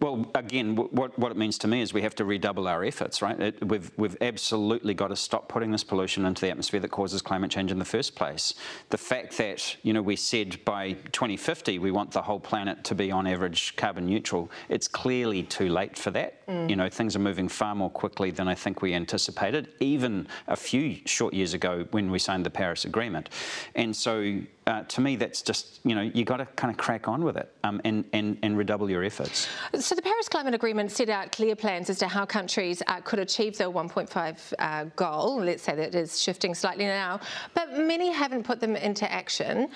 Well, 0.00 0.30
again, 0.34 0.74
what, 0.74 1.18
what 1.18 1.30
it 1.30 1.36
means 1.36 1.58
to 1.58 1.68
me 1.68 1.82
is 1.82 1.92
we 1.92 2.02
have 2.02 2.14
to 2.16 2.24
redouble 2.24 2.66
our 2.66 2.82
efforts, 2.82 3.20
right? 3.20 3.38
It, 3.38 3.68
we've, 3.68 3.90
we've 3.96 4.16
absolutely 4.20 4.94
got 4.94 5.08
to 5.08 5.16
stop 5.16 5.48
putting 5.48 5.70
this 5.70 5.84
pollution 5.84 6.24
into 6.24 6.40
the 6.40 6.50
atmosphere 6.50 6.80
that 6.80 6.90
causes 6.90 7.20
climate 7.20 7.50
change 7.50 7.70
in 7.70 7.78
the 7.78 7.84
first 7.84 8.16
place. 8.16 8.54
The 8.88 8.98
fact 8.98 9.36
that, 9.38 9.76
you 9.82 9.92
know, 9.92 10.02
we 10.02 10.16
said 10.16 10.64
by 10.64 10.92
2050 11.12 11.78
we 11.78 11.90
want 11.90 12.15
the 12.16 12.22
whole 12.22 12.40
planet 12.40 12.82
to 12.82 12.94
be 12.94 13.12
on 13.12 13.26
average 13.26 13.76
carbon 13.76 14.06
neutral, 14.06 14.50
it's 14.70 14.88
clearly 14.88 15.42
too 15.42 15.68
late 15.68 15.98
for 15.98 16.10
that. 16.10 16.46
Mm. 16.46 16.70
You 16.70 16.76
know, 16.76 16.88
things 16.88 17.14
are 17.14 17.18
moving 17.18 17.46
far 17.46 17.74
more 17.74 17.90
quickly 17.90 18.30
than 18.30 18.48
I 18.48 18.54
think 18.54 18.80
we 18.80 18.94
anticipated, 18.94 19.68
even 19.80 20.26
a 20.48 20.56
few 20.56 20.96
short 21.04 21.34
years 21.34 21.52
ago 21.52 21.86
when 21.90 22.10
we 22.10 22.18
signed 22.18 22.46
the 22.46 22.50
Paris 22.50 22.86
Agreement. 22.86 23.28
And 23.74 23.94
so 23.94 24.40
uh, 24.66 24.84
to 24.84 25.02
me, 25.02 25.16
that's 25.16 25.42
just, 25.42 25.80
you 25.84 25.94
know, 25.94 26.00
you 26.00 26.24
got 26.24 26.38
to 26.38 26.46
kind 26.56 26.70
of 26.70 26.78
crack 26.78 27.06
on 27.06 27.22
with 27.22 27.36
it 27.36 27.54
um, 27.64 27.82
and, 27.84 28.06
and, 28.14 28.38
and 28.42 28.56
redouble 28.56 28.88
your 28.88 29.04
efforts. 29.04 29.46
So 29.78 29.94
the 29.94 30.00
Paris 30.00 30.26
Climate 30.30 30.54
Agreement 30.54 30.90
set 30.90 31.10
out 31.10 31.32
clear 31.32 31.54
plans 31.54 31.90
as 31.90 31.98
to 31.98 32.08
how 32.08 32.24
countries 32.24 32.82
uh, 32.86 33.02
could 33.02 33.18
achieve 33.18 33.58
their 33.58 33.68
1.5 33.68 34.54
uh, 34.58 34.84
goal. 34.96 35.42
Let's 35.42 35.64
say 35.64 35.74
that 35.74 35.94
is 35.94 36.18
shifting 36.18 36.54
slightly 36.54 36.86
now, 36.86 37.20
but 37.52 37.76
many 37.76 38.10
haven't 38.10 38.44
put 38.44 38.58
them 38.58 38.74
into 38.74 39.10
action. 39.12 39.68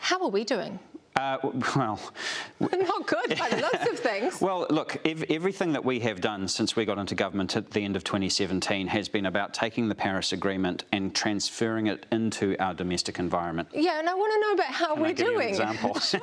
How 0.00 0.20
are 0.20 0.30
we 0.30 0.42
doing? 0.42 0.80
Uh, 1.16 1.38
well, 1.76 2.12
not 2.60 3.06
good 3.06 3.38
by 3.38 3.48
the 3.48 3.56
looks 3.56 3.86
of 3.86 3.98
things. 3.98 4.40
Well, 4.46 4.66
look, 4.70 4.98
ev 5.04 5.24
everything 5.30 5.72
that 5.72 5.84
we 5.84 5.98
have 6.00 6.20
done 6.20 6.46
since 6.46 6.76
we 6.76 6.84
got 6.84 6.98
into 6.98 7.14
government 7.14 7.56
at 7.56 7.70
the 7.70 7.80
end 7.80 7.96
of 7.96 8.04
2017 8.04 8.86
has 8.86 9.08
been 9.08 9.26
about 9.26 9.54
taking 9.54 9.88
the 9.88 9.94
Paris 9.94 10.32
Agreement 10.32 10.84
and 10.92 11.14
transferring 11.14 11.86
it 11.86 12.06
into 12.12 12.56
our 12.58 12.74
domestic 12.74 13.18
environment. 13.18 13.68
Yeah, 13.72 13.98
and 13.98 14.08
I 14.08 14.14
want 14.14 14.32
to 14.34 14.40
know 14.40 14.52
about 14.54 14.72
how 14.72 14.94
Can 14.94 15.02
we're 15.02 15.14
doing. 15.14 15.48
example? 15.48 15.98
sure. 15.98 16.20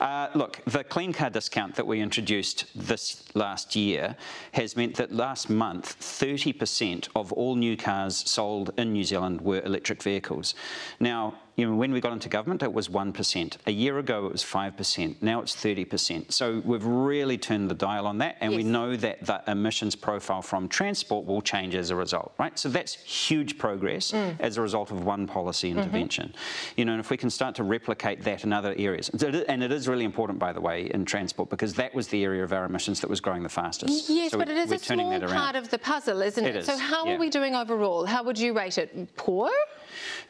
uh, 0.00 0.28
look, 0.34 0.60
the 0.66 0.84
clean 0.84 1.12
car 1.12 1.30
discount 1.30 1.74
that 1.76 1.86
we 1.86 2.00
introduced 2.00 2.66
this 2.74 3.24
last 3.34 3.76
year 3.76 4.16
has 4.52 4.76
meant 4.76 4.96
that 4.96 5.12
last 5.12 5.50
month 5.50 6.00
30% 6.00 7.08
of 7.14 7.32
all 7.32 7.54
new 7.56 7.76
cars 7.76 8.16
sold 8.28 8.72
in 8.78 8.92
New 8.92 9.04
Zealand 9.04 9.40
were 9.42 9.60
electric 9.60 10.02
vehicles. 10.02 10.54
Now, 10.98 11.34
you 11.56 11.66
know, 11.66 11.74
when 11.74 11.90
we 11.90 12.02
got 12.02 12.12
into 12.12 12.28
government, 12.28 12.62
it 12.62 12.72
was 12.72 12.88
1%. 12.88 13.56
A 13.66 13.72
year 13.72 13.98
ago, 13.98 14.26
it 14.26 14.32
was 14.32 14.44
5%. 14.44 15.16
Now 15.22 15.40
it's 15.40 15.56
30%. 15.56 16.30
So 16.30 16.62
we've 16.66 16.84
really 16.84 17.38
turned 17.38 17.70
the 17.70 17.74
dial 17.74 18.06
on 18.06 18.18
that, 18.18 18.36
and 18.40 18.52
yes. 18.52 18.58
we 18.58 18.62
know 18.62 18.94
that 18.96 19.24
the 19.24 19.42
emissions 19.48 19.96
profile 19.96 20.42
from 20.42 20.68
transport 20.68 21.24
will 21.24 21.40
change 21.40 21.74
as 21.74 21.88
a 21.90 21.96
result, 21.96 22.34
right? 22.38 22.58
So 22.58 22.68
that's 22.68 22.94
huge 22.94 23.56
progress 23.56 24.12
mm. 24.12 24.36
as 24.38 24.58
a 24.58 24.62
result 24.62 24.90
of 24.90 25.04
one 25.04 25.26
policy 25.26 25.70
mm-hmm. 25.70 25.78
intervention. 25.78 26.28
Mm-hmm. 26.28 26.72
You 26.76 26.84
know, 26.84 26.92
and 26.92 27.00
if 27.00 27.08
we 27.08 27.16
can 27.16 27.30
start 27.30 27.54
to 27.54 27.64
replicate 27.64 28.22
that 28.24 28.44
in 28.44 28.52
other 28.52 28.74
areas, 28.76 29.08
and 29.08 29.62
it 29.62 29.72
is 29.72 29.88
really 29.88 30.04
important, 30.04 30.38
by 30.38 30.52
the 30.52 30.60
way, 30.60 30.90
in 30.92 31.06
transport, 31.06 31.48
because 31.48 31.72
that 31.74 31.94
was 31.94 32.06
the 32.08 32.22
area 32.22 32.44
of 32.44 32.52
our 32.52 32.66
emissions 32.66 33.00
that 33.00 33.08
was 33.08 33.20
growing 33.20 33.42
the 33.42 33.48
fastest. 33.48 34.10
Yes, 34.10 34.32
so 34.32 34.38
but 34.38 34.50
it 34.50 34.58
is 34.58 34.72
a 34.72 34.78
small 34.78 35.18
part 35.20 35.56
of 35.56 35.70
the 35.70 35.78
puzzle, 35.78 36.20
isn't 36.20 36.44
it? 36.44 36.54
it 36.54 36.58
is, 36.60 36.66
so 36.66 36.76
how 36.76 37.06
yeah. 37.06 37.14
are 37.14 37.18
we 37.18 37.30
doing 37.30 37.54
overall? 37.54 38.04
How 38.04 38.22
would 38.22 38.38
you 38.38 38.52
rate 38.52 38.76
it? 38.76 39.16
Poor? 39.16 39.50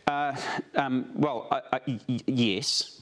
Uh, 0.08 0.36
um, 0.76 1.10
well, 1.16 1.50
yes 2.26 2.95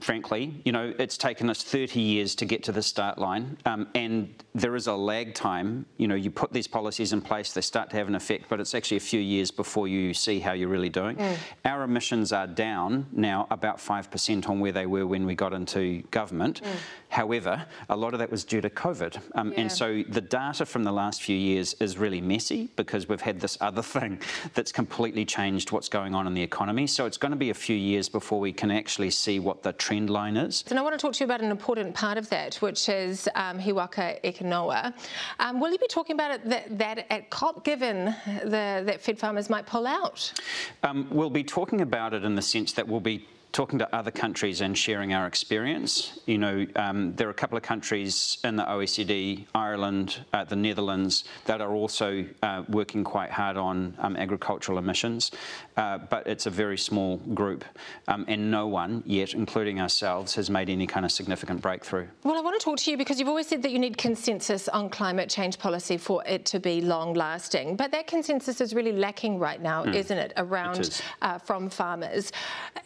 frankly. 0.00 0.60
You 0.64 0.72
know, 0.72 0.94
it's 0.98 1.16
taken 1.16 1.50
us 1.50 1.62
30 1.62 2.00
years 2.00 2.34
to 2.36 2.44
get 2.44 2.62
to 2.64 2.72
the 2.72 2.82
start 2.82 3.18
line, 3.18 3.56
um, 3.66 3.88
and 3.94 4.34
there 4.54 4.74
is 4.74 4.86
a 4.86 4.94
lag 4.94 5.34
time. 5.34 5.86
You 5.96 6.08
know, 6.08 6.14
you 6.14 6.30
put 6.30 6.52
these 6.52 6.66
policies 6.66 7.12
in 7.12 7.20
place, 7.20 7.52
they 7.52 7.60
start 7.60 7.90
to 7.90 7.96
have 7.96 8.08
an 8.08 8.14
effect, 8.14 8.46
but 8.48 8.60
it's 8.60 8.74
actually 8.74 8.96
a 8.96 9.00
few 9.00 9.20
years 9.20 9.50
before 9.50 9.88
you 9.88 10.14
see 10.14 10.40
how 10.40 10.52
you're 10.52 10.68
really 10.68 10.88
doing. 10.88 11.16
Mm. 11.16 11.36
Our 11.64 11.82
emissions 11.84 12.32
are 12.32 12.46
down 12.46 13.06
now 13.12 13.46
about 13.50 13.78
5% 13.78 14.48
on 14.48 14.60
where 14.60 14.72
they 14.72 14.86
were 14.86 15.06
when 15.06 15.26
we 15.26 15.34
got 15.34 15.52
into 15.52 16.02
government. 16.10 16.62
Mm. 16.62 16.72
However, 17.10 17.66
a 17.88 17.96
lot 17.96 18.12
of 18.12 18.20
that 18.20 18.30
was 18.30 18.44
due 18.44 18.60
to 18.60 18.70
COVID. 18.70 19.20
Um, 19.34 19.52
yeah. 19.52 19.60
And 19.60 19.72
so 19.72 20.02
the 20.08 20.20
data 20.20 20.64
from 20.64 20.84
the 20.84 20.92
last 20.92 21.22
few 21.22 21.36
years 21.36 21.74
is 21.74 21.98
really 21.98 22.20
messy 22.20 22.70
because 22.76 23.08
we've 23.08 23.20
had 23.20 23.40
this 23.40 23.58
other 23.60 23.82
thing 23.90 24.20
that's 24.54 24.72
completely 24.72 25.24
changed 25.24 25.72
what's 25.72 25.88
going 25.88 26.14
on 26.14 26.26
in 26.26 26.34
the 26.34 26.42
economy. 26.42 26.86
So 26.86 27.06
it's 27.06 27.18
going 27.18 27.32
to 27.32 27.36
be 27.36 27.50
a 27.50 27.54
few 27.54 27.76
years 27.76 28.08
before 28.08 28.40
we 28.40 28.52
can 28.52 28.70
actually 28.70 29.10
see 29.10 29.38
what 29.38 29.62
the 29.62 29.72
trend 29.72 29.89
And 30.70 30.78
I 30.78 30.82
want 30.82 30.98
to 30.98 30.98
talk 30.98 31.14
to 31.14 31.20
you 31.20 31.24
about 31.24 31.40
an 31.40 31.50
important 31.50 31.94
part 31.94 32.18
of 32.18 32.28
that, 32.30 32.56
which 32.56 32.88
is 32.88 33.28
um, 33.34 33.58
He 33.58 33.72
Waka 33.72 34.18
Um, 35.40 35.60
will 35.60 35.72
you 35.72 35.78
be 35.78 35.88
talking 35.88 36.14
about 36.14 36.30
it 36.32 36.48
that, 36.48 36.78
that 36.78 37.06
at 37.10 37.30
COP, 37.30 37.64
given 37.64 38.14
the, 38.44 38.82
that 38.86 39.00
Fed 39.00 39.18
farmers 39.18 39.50
might 39.50 39.66
pull 39.66 39.86
out? 39.86 40.32
Um, 40.82 41.08
we'll 41.10 41.30
be 41.30 41.44
talking 41.44 41.80
about 41.80 42.14
it 42.14 42.24
in 42.24 42.34
the 42.34 42.42
sense 42.42 42.72
that 42.72 42.86
we'll 42.86 43.00
be 43.00 43.26
talking 43.52 43.78
to 43.78 43.94
other 43.94 44.10
countries 44.10 44.60
and 44.60 44.76
sharing 44.76 45.12
our 45.12 45.26
experience. 45.26 46.20
You 46.26 46.38
know, 46.38 46.66
um, 46.76 47.14
there 47.16 47.26
are 47.26 47.32
a 47.32 47.34
couple 47.34 47.56
of 47.56 47.62
countries 47.62 48.38
in 48.44 48.56
the 48.56 48.64
OECD, 48.64 49.46
Ireland, 49.54 50.24
uh, 50.32 50.44
the 50.44 50.56
Netherlands, 50.56 51.24
that 51.46 51.60
are 51.60 51.72
also 51.72 52.24
uh, 52.42 52.62
working 52.68 53.02
quite 53.02 53.30
hard 53.30 53.56
on 53.56 53.96
um, 53.98 54.16
agricultural 54.16 54.78
emissions, 54.78 55.32
uh, 55.80 55.96
but 55.96 56.26
it's 56.26 56.44
a 56.44 56.50
very 56.50 56.76
small 56.76 57.16
group, 57.32 57.64
um, 58.06 58.26
and 58.28 58.50
no 58.50 58.66
one 58.66 59.02
yet, 59.06 59.32
including 59.32 59.80
ourselves, 59.80 60.34
has 60.34 60.50
made 60.50 60.68
any 60.68 60.86
kind 60.86 61.06
of 61.06 61.10
significant 61.10 61.62
breakthrough. 61.62 62.06
Well, 62.22 62.36
I 62.36 62.42
want 62.42 62.60
to 62.60 62.62
talk 62.62 62.78
to 62.80 62.90
you 62.90 62.98
because 62.98 63.18
you've 63.18 63.30
always 63.30 63.46
said 63.46 63.62
that 63.62 63.70
you 63.70 63.78
need 63.78 63.96
consensus 63.96 64.68
on 64.68 64.90
climate 64.90 65.30
change 65.30 65.58
policy 65.58 65.96
for 65.96 66.22
it 66.26 66.44
to 66.46 66.60
be 66.60 66.82
long-lasting, 66.82 67.76
but 67.76 67.90
that 67.92 68.06
consensus 68.06 68.60
is 68.60 68.74
really 68.74 68.92
lacking 68.92 69.38
right 69.38 69.62
now, 69.62 69.84
mm. 69.84 69.94
isn't 69.94 70.18
it, 70.18 70.34
around 70.36 70.80
it 70.80 70.88
is. 70.88 71.02
Uh, 71.22 71.38
from 71.38 71.70
farmers. 71.70 72.30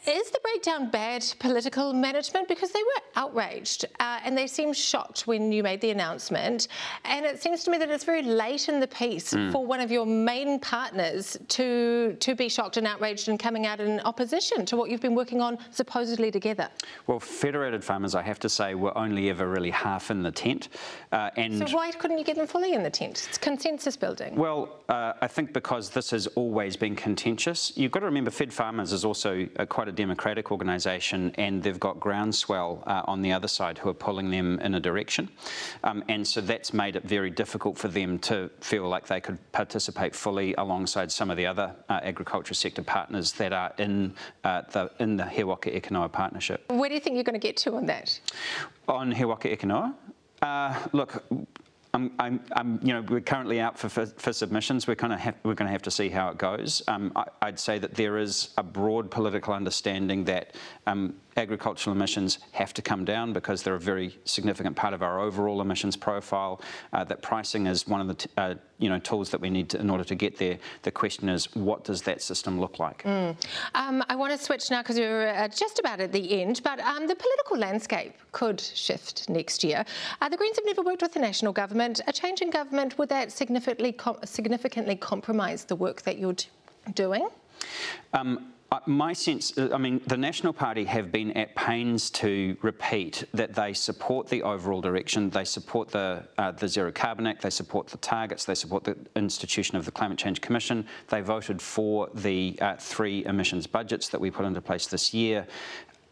Is 0.07 0.30
the 0.30 0.38
breakdown 0.42 0.88
bad 0.90 1.24
political 1.40 1.92
management 1.92 2.46
because 2.46 2.70
they 2.70 2.83
were 2.83 3.02
outraged 3.16 3.87
uh, 3.98 4.20
and 4.24 4.38
they 4.38 4.46
seemed 4.46 4.76
shocked 4.76 5.26
when 5.26 5.50
you 5.50 5.64
made 5.64 5.80
the 5.80 5.90
announcement. 5.90 6.68
And 7.04 7.26
it 7.26 7.42
seems 7.42 7.64
to 7.64 7.72
me 7.72 7.78
that 7.78 7.90
it's 7.90 8.04
very 8.04 8.22
late 8.22 8.68
in 8.68 8.78
the 8.78 8.87
piece 8.87 9.35
mm. 9.35 9.50
for 9.50 9.66
one 9.66 9.80
of 9.80 9.90
your 9.90 10.07
main 10.07 10.61
partners 10.61 11.37
to 11.48 12.16
to 12.20 12.35
be 12.37 12.48
shocked 12.48 12.76
and 12.85 12.92
outraged 12.92 13.29
and 13.29 13.38
coming 13.38 13.66
out 13.66 13.81
in 13.81 14.01
opposition 14.01 14.66
to 14.66 14.77
what 14.77 14.90
you've 14.90 15.01
been 15.01 15.14
working 15.14 15.40
on 15.40 15.59
supposedly 15.70 16.31
together. 16.31 16.68
Well, 17.07 17.18
Federated 17.18 17.83
Farmers, 17.83 18.14
I 18.14 18.23
have 18.23 18.38
to 18.40 18.49
say, 18.49 18.75
were 18.75 18.97
only 18.97 19.31
ever 19.31 19.49
really 19.49 19.70
half 19.70 20.11
in 20.11 20.23
the 20.23 20.31
tent. 20.31 20.68
Uh, 21.11 21.31
and 21.37 21.66
so 21.66 21.77
why 21.77 21.90
couldn't 21.92 22.18
you 22.18 22.25
get 22.25 22.37
them 22.37 22.47
fully 22.47 22.75
in 22.75 22.83
the 22.83 22.90
tent? 22.90 23.27
It's 23.29 23.38
consensus 23.38 23.97
building. 23.97 24.37
Well, 24.37 24.81
uh, 24.88 25.14
I 25.23 25.29
think 25.29 25.55
because 25.55 25.90
this 25.90 26.11
has 26.11 26.27
always 26.29 26.77
been 26.77 26.94
contentious. 26.94 27.73
You've 27.75 27.92
got 27.92 28.01
to 28.01 28.07
remember, 28.07 28.31
Fed 28.31 28.53
Farmers 28.53 28.92
is 28.92 29.05
also 29.05 29.47
quite 29.68 29.88
a 29.88 29.92
democratic 29.92 30.53
organisation, 30.53 31.33
and 31.37 31.62
they've 31.62 31.81
got 31.81 31.99
groundswell 31.99 32.83
uh, 32.87 33.03
on 33.07 33.23
the 33.23 33.33
other 33.33 33.49
side 33.49 33.79
who 33.79 33.88
are 33.88 33.94
pulling 33.94 34.31
them 34.31 34.61
in 34.61 34.75
a 34.75 34.81
direction. 34.81 35.31
Um, 35.85 36.05
and 36.09 36.27
so 36.27 36.42
that's 36.42 36.75
made 36.75 36.97
it 36.97 37.05
very 37.05 37.31
difficult 37.31 37.79
for 37.79 37.88
them 37.88 38.18
to 38.20 38.51
feel 38.61 38.87
like 38.88 39.07
they 39.07 39.20
could 39.20 39.38
participate 39.53 40.14
fully 40.14 40.55
alongside 40.59 41.11
some 41.11 41.31
of 41.31 41.38
the 41.38 41.47
other 41.47 41.75
uh, 41.88 42.01
agriculture 42.03 42.55
sector 42.64 42.83
partners 42.83 43.33
that 43.33 43.53
are 43.53 43.72
in 43.79 44.14
uh, 44.42 44.62
the 44.72 44.90
in 44.98 45.16
the 45.16 45.27
He 45.27 45.44
Waka 45.44 45.77
Eke 45.77 45.90
partnership. 46.12 46.64
Where 46.70 46.88
do 46.88 46.94
you 46.94 47.00
think 47.00 47.14
you're 47.14 47.31
going 47.31 47.40
to 47.40 47.46
get 47.48 47.57
to 47.59 47.74
on 47.77 47.85
that? 47.87 48.18
On 48.88 49.12
He 49.12 49.24
Waka 49.27 49.53
Eke 49.53 49.66
Uh, 50.42 50.74
look, 50.92 51.12
I'm, 51.92 52.11
I'm, 52.18 52.40
I'm, 52.53 52.81
you 52.83 52.92
know, 52.94 53.03
we're 53.03 53.20
currently 53.20 53.61
out 53.61 53.79
for, 53.79 53.88
for, 53.88 54.07
for 54.07 54.33
submissions. 54.33 54.87
We're, 54.88 54.96
kind 54.96 55.12
of 55.12 55.20
we're 55.44 55.55
going 55.55 55.68
to 55.68 55.72
have 55.72 55.83
to 55.83 55.90
see 55.90 56.09
how 56.09 56.29
it 56.31 56.38
goes. 56.38 56.83
Um, 56.88 57.12
I, 57.14 57.46
would 57.46 57.61
say 57.61 57.79
that 57.79 57.94
there 57.94 58.16
is 58.18 58.48
a 58.57 58.62
broad 58.62 59.11
political 59.11 59.55
understanding 59.55 60.24
that 60.24 60.57
um, 60.87 61.14
agricultural 61.37 61.94
emissions 61.94 62.38
have 62.53 62.73
to 62.75 62.83
come 62.83 63.05
down 63.05 63.33
because 63.33 63.62
they're 63.62 63.75
a 63.75 63.81
very 63.81 64.18
significant 64.25 64.77
part 64.77 64.94
of 64.94 65.03
our 65.03 65.20
overall 65.20 65.61
emissions 65.61 65.97
profile. 65.97 66.61
Uh, 66.92 67.05
that 67.05 67.23
pricing 67.23 67.66
is 67.66 67.87
one 67.87 68.01
of 68.01 68.09
the 68.09 68.29
uh, 68.37 68.55
you 68.79 68.88
know 68.88 68.99
tools 68.99 69.31
that 69.31 69.40
we 69.40 69.51
need 69.51 69.68
to, 69.70 69.81
in 69.81 69.90
order 69.90 70.05
to 70.05 70.14
get 70.14 70.37
there. 70.38 70.59
The 70.83 70.90
question 70.90 71.29
is, 71.29 71.55
what 71.55 71.85
does 71.85 72.03
that 72.03 72.23
system 72.23 72.61
look 72.61 72.79
like? 72.79 73.03
Mm. 73.03 73.37
Um, 73.75 74.05
I 74.09 74.16
want 74.16 74.33
to 74.33 74.38
switch 74.38 74.70
now 74.70 74.83
because 74.83 74.97
we're 74.97 75.29
uh, 75.29 75.49
just 75.49 75.79
about 75.79 76.01
at 76.01 76.12
the 76.12 76.42
end, 76.42 76.61
but 76.64 76.81
um, 76.81 77.07
the 77.07 77.14
political 77.14 77.59
landscape 77.59 78.14
could 78.33 78.61
shift 78.61 79.29
next 79.29 79.64
year. 79.64 79.85
Uh, 80.20 80.29
the 80.29 80.37
Greens 80.37 80.57
have 80.57 80.66
never 80.66 80.83
worked 80.83 81.03
with 81.03 81.12
the 81.12 81.20
national 81.20 81.53
government. 81.53 82.01
A 82.07 82.12
change 82.12 82.42
in 82.42 82.51
government 82.51 82.99
would 82.99 83.09
that 83.09 83.33
significantly 83.33 83.92
com 83.92 84.18
significantly 84.25 84.97
compromise 84.97 85.64
the 85.64 85.77
work 85.77 86.03
that 86.03 86.18
you're 86.18 86.37
doing? 86.94 87.29
Um, 88.12 88.53
my 88.87 89.12
sense, 89.12 89.57
uh, 89.57 89.70
I 89.72 89.79
mean, 89.79 90.00
the 90.07 90.16
National 90.16 90.53
Party 90.53 90.85
have 90.85 91.12
been 91.12 91.33
at 91.33 91.55
pains 91.55 92.11
to 92.11 92.57
repeat 92.62 93.24
that 93.33 93.55
they 93.55 93.72
support 93.72 94.29
the 94.29 94.42
overall 94.42 94.81
direction, 94.81 95.31
they 95.31 95.44
support 95.44 95.88
the, 95.88 96.24
uh, 96.38 96.50
the 96.50 96.68
Zero 96.68 96.92
Carbon 96.92 97.27
Act, 97.27 97.42
they 97.42 97.50
support 97.50 97.87
the 97.87 97.98
targets, 97.98 98.44
they 98.44 98.55
support 98.55 98.85
the 98.85 98.96
institution 99.16 99.77
of 99.77 99.85
the 99.85 99.90
Climate 99.90 100.18
Change 100.18 100.40
Commission. 100.40 100.87
They 101.09 101.20
voted 101.20 101.61
for 101.62 102.09
the 102.14 102.59
uh, 102.61 102.77
three 102.77 103.24
emissions 103.27 103.66
budgets 103.66 104.09
that 104.09 104.20
we 104.20 104.31
put 104.31 104.44
into 104.44 104.61
place 104.61 104.87
this 104.87 105.14
year. 105.14 105.46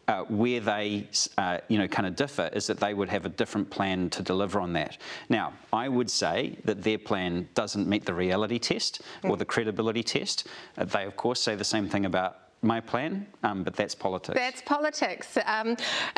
Uh, 0.09 0.23
where 0.23 0.59
they, 0.59 1.07
uh, 1.37 1.59
you 1.69 1.77
know, 1.77 1.87
kind 1.87 2.05
of 2.05 2.13
differ 2.13 2.49
is 2.51 2.67
that 2.67 2.77
they 2.77 2.93
would 2.93 3.07
have 3.07 3.25
a 3.25 3.29
different 3.29 3.69
plan 3.69 4.09
to 4.09 4.21
deliver 4.21 4.59
on 4.59 4.73
that. 4.73 4.97
Now, 5.29 5.53
I 5.71 5.87
would 5.87 6.09
say 6.09 6.57
that 6.65 6.83
their 6.83 6.97
plan 6.97 7.47
doesn't 7.53 7.87
meet 7.87 8.03
the 8.03 8.13
reality 8.13 8.59
test 8.59 9.01
or 9.23 9.37
the 9.37 9.45
credibility 9.45 10.03
test. 10.03 10.45
Uh, 10.77 10.83
they, 10.83 11.05
of 11.05 11.15
course, 11.15 11.39
say 11.39 11.55
the 11.55 11.63
same 11.63 11.87
thing 11.87 12.05
about 12.05 12.42
my 12.63 12.79
plan, 12.79 13.27
um, 13.43 13.63
but 13.63 13.75
that's 13.75 13.95
politics. 13.95 14.37
That's 14.37 14.61
politics. 14.61 15.37
Um, 15.45 15.75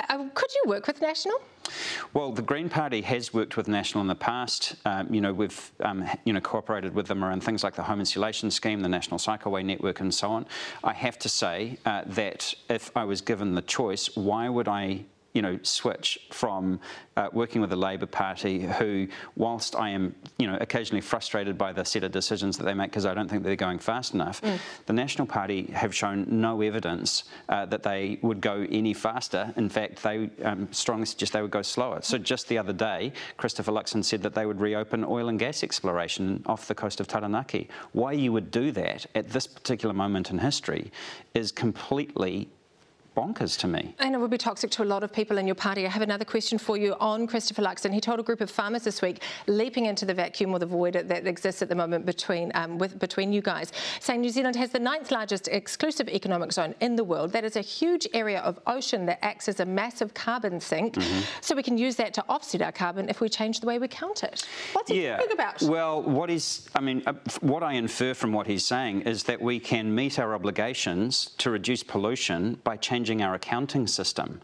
uh, 0.09 0.29
could 0.33 0.53
you 0.53 0.63
work 0.67 0.87
with 0.87 1.01
National? 1.01 1.41
Well, 2.13 2.31
the 2.31 2.41
Green 2.41 2.69
Party 2.69 3.01
has 3.01 3.33
worked 3.33 3.57
with 3.57 3.67
National 3.67 4.01
in 4.01 4.07
the 4.07 4.15
past. 4.15 4.75
Um, 4.85 5.13
you 5.13 5.21
know, 5.21 5.33
we've 5.33 5.71
um, 5.79 6.05
you 6.23 6.33
know 6.33 6.41
cooperated 6.41 6.93
with 6.93 7.07
them 7.07 7.23
around 7.23 7.43
things 7.43 7.63
like 7.63 7.75
the 7.75 7.83
home 7.83 7.99
insulation 7.99 8.51
scheme, 8.51 8.81
the 8.81 8.89
National 8.89 9.17
Cycleway 9.17 9.65
Network, 9.65 9.99
and 9.99 10.13
so 10.13 10.29
on. 10.29 10.45
I 10.83 10.93
have 10.93 11.17
to 11.19 11.29
say 11.29 11.77
uh, 11.85 12.03
that 12.07 12.53
if 12.69 12.95
I 12.95 13.03
was 13.03 13.21
given 13.21 13.55
the 13.55 13.61
choice, 13.63 14.15
why 14.15 14.49
would 14.49 14.67
I 14.67 15.05
you 15.35 15.41
know, 15.41 15.59
switch 15.63 16.17
from 16.31 16.79
uh, 17.17 17.27
working 17.33 17.59
with 17.59 17.69
the 17.69 17.75
Labor 17.75 18.05
Party, 18.05 18.61
who, 18.61 19.07
whilst 19.35 19.75
I 19.75 19.89
am, 19.89 20.15
you 20.39 20.47
know, 20.47 20.57
occasionally 20.61 21.01
frustrated 21.01 21.57
by 21.57 21.73
the 21.73 21.83
set 21.83 22.05
of 22.05 22.11
decisions 22.13 22.57
that 22.57 22.63
they 22.63 22.73
make 22.73 22.89
because 22.89 23.05
I 23.05 23.13
don't 23.13 23.29
think 23.29 23.43
they're 23.43 23.57
going 23.57 23.79
fast 23.79 24.13
enough, 24.13 24.41
mm. 24.41 24.57
the 24.85 24.93
National 24.93 25.27
Party 25.27 25.65
have 25.73 25.93
shown 25.93 26.25
no 26.29 26.61
evidence 26.61 27.25
uh, 27.49 27.65
that 27.65 27.83
they 27.83 28.17
would 28.21 28.39
go 28.39 28.65
any 28.71 28.93
faster. 28.93 29.53
In 29.57 29.67
fact, 29.67 30.01
they 30.01 30.29
um, 30.43 30.69
strongly 30.71 31.05
suggest 31.05 31.33
they 31.33 31.41
would 31.41 31.51
go 31.51 31.61
slower. 31.61 31.99
So 32.01 32.17
just 32.17 32.47
the 32.47 32.57
other 32.57 32.73
day, 32.73 33.11
Christopher 33.35 33.73
Luxon 33.73 34.03
said 34.03 34.21
that 34.23 34.33
they 34.33 34.45
would 34.45 34.61
reopen 34.61 35.03
oil 35.03 35.27
and 35.27 35.37
gas 35.37 35.63
exploration 35.63 36.43
off 36.45 36.69
the 36.69 36.75
coast 36.75 37.01
of 37.01 37.07
Taranaki. 37.07 37.67
Why 37.91 38.13
you 38.13 38.31
would 38.31 38.51
do 38.51 38.71
that 38.71 39.05
at 39.15 39.29
this 39.29 39.47
particular 39.47 39.93
moment 39.93 40.31
in 40.31 40.39
history 40.39 40.91
is 41.33 41.51
completely 41.51 42.47
bonkers 43.15 43.57
to 43.59 43.67
me. 43.67 43.95
And 43.99 44.13
it 44.13 44.17
would 44.17 44.31
be 44.31 44.37
toxic 44.37 44.71
to 44.71 44.83
a 44.83 44.85
lot 44.85 45.03
of 45.03 45.11
people 45.11 45.37
in 45.37 45.47
your 45.47 45.55
party. 45.55 45.85
I 45.85 45.89
have 45.89 46.01
another 46.01 46.25
question 46.25 46.57
for 46.57 46.77
you 46.77 46.95
on 46.99 47.27
Christopher 47.27 47.61
Luxon. 47.61 47.93
He 47.93 48.01
told 48.01 48.19
a 48.19 48.23
group 48.23 48.41
of 48.41 48.51
farmers 48.51 48.83
this 48.83 49.01
week, 49.01 49.21
leaping 49.47 49.85
into 49.85 50.05
the 50.05 50.13
vacuum 50.13 50.53
or 50.53 50.59
the 50.59 50.65
void 50.65 50.93
that 50.93 51.25
exists 51.25 51.61
at 51.61 51.69
the 51.69 51.75
moment 51.75 52.05
between 52.05 52.51
um, 52.55 52.77
with, 52.77 52.99
between 52.99 53.31
you 53.31 53.41
guys, 53.41 53.71
saying 53.99 54.21
New 54.21 54.29
Zealand 54.29 54.55
has 54.55 54.69
the 54.71 54.79
ninth 54.79 55.11
largest 55.11 55.47
exclusive 55.47 56.09
economic 56.09 56.51
zone 56.51 56.75
in 56.81 56.95
the 56.95 57.03
world. 57.03 57.31
That 57.31 57.45
is 57.45 57.55
a 57.55 57.61
huge 57.61 58.07
area 58.13 58.39
of 58.41 58.59
ocean 58.67 59.05
that 59.05 59.23
acts 59.23 59.47
as 59.47 59.59
a 59.59 59.65
massive 59.65 60.13
carbon 60.13 60.59
sink. 60.59 60.95
Mm-hmm. 60.95 61.21
So 61.41 61.55
we 61.55 61.63
can 61.63 61.77
use 61.77 61.95
that 61.95 62.13
to 62.15 62.25
offset 62.27 62.61
our 62.61 62.71
carbon 62.71 63.09
if 63.09 63.21
we 63.21 63.29
change 63.29 63.61
the 63.61 63.67
way 63.67 63.79
we 63.79 63.87
count 63.87 64.23
it. 64.23 64.45
What's 64.73 64.91
yeah. 64.91 65.15
it 65.15 65.29
big 65.29 65.31
about? 65.31 65.61
Well, 65.61 66.03
what 66.03 66.29
is, 66.29 66.67
I 66.75 66.81
mean, 66.81 67.01
uh, 67.05 67.13
what 67.41 67.63
I 67.63 67.73
infer 67.73 68.13
from 68.13 68.33
what 68.33 68.47
he's 68.47 68.65
saying 68.65 69.01
is 69.01 69.23
that 69.23 69.41
we 69.41 69.59
can 69.59 69.93
meet 69.93 70.19
our 70.19 70.33
obligations 70.33 71.31
to 71.37 71.49
reduce 71.49 71.81
pollution 71.83 72.59
by 72.63 72.75
changing 72.77 73.04
our 73.21 73.35
accounting 73.35 73.87
system. 73.87 74.41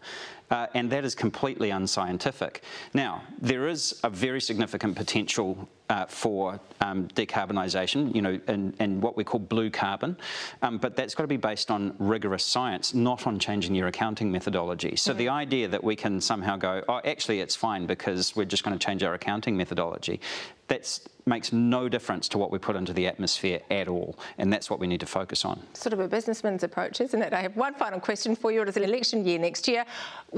Uh, 0.52 0.66
and 0.74 0.90
that 0.90 1.02
is 1.02 1.14
completely 1.14 1.70
unscientific. 1.70 2.62
Now, 2.92 3.22
there 3.40 3.68
is 3.68 3.98
a 4.04 4.10
very 4.10 4.40
significant 4.40 4.94
potential 4.94 5.66
uh, 5.88 6.06
for 6.06 6.60
um, 6.80 7.08
decarbonisation, 7.08 8.14
you 8.14 8.22
know, 8.22 8.38
and, 8.46 8.74
and, 8.78 9.02
what 9.02 9.16
we 9.16 9.24
call 9.24 9.40
blue 9.40 9.68
carbon, 9.70 10.16
um, 10.62 10.78
but 10.78 10.96
that's 10.96 11.14
got 11.14 11.24
to 11.24 11.28
be 11.28 11.36
based 11.36 11.70
on 11.70 11.94
rigorous 11.98 12.44
science, 12.44 12.94
not 12.94 13.26
on 13.26 13.38
changing 13.38 13.74
your 13.74 13.88
accounting 13.88 14.32
methodology. 14.32 14.96
So 14.96 15.12
mm. 15.12 15.18
the 15.18 15.28
idea 15.28 15.68
that 15.68 15.82
we 15.82 15.94
can 15.96 16.20
somehow 16.20 16.56
go, 16.56 16.82
oh, 16.88 17.00
actually, 17.04 17.40
it's 17.40 17.56
fine 17.56 17.86
because 17.86 18.34
we're 18.34 18.46
just 18.46 18.64
going 18.64 18.78
to 18.78 18.84
change 18.84 19.02
our 19.02 19.14
accounting 19.14 19.54
methodology, 19.56 20.20
that 20.68 20.98
makes 21.26 21.52
no 21.52 21.88
difference 21.88 22.28
to 22.30 22.38
what 22.38 22.50
we 22.50 22.58
put 22.58 22.76
into 22.76 22.92
the 22.94 23.06
atmosphere 23.06 23.60
at 23.70 23.88
all, 23.88 24.18
and 24.38 24.50
that's 24.50 24.70
what 24.70 24.80
we 24.80 24.86
need 24.86 25.00
to 25.00 25.06
focus 25.06 25.44
on. 25.44 25.60
Sort 25.74 25.92
of 25.92 26.00
a 26.00 26.08
businessman's 26.08 26.62
approach, 26.62 27.00
isn't 27.00 27.20
it? 27.20 27.34
I 27.34 27.42
have 27.42 27.54
one 27.56 27.74
final 27.74 28.00
question 28.00 28.34
for 28.34 28.50
you. 28.50 28.62
It 28.62 28.68
is 28.68 28.76
an 28.78 28.84
election 28.84 29.24
year 29.26 29.38
next 29.38 29.68
year. 29.68 29.84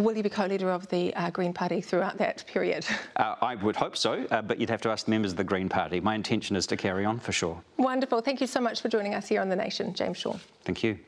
Will 0.05 0.14
you 0.14 0.22
be 0.22 0.28
co-leader 0.28 0.70
of 0.70 0.86
the 0.90 1.14
uh, 1.14 1.30
Green 1.30 1.55
Party 1.55 1.80
throughout 1.80 2.18
that 2.18 2.44
period? 2.46 2.86
Uh, 3.16 3.36
I 3.40 3.55
would 3.55 3.76
hope 3.76 3.96
so, 3.96 4.26
uh, 4.32 4.42
but 4.42 4.59
you'd 4.59 4.68
have 4.70 4.80
to 4.80 4.90
ask 4.90 5.05
the 5.05 5.11
members 5.12 5.30
of 5.30 5.36
the 5.36 5.44
Green 5.44 5.68
Party. 5.68 6.00
My 6.00 6.16
intention 6.16 6.57
is 6.57 6.66
to 6.66 6.76
carry 6.76 7.05
on 7.05 7.20
for 7.20 7.30
sure. 7.30 7.62
Wonderful. 7.76 8.20
Thank 8.22 8.40
you 8.40 8.48
so 8.48 8.61
much 8.61 8.82
for 8.82 8.88
joining 8.88 9.14
us 9.14 9.28
here 9.28 9.40
on 9.40 9.48
The 9.48 9.55
Nation, 9.55 9.94
James 9.94 10.18
Shaw. 10.18 10.36
Thank 10.64 10.82
you. 10.82 10.98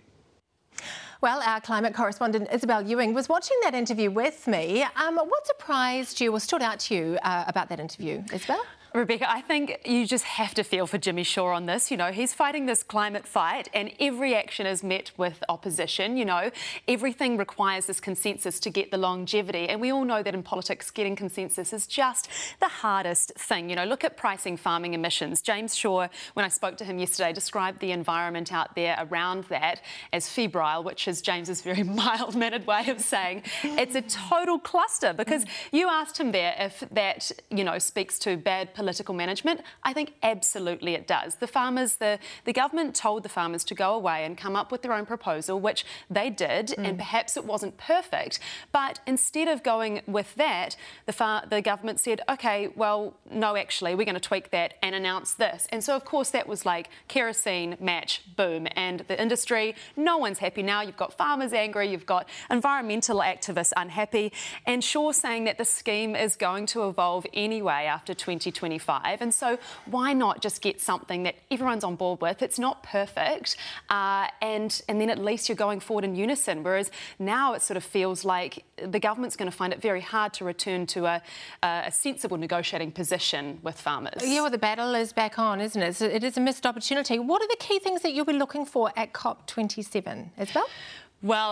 Well, 1.20 1.42
our 1.42 1.60
climate 1.60 1.94
correspondent 1.94 2.48
Isobel 2.50 2.88
Ewing 2.88 3.12
was 3.12 3.28
watching 3.28 3.56
that 3.62 3.74
interview 3.74 4.08
with 4.10 4.46
me. 4.46 4.84
Um, 4.94 5.16
what 5.16 5.46
surprised 5.46 6.20
you 6.20 6.32
or 6.32 6.38
stood 6.38 6.62
out 6.62 6.78
to 6.80 6.94
you 6.94 7.18
uh, 7.24 7.44
about 7.48 7.68
that 7.70 7.80
interview, 7.80 8.22
Isabel? 8.32 8.62
Rebecca, 8.96 9.30
I 9.30 9.42
think 9.42 9.78
you 9.84 10.06
just 10.06 10.24
have 10.24 10.54
to 10.54 10.64
feel 10.64 10.86
for 10.86 10.96
Jimmy 10.96 11.22
Shaw 11.22 11.48
on 11.52 11.66
this. 11.66 11.90
You 11.90 11.98
know, 11.98 12.12
he's 12.12 12.32
fighting 12.32 12.64
this 12.64 12.82
climate 12.82 13.26
fight, 13.26 13.68
and 13.74 13.92
every 14.00 14.34
action 14.34 14.66
is 14.66 14.82
met 14.82 15.12
with 15.18 15.44
opposition. 15.50 16.16
You 16.16 16.24
know, 16.24 16.50
everything 16.88 17.36
requires 17.36 17.84
this 17.84 18.00
consensus 18.00 18.58
to 18.60 18.70
get 18.70 18.90
the 18.90 18.96
longevity. 18.96 19.68
And 19.68 19.82
we 19.82 19.92
all 19.92 20.06
know 20.06 20.22
that 20.22 20.34
in 20.34 20.42
politics, 20.42 20.90
getting 20.90 21.14
consensus 21.14 21.74
is 21.74 21.86
just 21.86 22.30
the 22.58 22.68
hardest 22.68 23.32
thing. 23.34 23.68
You 23.68 23.76
know, 23.76 23.84
look 23.84 24.02
at 24.02 24.16
pricing 24.16 24.56
farming 24.56 24.94
emissions. 24.94 25.42
James 25.42 25.76
Shaw, 25.76 26.08
when 26.32 26.46
I 26.46 26.48
spoke 26.48 26.78
to 26.78 26.84
him 26.84 26.98
yesterday, 26.98 27.34
described 27.34 27.80
the 27.80 27.92
environment 27.92 28.50
out 28.50 28.74
there 28.74 28.96
around 28.98 29.44
that 29.44 29.82
as 30.14 30.30
febrile, 30.30 30.82
which 30.82 31.06
is 31.06 31.20
James's 31.20 31.60
very 31.60 31.82
mild 31.82 32.34
mannered 32.34 32.66
way 32.66 32.88
of 32.88 33.02
saying 33.02 33.42
it's 33.62 33.94
a 33.94 34.00
total 34.00 34.58
cluster 34.58 35.12
because 35.12 35.44
you 35.70 35.86
asked 35.90 36.18
him 36.18 36.32
there 36.32 36.54
if 36.58 36.82
that, 36.92 37.30
you 37.50 37.62
know, 37.62 37.78
speaks 37.78 38.18
to 38.20 38.38
bad 38.38 38.72
politics 38.72 38.85
political 38.86 39.16
management? 39.16 39.62
I 39.82 39.92
think 39.92 40.14
absolutely 40.22 40.94
it 40.94 41.08
does. 41.08 41.34
The 41.36 41.48
farmers, 41.48 41.96
the, 41.96 42.20
the 42.44 42.52
government 42.52 42.94
told 42.94 43.24
the 43.24 43.28
farmers 43.28 43.64
to 43.64 43.74
go 43.74 43.94
away 43.94 44.24
and 44.24 44.38
come 44.38 44.54
up 44.54 44.70
with 44.70 44.82
their 44.82 44.92
own 44.92 45.06
proposal, 45.06 45.58
which 45.58 45.84
they 46.08 46.30
did, 46.30 46.68
mm. 46.68 46.86
and 46.86 46.96
perhaps 46.96 47.36
it 47.36 47.44
wasn't 47.44 47.76
perfect. 47.78 48.38
But 48.70 49.00
instead 49.04 49.48
of 49.48 49.64
going 49.64 50.02
with 50.06 50.36
that, 50.36 50.76
the, 51.06 51.12
far, 51.12 51.42
the 51.50 51.60
government 51.60 51.98
said, 51.98 52.20
okay, 52.28 52.68
well, 52.76 53.16
no, 53.28 53.56
actually, 53.56 53.96
we're 53.96 54.04
going 54.04 54.14
to 54.14 54.20
tweak 54.20 54.52
that 54.52 54.74
and 54.84 54.94
announce 54.94 55.34
this. 55.34 55.66
And 55.72 55.82
so, 55.82 55.96
of 55.96 56.04
course, 56.04 56.30
that 56.30 56.46
was 56.46 56.64
like 56.64 56.88
kerosene 57.08 57.76
match, 57.80 58.22
boom. 58.36 58.68
And 58.76 59.00
the 59.08 59.20
industry, 59.20 59.74
no 59.96 60.16
one's 60.16 60.38
happy 60.38 60.62
now. 60.62 60.82
You've 60.82 60.96
got 60.96 61.12
farmers 61.12 61.52
angry, 61.52 61.90
you've 61.90 62.06
got 62.06 62.28
environmental 62.48 63.18
activists 63.18 63.72
unhappy, 63.76 64.32
and 64.64 64.84
Shaw 64.84 65.10
saying 65.10 65.42
that 65.44 65.58
the 65.58 65.64
scheme 65.64 66.14
is 66.14 66.36
going 66.36 66.66
to 66.66 66.88
evolve 66.88 67.26
anyway 67.34 67.86
after 67.86 68.14
2020. 68.14 68.65
25. 68.66 69.22
And 69.22 69.32
so 69.32 69.58
why 69.86 70.12
not 70.12 70.42
just 70.42 70.60
get 70.60 70.80
something 70.80 71.22
that 71.22 71.36
everyone's 71.52 71.84
on 71.84 71.94
board 71.94 72.20
with? 72.20 72.42
It's 72.42 72.58
not 72.58 72.82
perfect. 72.82 73.56
Uh, 73.88 74.26
and, 74.42 74.82
and 74.88 75.00
then 75.00 75.08
at 75.08 75.18
least 75.18 75.48
you're 75.48 75.54
going 75.54 75.78
forward 75.78 76.04
in 76.04 76.16
unison. 76.16 76.64
Whereas 76.64 76.90
now 77.20 77.54
it 77.54 77.62
sort 77.62 77.76
of 77.76 77.84
feels 77.84 78.24
like 78.24 78.64
the 78.82 78.98
government's 78.98 79.36
going 79.36 79.48
to 79.48 79.56
find 79.56 79.72
it 79.72 79.80
very 79.80 80.00
hard 80.00 80.32
to 80.34 80.44
return 80.44 80.84
to 80.86 81.06
a, 81.06 81.22
a 81.62 81.92
sensible 81.92 82.36
negotiating 82.36 82.90
position 82.90 83.60
with 83.62 83.80
farmers. 83.80 84.20
Yeah, 84.20 84.40
well, 84.40 84.50
the 84.50 84.58
battle 84.58 84.96
is 84.96 85.12
back 85.12 85.38
on, 85.38 85.60
isn't 85.60 85.80
it? 85.80 86.02
It 86.02 86.24
is 86.24 86.36
a 86.36 86.40
missed 86.40 86.66
opportunity. 86.66 87.20
What 87.20 87.40
are 87.42 87.48
the 87.48 87.58
key 87.60 87.78
things 87.78 88.02
that 88.02 88.14
you'll 88.14 88.24
be 88.24 88.32
looking 88.32 88.66
for 88.66 88.92
at 88.96 89.12
COP27, 89.12 90.30
as 90.36 90.52
Well, 90.54 90.66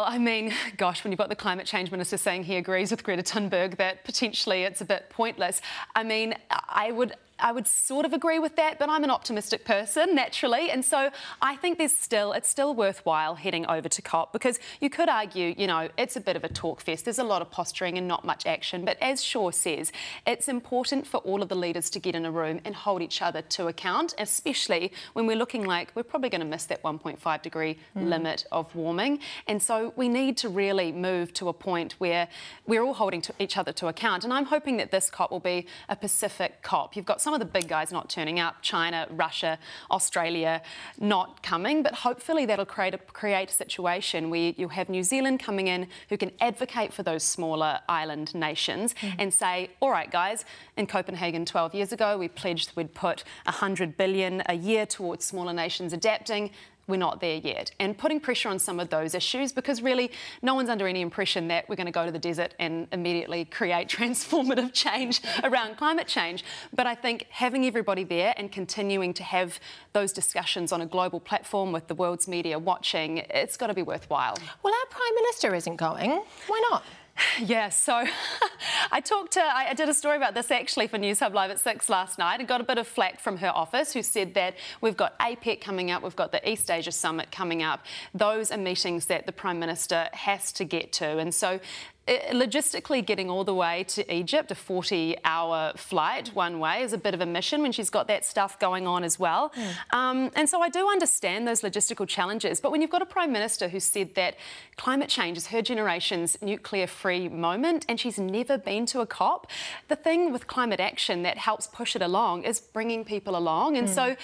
I 0.06 0.18
mean, 0.18 0.52
gosh, 0.76 1.02
when 1.02 1.10
you've 1.10 1.18
got 1.18 1.28
the 1.28 1.36
climate 1.36 1.66
change 1.66 1.90
minister 1.90 2.16
saying 2.16 2.44
he 2.44 2.56
agrees 2.56 2.90
with 2.90 3.02
Greta 3.02 3.22
Thunberg 3.22 3.76
that 3.78 4.04
potentially 4.04 4.62
it's 4.62 4.80
a 4.80 4.84
bit 4.84 5.10
pointless, 5.10 5.60
I 5.96 6.04
mean, 6.04 6.34
I 6.50 6.92
would 6.92 7.14
I 7.38 7.52
would 7.52 7.66
sort 7.66 8.06
of 8.06 8.12
agree 8.12 8.38
with 8.38 8.56
that, 8.56 8.78
but 8.78 8.88
I'm 8.88 9.04
an 9.04 9.10
optimistic 9.10 9.64
person 9.64 10.14
naturally, 10.14 10.70
and 10.70 10.84
so 10.84 11.10
I 11.42 11.56
think 11.56 11.78
there's 11.78 11.96
still 11.96 12.32
it's 12.32 12.48
still 12.48 12.74
worthwhile 12.74 13.34
heading 13.34 13.66
over 13.66 13.88
to 13.88 14.02
COP 14.02 14.32
because 14.32 14.58
you 14.80 14.88
could 14.88 15.08
argue, 15.08 15.54
you 15.56 15.66
know, 15.66 15.88
it's 15.98 16.16
a 16.16 16.20
bit 16.20 16.36
of 16.36 16.44
a 16.44 16.48
talk 16.48 16.80
fest. 16.80 17.04
There's 17.04 17.18
a 17.18 17.24
lot 17.24 17.42
of 17.42 17.50
posturing 17.50 17.98
and 17.98 18.06
not 18.06 18.24
much 18.24 18.46
action, 18.46 18.84
but 18.84 18.96
as 19.00 19.22
Shaw 19.22 19.50
says, 19.50 19.92
it's 20.26 20.48
important 20.48 21.06
for 21.06 21.18
all 21.18 21.42
of 21.42 21.48
the 21.48 21.54
leaders 21.54 21.90
to 21.90 21.98
get 21.98 22.14
in 22.14 22.24
a 22.24 22.30
room 22.30 22.60
and 22.64 22.74
hold 22.74 23.02
each 23.02 23.20
other 23.20 23.42
to 23.42 23.66
account, 23.66 24.14
especially 24.18 24.92
when 25.14 25.26
we're 25.26 25.36
looking 25.36 25.64
like 25.64 25.90
we're 25.94 26.02
probably 26.02 26.30
going 26.30 26.40
to 26.40 26.46
miss 26.46 26.66
that 26.66 26.82
1.5 26.82 27.42
degree 27.42 27.78
mm. 27.96 28.08
limit 28.08 28.46
of 28.52 28.74
warming, 28.74 29.18
and 29.46 29.62
so 29.62 29.92
we 29.96 30.08
need 30.08 30.36
to 30.38 30.48
really 30.48 30.92
move 30.92 31.32
to 31.34 31.48
a 31.48 31.52
point 31.52 31.94
where 31.98 32.28
we're 32.66 32.82
all 32.82 32.94
holding 32.94 33.22
each 33.38 33.56
other 33.56 33.72
to 33.72 33.88
account. 33.88 34.24
And 34.24 34.32
I'm 34.32 34.46
hoping 34.46 34.76
that 34.76 34.90
this 34.90 35.10
COP 35.10 35.30
will 35.30 35.40
be 35.40 35.66
a 35.88 35.96
Pacific 35.96 36.62
COP. 36.62 36.96
You've 36.96 37.04
got 37.04 37.20
some 37.24 37.32
of 37.32 37.40
the 37.40 37.46
big 37.46 37.66
guys 37.66 37.90
not 37.90 38.10
turning 38.10 38.38
up, 38.38 38.60
China, 38.60 39.06
Russia, 39.10 39.58
Australia 39.90 40.60
not 41.00 41.42
coming, 41.42 41.82
but 41.82 41.94
hopefully 41.94 42.44
that'll 42.44 42.66
create 42.66 42.92
a, 42.92 42.98
create 42.98 43.48
a 43.48 43.52
situation 43.52 44.28
where 44.28 44.52
you'll 44.56 44.68
have 44.68 44.90
New 44.90 45.02
Zealand 45.02 45.40
coming 45.40 45.68
in 45.68 45.88
who 46.10 46.18
can 46.18 46.30
advocate 46.40 46.92
for 46.92 47.02
those 47.02 47.22
smaller 47.22 47.80
island 47.88 48.34
nations 48.34 48.94
mm. 49.00 49.14
and 49.18 49.32
say, 49.32 49.70
all 49.80 49.90
right, 49.90 50.10
guys, 50.10 50.44
in 50.76 50.86
Copenhagen 50.86 51.46
12 51.46 51.74
years 51.74 51.92
ago, 51.92 52.18
we 52.18 52.28
pledged 52.28 52.72
we'd 52.76 52.94
put 52.94 53.24
100 53.46 53.96
billion 53.96 54.42
a 54.46 54.54
year 54.54 54.84
towards 54.84 55.24
smaller 55.24 55.54
nations 55.54 55.94
adapting 55.94 56.50
we're 56.86 56.96
not 56.96 57.20
there 57.20 57.36
yet. 57.36 57.70
And 57.80 57.96
putting 57.96 58.20
pressure 58.20 58.48
on 58.48 58.58
some 58.58 58.80
of 58.80 58.90
those 58.90 59.14
issues 59.14 59.52
because 59.52 59.82
really 59.82 60.10
no 60.42 60.54
one's 60.54 60.68
under 60.68 60.86
any 60.86 61.00
impression 61.00 61.48
that 61.48 61.68
we're 61.68 61.76
going 61.76 61.86
to 61.86 61.92
go 61.92 62.04
to 62.06 62.12
the 62.12 62.18
desert 62.18 62.54
and 62.58 62.88
immediately 62.92 63.44
create 63.44 63.88
transformative 63.98 64.72
change 64.72 65.20
around 65.42 65.76
climate 65.76 66.06
change. 66.06 66.44
But 66.74 66.86
I 66.86 66.94
think 66.94 67.26
having 67.30 67.66
everybody 67.66 68.04
there 68.04 68.34
and 68.36 68.50
continuing 68.50 69.14
to 69.14 69.22
have 69.22 69.58
those 69.92 70.12
discussions 70.12 70.72
on 70.72 70.80
a 70.80 70.86
global 70.86 71.20
platform 71.20 71.72
with 71.72 71.88
the 71.88 71.94
world's 71.94 72.28
media 72.28 72.58
watching, 72.58 73.18
it's 73.30 73.56
got 73.56 73.68
to 73.68 73.74
be 73.74 73.82
worthwhile. 73.82 74.36
Well, 74.62 74.74
our 74.74 74.86
Prime 74.90 75.14
Minister 75.14 75.54
isn't 75.54 75.76
going. 75.76 76.10
Why 76.46 76.62
not? 76.70 76.84
Yeah, 77.40 77.68
so 77.68 78.04
I 78.92 79.00
talked 79.00 79.32
to, 79.32 79.42
I 79.42 79.74
did 79.74 79.88
a 79.88 79.94
story 79.94 80.16
about 80.16 80.34
this 80.34 80.50
actually 80.50 80.86
for 80.86 80.98
Newshub 80.98 81.34
Live 81.34 81.50
at 81.50 81.58
6 81.58 81.88
last 81.88 82.18
night 82.18 82.40
and 82.40 82.48
got 82.48 82.60
a 82.60 82.64
bit 82.64 82.78
of 82.78 82.86
flack 82.86 83.20
from 83.20 83.38
her 83.38 83.48
office 83.48 83.92
who 83.92 84.02
said 84.02 84.34
that 84.34 84.54
we've 84.80 84.96
got 84.96 85.18
APEC 85.18 85.60
coming 85.60 85.90
up, 85.90 86.02
we've 86.02 86.16
got 86.16 86.32
the 86.32 86.48
East 86.48 86.70
Asia 86.70 86.92
Summit 86.92 87.30
coming 87.30 87.62
up. 87.62 87.84
Those 88.14 88.50
are 88.50 88.58
meetings 88.58 89.06
that 89.06 89.26
the 89.26 89.32
Prime 89.32 89.58
Minister 89.58 90.08
has 90.12 90.52
to 90.52 90.64
get 90.64 90.92
to. 90.94 91.18
And 91.18 91.34
so 91.34 91.60
logistically 92.06 93.04
getting 93.04 93.30
all 93.30 93.44
the 93.44 93.54
way 93.54 93.84
to 93.84 94.14
Egypt, 94.14 94.50
a 94.50 94.54
40 94.54 95.16
hour 95.24 95.72
flight 95.76 96.28
one 96.34 96.58
way, 96.58 96.82
is 96.82 96.92
a 96.92 96.98
bit 96.98 97.14
of 97.14 97.20
a 97.20 97.26
mission 97.26 97.62
when 97.62 97.72
she's 97.72 97.88
got 97.88 98.08
that 98.08 98.24
stuff 98.24 98.58
going 98.58 98.86
on 98.86 99.04
as 99.04 99.18
well. 99.18 99.50
Mm. 99.50 99.96
Um, 99.96 100.30
and 100.36 100.48
so 100.48 100.60
I 100.60 100.68
do 100.68 100.88
understand 100.88 101.48
those 101.48 101.62
logistical 101.62 102.06
challenges. 102.06 102.60
But 102.60 102.72
when 102.72 102.82
you've 102.82 102.90
got 102.90 103.00
a 103.00 103.06
Prime 103.06 103.32
Minister 103.32 103.68
who 103.68 103.80
said 103.80 104.14
that 104.16 104.36
climate 104.76 105.08
change 105.08 105.38
is 105.38 105.46
her 105.46 105.62
generation's 105.62 106.40
nuclear 106.42 106.86
free 106.86 107.28
moment 107.28 107.86
and 107.88 107.98
she's 107.98 108.18
never 108.18 108.58
been 108.58 108.84
to 108.86 109.00
a 109.00 109.06
COP, 109.06 109.46
the 109.88 109.96
thing 109.96 110.30
with 110.30 110.46
climate 110.46 110.80
action 110.80 111.22
that 111.22 111.38
helps 111.38 111.66
push 111.66 111.96
it 111.96 112.02
along 112.02 112.42
is 112.42 112.60
bringing 112.60 113.04
people 113.04 113.34
along. 113.34 113.78
And 113.78 113.88
mm. 113.88 113.94
so, 113.94 114.16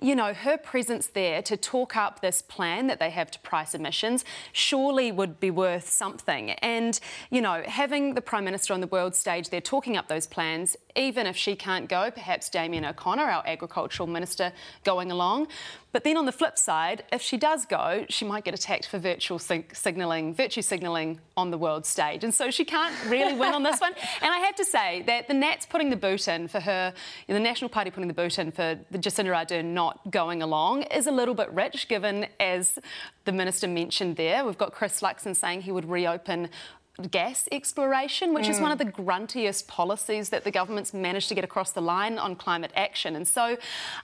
you 0.00 0.16
know, 0.16 0.34
her 0.34 0.58
presence 0.58 1.06
there 1.06 1.40
to 1.42 1.56
talk 1.56 1.96
up 1.96 2.20
this 2.20 2.42
plan 2.42 2.88
that 2.88 2.98
they 2.98 3.10
have 3.10 3.30
to 3.30 3.38
price 3.40 3.74
emissions 3.74 4.24
surely 4.52 5.12
would 5.12 5.38
be 5.38 5.52
worth 5.52 5.88
something. 5.88 6.50
And 6.50 6.98
you 7.30 7.40
know, 7.40 7.62
having 7.66 8.14
the 8.14 8.20
Prime 8.20 8.44
Minister 8.44 8.72
on 8.72 8.80
the 8.80 8.86
world 8.86 9.14
stage, 9.14 9.50
they're 9.50 9.60
talking 9.60 9.96
up 9.96 10.08
those 10.08 10.26
plans, 10.26 10.76
even 10.96 11.26
if 11.26 11.36
she 11.36 11.54
can't 11.56 11.88
go, 11.88 12.10
perhaps 12.10 12.48
Damien 12.48 12.84
O'Connor, 12.84 13.22
our 13.22 13.46
Agricultural 13.46 14.06
Minister, 14.06 14.52
going 14.84 15.10
along. 15.10 15.48
But 15.92 16.04
then 16.04 16.16
on 16.16 16.26
the 16.26 16.32
flip 16.32 16.58
side, 16.58 17.04
if 17.12 17.22
she 17.22 17.36
does 17.36 17.64
go, 17.64 18.04
she 18.08 18.24
might 18.24 18.44
get 18.44 18.54
attacked 18.54 18.86
for 18.86 18.98
virtual 18.98 19.38
sig- 19.38 19.74
signalling, 19.74 20.34
virtue 20.34 20.62
signalling 20.62 21.20
on 21.36 21.50
the 21.50 21.58
world 21.58 21.86
stage. 21.86 22.24
And 22.24 22.34
so 22.34 22.50
she 22.50 22.64
can't 22.64 22.94
really 23.06 23.34
win 23.34 23.54
on 23.54 23.62
this 23.62 23.80
one. 23.80 23.92
And 24.20 24.32
I 24.32 24.38
have 24.38 24.56
to 24.56 24.64
say 24.64 25.02
that 25.02 25.28
the 25.28 25.34
Nats 25.34 25.64
putting 25.64 25.90
the 25.90 25.96
boot 25.96 26.28
in 26.28 26.48
for 26.48 26.60
her, 26.60 26.92
the 27.26 27.38
National 27.38 27.68
Party 27.68 27.90
putting 27.90 28.08
the 28.08 28.14
boot 28.14 28.38
in 28.38 28.50
for 28.50 28.78
the 28.90 28.98
Jacinda 28.98 29.30
Ardern 29.32 29.66
not 29.66 30.10
going 30.10 30.42
along 30.42 30.82
is 30.82 31.06
a 31.06 31.10
little 31.10 31.34
bit 31.34 31.50
rich, 31.52 31.88
given, 31.88 32.26
as 32.40 32.78
the 33.24 33.32
Minister 33.32 33.68
mentioned 33.68 34.16
there, 34.16 34.44
we've 34.44 34.56
got 34.56 34.72
Chris 34.72 35.02
Luxon 35.02 35.36
saying 35.36 35.60
he 35.60 35.70
would 35.70 35.88
reopen 35.88 36.48
gas 37.10 37.48
exploration, 37.52 38.34
which 38.34 38.46
mm. 38.46 38.50
is 38.50 38.60
one 38.60 38.72
of 38.72 38.78
the 38.78 38.84
gruntiest 38.84 39.68
policies 39.68 40.30
that 40.30 40.44
the 40.44 40.50
government's 40.50 40.92
managed 40.92 41.28
to 41.28 41.34
get 41.34 41.44
across 41.44 41.70
the 41.70 41.80
line 41.80 42.18
on 42.18 42.34
climate 42.34 42.72
action. 42.74 43.14
And 43.14 43.26
so, 43.26 43.56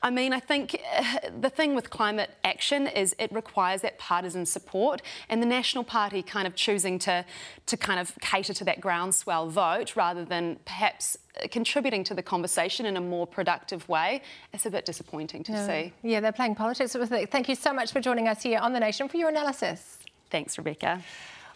I 0.03 0.11
mean, 0.11 0.33
I 0.33 0.41
think 0.41 0.81
uh, 0.97 1.31
the 1.41 1.51
thing 1.51 1.75
with 1.75 1.91
climate 1.91 2.31
action 2.45 2.87
is 2.87 3.15
it 3.19 3.33
requires 3.33 3.83
that 3.83 3.99
partisan 3.99 4.47
support, 4.47 5.03
and 5.29 5.43
the 5.43 5.47
National 5.47 5.83
Party 5.83 6.23
kind 6.23 6.47
of 6.47 6.55
choosing 6.55 6.99
to, 7.01 7.25
to 7.67 7.77
kind 7.77 7.99
of 7.99 8.13
cater 8.21 8.55
to 8.55 8.65
that 8.65 8.81
groundswell 8.81 9.49
vote 9.49 9.97
rather 9.97 10.25
than 10.25 10.59
perhaps 10.65 11.17
contributing 11.51 12.05
to 12.05 12.15
the 12.15 12.23
conversation 12.23 12.87
in 12.87 12.97
a 12.97 13.01
more 13.01 13.27
productive 13.27 13.89
way, 13.89 14.23
it's 14.53 14.67
a 14.67 14.71
bit 14.71 14.85
disappointing 14.85 15.43
to 15.43 15.53
yeah. 15.53 15.67
see. 15.67 15.93
Yeah, 16.03 16.21
they're 16.21 16.33
playing 16.33 16.55
politics 16.55 16.95
with 16.95 17.11
it. 17.11 17.33
Thank 17.33 17.49
you 17.49 17.57
so 17.57 17.73
much 17.73 17.93
for 17.93 18.01
joining 18.01 18.29
us 18.29 18.43
here 18.43 18.61
on 18.61 18.73
The 18.73 18.81
Nation 18.81 19.09
for 19.09 19.17
your 19.17 19.31
analysis. 19.31 19.99
Thanks, 20.31 20.57
Rebecca. 20.57 21.03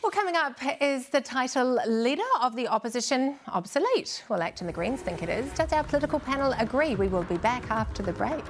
Well, 0.00 0.12
coming 0.12 0.36
up 0.36 0.60
is 0.80 1.08
the 1.08 1.20
title 1.20 1.80
Leader 1.88 2.22
of 2.40 2.54
the 2.54 2.68
Opposition 2.68 3.36
obsolete? 3.48 4.22
Well, 4.28 4.42
Act 4.42 4.60
and 4.60 4.68
the 4.68 4.72
Greens 4.72 5.00
think 5.00 5.24
it 5.24 5.28
is. 5.28 5.52
Does 5.54 5.72
our 5.72 5.82
political 5.82 6.20
panel 6.20 6.54
agree? 6.60 6.94
We 6.94 7.08
will 7.08 7.24
be 7.24 7.36
back 7.38 7.68
after 7.68 8.04
the 8.04 8.12
break. 8.12 8.44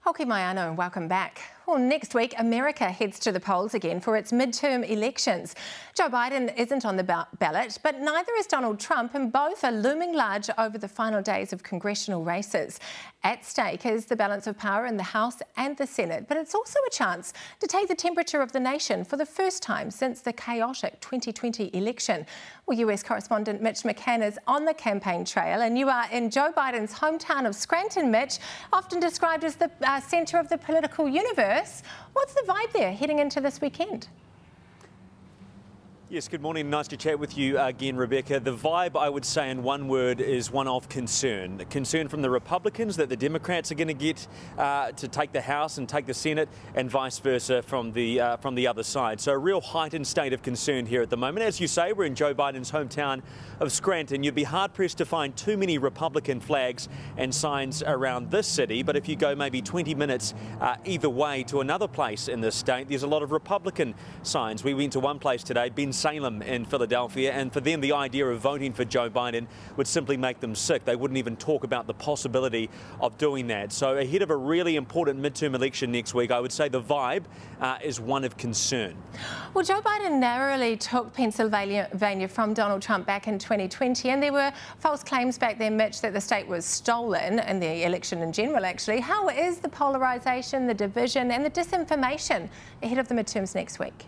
Hoki 0.00 0.24
Maiano, 0.24 0.74
welcome 0.74 1.06
back. 1.06 1.42
Well, 1.66 1.78
next 1.78 2.14
week, 2.14 2.34
America 2.36 2.84
heads 2.90 3.18
to 3.20 3.32
the 3.32 3.40
polls 3.40 3.72
again 3.72 3.98
for 3.98 4.18
its 4.18 4.32
midterm 4.32 4.86
elections. 4.86 5.54
Joe 5.94 6.10
Biden 6.10 6.54
isn't 6.58 6.84
on 6.84 6.96
the 6.96 7.26
ballot, 7.38 7.78
but 7.82 8.00
neither 8.00 8.32
is 8.38 8.46
Donald 8.46 8.78
Trump, 8.78 9.14
and 9.14 9.32
both 9.32 9.64
are 9.64 9.72
looming 9.72 10.12
large 10.12 10.50
over 10.58 10.76
the 10.76 10.88
final 10.88 11.22
days 11.22 11.54
of 11.54 11.62
congressional 11.62 12.22
races. 12.22 12.80
At 13.22 13.46
stake 13.46 13.86
is 13.86 14.04
the 14.04 14.14
balance 14.14 14.46
of 14.46 14.58
power 14.58 14.84
in 14.84 14.98
the 14.98 15.02
House 15.02 15.38
and 15.56 15.74
the 15.78 15.86
Senate, 15.86 16.26
but 16.28 16.36
it's 16.36 16.54
also 16.54 16.78
a 16.86 16.90
chance 16.90 17.32
to 17.60 17.66
take 17.66 17.88
the 17.88 17.94
temperature 17.94 18.42
of 18.42 18.52
the 18.52 18.60
nation 18.60 19.02
for 19.02 19.16
the 19.16 19.24
first 19.24 19.62
time 19.62 19.90
since 19.90 20.20
the 20.20 20.34
chaotic 20.34 21.00
2020 21.00 21.70
election. 21.72 22.26
Well, 22.66 22.78
US 22.80 23.02
correspondent 23.02 23.62
Mitch 23.62 23.84
McCann 23.84 24.22
is 24.22 24.38
on 24.46 24.66
the 24.66 24.74
campaign 24.74 25.24
trail, 25.24 25.62
and 25.62 25.78
you 25.78 25.88
are 25.88 26.04
in 26.12 26.28
Joe 26.28 26.52
Biden's 26.54 26.92
hometown 26.92 27.46
of 27.46 27.54
Scranton, 27.54 28.10
Mitch, 28.10 28.38
often 28.70 29.00
described 29.00 29.44
as 29.44 29.56
the 29.56 29.70
uh, 29.80 30.00
centre 30.00 30.36
of 30.36 30.50
the 30.50 30.58
political 30.58 31.08
universe. 31.08 31.53
What's 32.14 32.34
the 32.34 32.42
vibe 32.46 32.72
there 32.72 32.92
heading 32.92 33.20
into 33.20 33.40
this 33.40 33.60
weekend? 33.60 34.08
Yes, 36.10 36.28
good 36.28 36.42
morning. 36.42 36.68
Nice 36.68 36.88
to 36.88 36.98
chat 36.98 37.18
with 37.18 37.38
you 37.38 37.58
again, 37.58 37.96
Rebecca. 37.96 38.38
The 38.38 38.54
vibe, 38.54 38.94
I 38.94 39.08
would 39.08 39.24
say, 39.24 39.48
in 39.48 39.62
one 39.62 39.88
word, 39.88 40.20
is 40.20 40.50
one 40.50 40.68
of 40.68 40.86
concern. 40.90 41.64
Concern 41.70 42.08
from 42.08 42.20
the 42.20 42.28
Republicans 42.28 42.96
that 42.96 43.08
the 43.08 43.16
Democrats 43.16 43.72
are 43.72 43.74
going 43.74 43.88
to 43.88 43.94
get 43.94 44.28
uh, 44.58 44.92
to 44.92 45.08
take 45.08 45.32
the 45.32 45.40
House 45.40 45.78
and 45.78 45.88
take 45.88 46.04
the 46.04 46.12
Senate, 46.12 46.50
and 46.74 46.90
vice 46.90 47.18
versa 47.20 47.62
from 47.62 47.90
the 47.92 48.20
uh, 48.20 48.36
from 48.36 48.54
the 48.54 48.66
other 48.66 48.82
side. 48.82 49.18
So, 49.18 49.32
a 49.32 49.38
real 49.38 49.62
heightened 49.62 50.06
state 50.06 50.34
of 50.34 50.42
concern 50.42 50.84
here 50.84 51.00
at 51.00 51.08
the 51.08 51.16
moment. 51.16 51.46
As 51.46 51.58
you 51.58 51.66
say, 51.66 51.94
we're 51.94 52.04
in 52.04 52.14
Joe 52.14 52.34
Biden's 52.34 52.70
hometown 52.70 53.22
of 53.58 53.72
Scranton. 53.72 54.22
You'd 54.22 54.34
be 54.34 54.44
hard 54.44 54.74
pressed 54.74 54.98
to 54.98 55.06
find 55.06 55.34
too 55.34 55.56
many 55.56 55.78
Republican 55.78 56.38
flags 56.38 56.86
and 57.16 57.34
signs 57.34 57.82
around 57.82 58.30
this 58.30 58.46
city. 58.46 58.82
But 58.82 58.96
if 58.96 59.08
you 59.08 59.16
go 59.16 59.34
maybe 59.34 59.62
20 59.62 59.94
minutes 59.94 60.34
uh, 60.60 60.76
either 60.84 61.08
way 61.08 61.44
to 61.44 61.62
another 61.62 61.88
place 61.88 62.28
in 62.28 62.42
this 62.42 62.54
state, 62.54 62.88
there's 62.88 63.04
a 63.04 63.08
lot 63.08 63.22
of 63.22 63.32
Republican 63.32 63.94
signs. 64.22 64.62
We 64.62 64.74
went 64.74 64.92
to 64.92 65.00
one 65.00 65.18
place 65.18 65.42
today, 65.42 65.70
Ben 65.70 65.93
Salem 65.94 66.42
in 66.42 66.64
Philadelphia, 66.64 67.32
and 67.32 67.52
for 67.52 67.60
them, 67.60 67.80
the 67.80 67.92
idea 67.92 68.26
of 68.26 68.40
voting 68.40 68.72
for 68.72 68.84
Joe 68.84 69.08
Biden 69.08 69.46
would 69.76 69.86
simply 69.86 70.16
make 70.16 70.40
them 70.40 70.54
sick. 70.54 70.84
They 70.84 70.96
wouldn't 70.96 71.18
even 71.18 71.36
talk 71.36 71.64
about 71.64 71.86
the 71.86 71.94
possibility 71.94 72.68
of 73.00 73.16
doing 73.16 73.46
that. 73.46 73.72
So, 73.72 73.96
ahead 73.96 74.22
of 74.22 74.30
a 74.30 74.36
really 74.36 74.76
important 74.76 75.20
midterm 75.20 75.54
election 75.54 75.92
next 75.92 76.14
week, 76.14 76.30
I 76.30 76.40
would 76.40 76.52
say 76.52 76.68
the 76.68 76.82
vibe 76.82 77.24
uh, 77.60 77.78
is 77.82 78.00
one 78.00 78.24
of 78.24 78.36
concern. 78.36 78.96
Well, 79.54 79.64
Joe 79.64 79.80
Biden 79.80 80.18
narrowly 80.18 80.76
took 80.76 81.12
Pennsylvania 81.12 81.88
from 82.28 82.54
Donald 82.54 82.82
Trump 82.82 83.06
back 83.06 83.28
in 83.28 83.38
2020, 83.38 84.10
and 84.10 84.22
there 84.22 84.32
were 84.32 84.52
false 84.78 85.02
claims 85.02 85.38
back 85.38 85.58
then, 85.58 85.76
Mitch, 85.76 86.00
that 86.00 86.12
the 86.12 86.20
state 86.20 86.46
was 86.46 86.64
stolen 86.64 87.38
in 87.38 87.60
the 87.60 87.84
election 87.84 88.20
in 88.22 88.32
general, 88.32 88.64
actually. 88.64 89.00
How 89.00 89.28
is 89.28 89.58
the 89.58 89.68
polarisation, 89.68 90.66
the 90.66 90.74
division, 90.74 91.30
and 91.30 91.44
the 91.44 91.50
disinformation 91.50 92.48
ahead 92.82 92.98
of 92.98 93.08
the 93.08 93.14
midterms 93.14 93.54
next 93.54 93.78
week? 93.78 94.06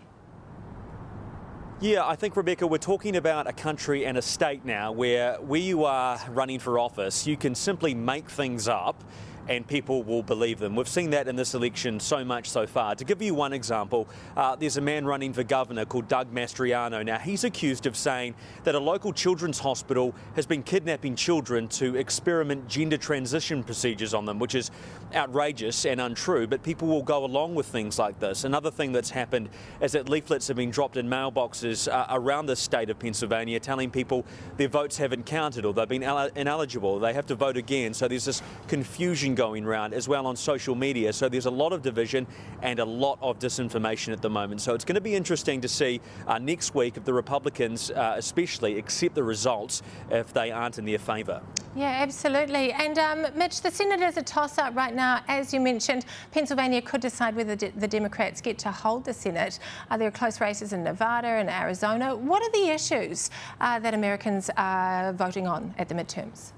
Yeah, 1.79 2.07
I 2.07 2.15
think, 2.15 2.35
Rebecca, 2.35 2.65
we're 2.65 2.79
talking 2.79 3.17
about 3.17 3.45
a 3.45 3.53
country 3.53 4.07
and 4.07 4.17
a 4.17 4.21
state 4.23 4.65
now 4.65 4.91
where, 4.91 5.35
where 5.35 5.61
you 5.61 5.85
are 5.85 6.19
running 6.29 6.57
for 6.57 6.79
office, 6.79 7.27
you 7.27 7.37
can 7.37 7.53
simply 7.53 7.93
make 7.93 8.27
things 8.31 8.67
up 8.67 9.03
and 9.47 9.65
people 9.65 10.03
will 10.03 10.23
believe 10.23 10.59
them. 10.59 10.75
We've 10.75 10.87
seen 10.87 11.11
that 11.11 11.27
in 11.27 11.35
this 11.35 11.53
election 11.53 11.99
so 11.99 12.23
much 12.25 12.49
so 12.49 12.67
far. 12.67 12.95
To 12.95 13.05
give 13.05 13.21
you 13.21 13.33
one 13.33 13.53
example, 13.53 14.07
uh, 14.35 14.55
there's 14.55 14.77
a 14.77 14.81
man 14.81 15.05
running 15.05 15.33
for 15.33 15.43
governor 15.43 15.85
called 15.85 16.07
Doug 16.07 16.33
Mastriano. 16.33 17.05
Now, 17.05 17.17
he's 17.19 17.43
accused 17.43 17.85
of 17.85 17.95
saying 17.95 18.35
that 18.63 18.75
a 18.75 18.79
local 18.79 19.13
children's 19.13 19.59
hospital 19.59 20.13
has 20.35 20.45
been 20.45 20.63
kidnapping 20.63 21.15
children 21.15 21.67
to 21.69 21.95
experiment 21.95 22.67
gender 22.67 22.97
transition 22.97 23.63
procedures 23.63 24.13
on 24.13 24.25
them, 24.25 24.39
which 24.39 24.55
is 24.55 24.71
outrageous 25.15 25.85
and 25.85 26.01
untrue, 26.01 26.47
but 26.47 26.63
people 26.63 26.87
will 26.87 27.03
go 27.03 27.25
along 27.25 27.55
with 27.55 27.65
things 27.65 27.97
like 27.97 28.19
this. 28.19 28.43
Another 28.43 28.71
thing 28.71 28.91
that's 28.91 29.09
happened 29.09 29.49
is 29.81 29.93
that 29.93 30.09
leaflets 30.09 30.47
have 30.47 30.57
been 30.57 30.71
dropped 30.71 30.97
in 30.97 31.07
mailboxes 31.07 31.91
uh, 31.91 32.05
around 32.09 32.45
the 32.45 32.55
state 32.55 32.89
of 32.89 32.99
Pennsylvania 32.99 33.59
telling 33.59 33.89
people 33.89 34.25
their 34.57 34.67
votes 34.67 34.97
haven't 34.97 35.25
counted 35.25 35.65
or 35.65 35.73
they've 35.73 35.87
been 35.87 36.03
ineligible, 36.35 36.99
they 36.99 37.13
have 37.13 37.25
to 37.27 37.35
vote 37.35 37.57
again. 37.57 37.93
So 37.93 38.07
there's 38.07 38.25
this 38.25 38.41
confusion 38.67 39.35
going 39.35 39.65
around 39.65 39.93
as 39.93 40.07
well 40.07 40.25
on 40.27 40.35
social 40.35 40.75
media. 40.75 41.13
So 41.13 41.29
there's 41.29 41.45
a 41.45 41.51
lot 41.51 41.73
of 41.73 41.81
division 41.81 42.27
and 42.61 42.79
a 42.79 42.85
lot 42.85 43.19
of 43.21 43.39
disinformation 43.39 44.13
at 44.13 44.21
the 44.21 44.29
moment. 44.29 44.61
So 44.61 44.73
it's 44.73 44.85
going 44.85 44.95
to 44.95 45.01
be 45.01 45.15
interesting 45.15 45.61
to 45.61 45.67
see 45.67 46.01
uh, 46.27 46.39
next 46.39 46.75
week 46.75 46.97
if 46.97 47.05
the 47.05 47.13
Republicans, 47.13 47.91
uh, 47.91 48.15
especially, 48.17 48.77
accept 48.77 49.15
the 49.15 49.23
results 49.23 49.81
if 50.11 50.33
they 50.33 50.51
aren't 50.51 50.77
in 50.77 50.85
their 50.85 50.99
favour. 50.99 51.41
Yeah, 51.75 51.99
absolutely. 52.01 52.71
And 52.71 52.97
um, 52.97 53.27
Mitch, 53.35 53.61
the 53.61 53.69
Senate 53.69 54.01
is 54.01 54.17
a 54.17 54.23
toss 54.23 54.57
up 54.57 54.75
right 54.75 54.95
now. 54.95 54.96
Now, 54.97 55.21
as 55.27 55.53
you 55.53 55.59
mentioned, 55.59 56.05
Pennsylvania 56.31 56.81
could 56.81 57.01
decide 57.01 57.35
whether 57.35 57.55
the 57.55 57.87
Democrats 57.87 58.41
get 58.41 58.57
to 58.59 58.71
hold 58.71 59.05
the 59.05 59.13
Senate. 59.13 59.59
Are 59.91 59.97
there 59.99 60.09
close 60.09 60.41
races 60.41 60.73
in 60.73 60.83
Nevada 60.83 61.27
and 61.27 61.51
Arizona? 61.51 62.15
What 62.15 62.41
are 62.41 62.51
the 62.51 62.69
issues 62.73 63.29
uh, 63.61 63.77
that 63.77 63.93
Americans 63.93 64.49
are 64.57 65.13
voting 65.13 65.45
on 65.45 65.75
at 65.77 65.87
the 65.87 65.93
midterms? 65.93 66.51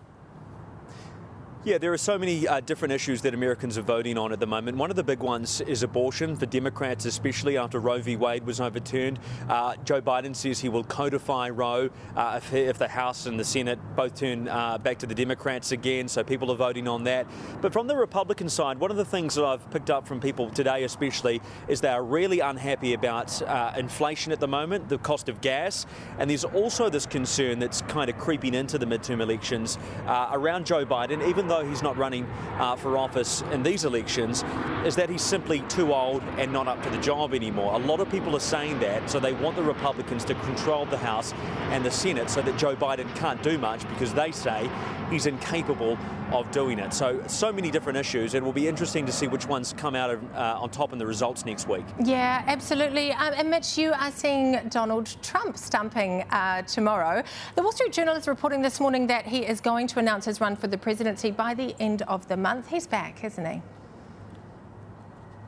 Yeah, 1.65 1.77
there 1.77 1.91
are 1.91 1.97
so 1.97 2.17
many 2.17 2.47
uh, 2.47 2.61
different 2.61 2.93
issues 2.93 3.21
that 3.23 3.33
Americans 3.33 3.77
are 3.77 3.81
voting 3.81 4.17
on 4.17 4.31
at 4.31 4.39
the 4.39 4.47
moment. 4.47 4.77
One 4.77 4.89
of 4.89 4.95
the 4.95 5.03
big 5.03 5.19
ones 5.19 5.59
is 5.59 5.83
abortion 5.83 6.37
for 6.37 6.45
Democrats, 6.45 7.03
especially 7.03 7.57
after 7.57 7.81
Roe 7.81 7.99
v. 7.99 8.15
Wade 8.15 8.45
was 8.45 8.61
overturned. 8.61 9.19
Uh, 9.49 9.75
Joe 9.83 10.01
Biden 10.01 10.33
says 10.33 10.61
he 10.61 10.69
will 10.69 10.85
codify 10.85 11.49
Roe 11.49 11.89
uh, 12.15 12.35
if, 12.41 12.53
if, 12.53 12.77
the 12.77 12.87
House 12.87 13.25
and 13.25 13.37
the 13.37 13.43
Senate 13.43 13.77
both 13.97 14.15
turn 14.15 14.47
uh, 14.47 14.77
back 14.77 14.99
to 14.99 15.05
the 15.05 15.13
Democrats 15.13 15.73
again. 15.73 16.07
So 16.07 16.23
people 16.23 16.49
are 16.49 16.55
voting 16.55 16.87
on 16.87 17.03
that. 17.03 17.27
But 17.59 17.73
from 17.73 17.87
the 17.87 17.95
Republican 17.97 18.47
side, 18.47 18.79
one 18.79 18.89
of 18.89 18.95
the 18.95 19.03
things 19.03 19.35
that 19.35 19.43
I've 19.43 19.69
picked 19.69 19.89
up 19.89 20.07
from 20.07 20.21
people 20.21 20.49
today, 20.49 20.85
especially, 20.85 21.41
is 21.67 21.81
they 21.81 21.89
are 21.89 22.05
really 22.05 22.39
unhappy 22.39 22.93
about 22.93 23.41
uh, 23.41 23.73
inflation 23.75 24.31
at 24.31 24.39
the 24.39 24.47
moment, 24.47 24.87
the 24.87 24.97
cost 24.99 25.27
of 25.27 25.41
gas, 25.41 25.85
and 26.19 26.29
there's 26.29 26.45
also 26.45 26.89
this 26.89 27.05
concern 27.05 27.59
that's 27.59 27.81
kind 27.81 28.09
of 28.09 28.17
creeping 28.17 28.53
into 28.53 28.77
the 28.77 28.85
midterm 28.85 29.19
elections 29.19 29.77
uh, 30.07 30.29
around 30.31 30.65
Joe 30.65 30.85
Biden, 30.85 31.27
even 31.27 31.48
though 31.49 31.65
he's 31.65 31.83
not 31.83 31.97
running 31.97 32.25
uh, 32.59 32.75
for 32.75 32.97
office 32.97 33.41
in 33.51 33.63
these 33.63 33.83
elections, 33.83 34.45
is 34.85 34.95
that 34.95 35.09
he's 35.09 35.21
simply 35.21 35.61
too 35.61 35.93
old 35.93 36.23
and 36.37 36.53
not 36.53 36.67
up 36.67 36.81
to 36.83 36.89
the 36.89 36.99
job 36.99 37.33
anymore. 37.33 37.73
A 37.73 37.77
lot 37.77 37.99
of 37.99 38.09
people 38.09 38.35
are 38.35 38.39
saying 38.39 38.79
that, 38.79 39.09
so 39.09 39.19
they 39.19 39.33
want 39.33 39.55
the 39.55 39.63
Republicans 39.63 40.23
to 40.25 40.35
control 40.35 40.85
the 40.85 40.97
House 40.97 41.33
and 41.71 41.83
the 41.83 41.91
Senate 41.91 42.29
so 42.29 42.41
that 42.41 42.57
Joe 42.57 42.75
Biden 42.75 43.13
can't 43.15 43.41
do 43.43 43.57
much 43.57 43.87
because 43.89 44.13
they 44.13 44.31
say 44.31 44.69
he's 45.09 45.25
incapable 45.25 45.97
of 46.31 46.49
doing 46.51 46.79
it. 46.79 46.93
So, 46.93 47.21
so 47.27 47.51
many 47.51 47.71
different 47.71 47.97
issues. 47.97 48.33
And 48.33 48.43
it 48.43 48.45
will 48.45 48.53
be 48.53 48.67
interesting 48.67 49.05
to 49.05 49.11
see 49.11 49.27
which 49.27 49.47
ones 49.47 49.73
come 49.75 49.95
out 49.95 50.11
of, 50.11 50.35
uh, 50.35 50.59
on 50.59 50.69
top 50.69 50.93
in 50.93 50.99
the 50.99 51.05
results 51.05 51.45
next 51.45 51.67
week. 51.67 51.85
Yeah, 52.03 52.43
absolutely. 52.45 53.11
Um, 53.13 53.33
and 53.35 53.49
Mitch, 53.49 53.77
you 53.77 53.91
are 53.93 54.11
seeing 54.11 54.59
Donald 54.69 55.15
Trump 55.23 55.57
stumping 55.57 56.23
uh, 56.29 56.61
tomorrow. 56.63 57.23
The 57.55 57.63
Wall 57.63 57.71
Street 57.71 57.93
Journal 57.93 58.15
is 58.15 58.27
reporting 58.27 58.61
this 58.61 58.79
morning 58.79 59.07
that 59.07 59.25
he 59.25 59.39
is 59.39 59.59
going 59.59 59.87
to 59.87 59.99
announce 59.99 60.25
his 60.25 60.39
run 60.39 60.55
for 60.55 60.67
the 60.67 60.77
presidency 60.77 61.31
by 61.39 61.53
the 61.53 61.73
end 61.79 62.01
of 62.01 62.27
the 62.27 62.35
month. 62.35 62.67
He's 62.67 62.85
back, 62.85 63.23
isn't 63.23 63.45
he? 63.45 63.61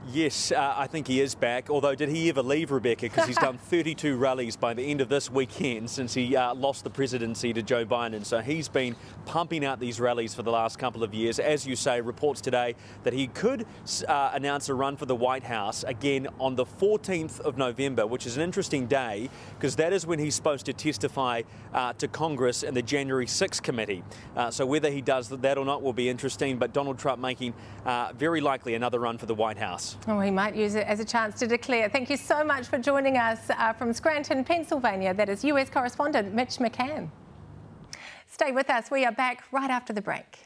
Yes, 0.09 0.51
uh, 0.51 0.73
I 0.75 0.87
think 0.87 1.07
he 1.07 1.21
is 1.21 1.35
back. 1.35 1.69
Although, 1.69 1.93
did 1.93 2.09
he 2.09 2.27
ever 2.29 2.41
leave 2.41 2.71
Rebecca? 2.71 3.01
Because 3.01 3.27
he's 3.27 3.37
done 3.37 3.57
32 3.69 4.17
rallies 4.17 4.55
by 4.55 4.73
the 4.73 4.81
end 4.81 4.99
of 4.99 5.09
this 5.09 5.29
weekend 5.29 5.91
since 5.91 6.15
he 6.15 6.35
uh, 6.35 6.55
lost 6.55 6.83
the 6.83 6.89
presidency 6.89 7.53
to 7.53 7.61
Joe 7.61 7.85
Biden. 7.85 8.25
So 8.25 8.39
he's 8.39 8.67
been 8.67 8.95
pumping 9.27 9.63
out 9.63 9.79
these 9.79 9.99
rallies 9.99 10.33
for 10.33 10.41
the 10.41 10.49
last 10.49 10.79
couple 10.79 11.03
of 11.03 11.13
years. 11.13 11.39
As 11.39 11.67
you 11.67 11.75
say, 11.75 12.01
reports 12.01 12.41
today 12.41 12.75
that 13.03 13.13
he 13.13 13.27
could 13.27 13.67
uh, 14.07 14.31
announce 14.33 14.69
a 14.69 14.73
run 14.73 14.97
for 14.97 15.05
the 15.05 15.15
White 15.15 15.43
House 15.43 15.83
again 15.83 16.27
on 16.39 16.55
the 16.55 16.65
14th 16.65 17.39
of 17.41 17.59
November, 17.59 18.07
which 18.07 18.25
is 18.25 18.37
an 18.37 18.41
interesting 18.41 18.87
day 18.87 19.29
because 19.53 19.75
that 19.75 19.93
is 19.93 20.07
when 20.07 20.17
he's 20.17 20.33
supposed 20.33 20.65
to 20.65 20.73
testify 20.73 21.43
uh, 21.75 21.93
to 21.93 22.07
Congress 22.07 22.63
in 22.63 22.73
the 22.73 22.81
January 22.81 23.27
6th 23.27 23.61
committee. 23.61 24.03
Uh, 24.35 24.49
so 24.49 24.65
whether 24.65 24.89
he 24.89 25.01
does 25.01 25.29
that 25.29 25.57
or 25.59 25.65
not 25.65 25.83
will 25.83 25.93
be 25.93 26.09
interesting. 26.09 26.57
But 26.57 26.73
Donald 26.73 26.97
Trump 26.97 27.21
making 27.21 27.53
uh, 27.85 28.13
very 28.15 28.41
likely 28.41 28.73
another 28.73 28.99
run 28.99 29.19
for 29.19 29.27
the 29.27 29.35
White 29.35 29.57
House. 29.57 29.91
Oh, 30.07 30.19
he 30.19 30.31
might 30.31 30.55
use 30.55 30.73
it 30.73 30.87
as 30.87 30.99
a 30.99 31.05
chance 31.05 31.37
to 31.39 31.47
declare. 31.47 31.87
Thank 31.87 32.09
you 32.09 32.17
so 32.17 32.43
much 32.43 32.67
for 32.67 32.79
joining 32.79 33.17
us 33.17 33.51
uh, 33.51 33.71
from 33.73 33.93
Scranton, 33.93 34.43
Pennsylvania. 34.43 35.13
That 35.13 35.29
is 35.29 35.43
US 35.43 35.69
correspondent 35.69 36.33
Mitch 36.33 36.57
McCann. 36.57 37.09
Stay 38.25 38.51
with 38.51 38.69
us. 38.71 38.89
We 38.89 39.05
are 39.05 39.11
back 39.11 39.43
right 39.51 39.69
after 39.69 39.93
the 39.93 40.01
break. 40.01 40.39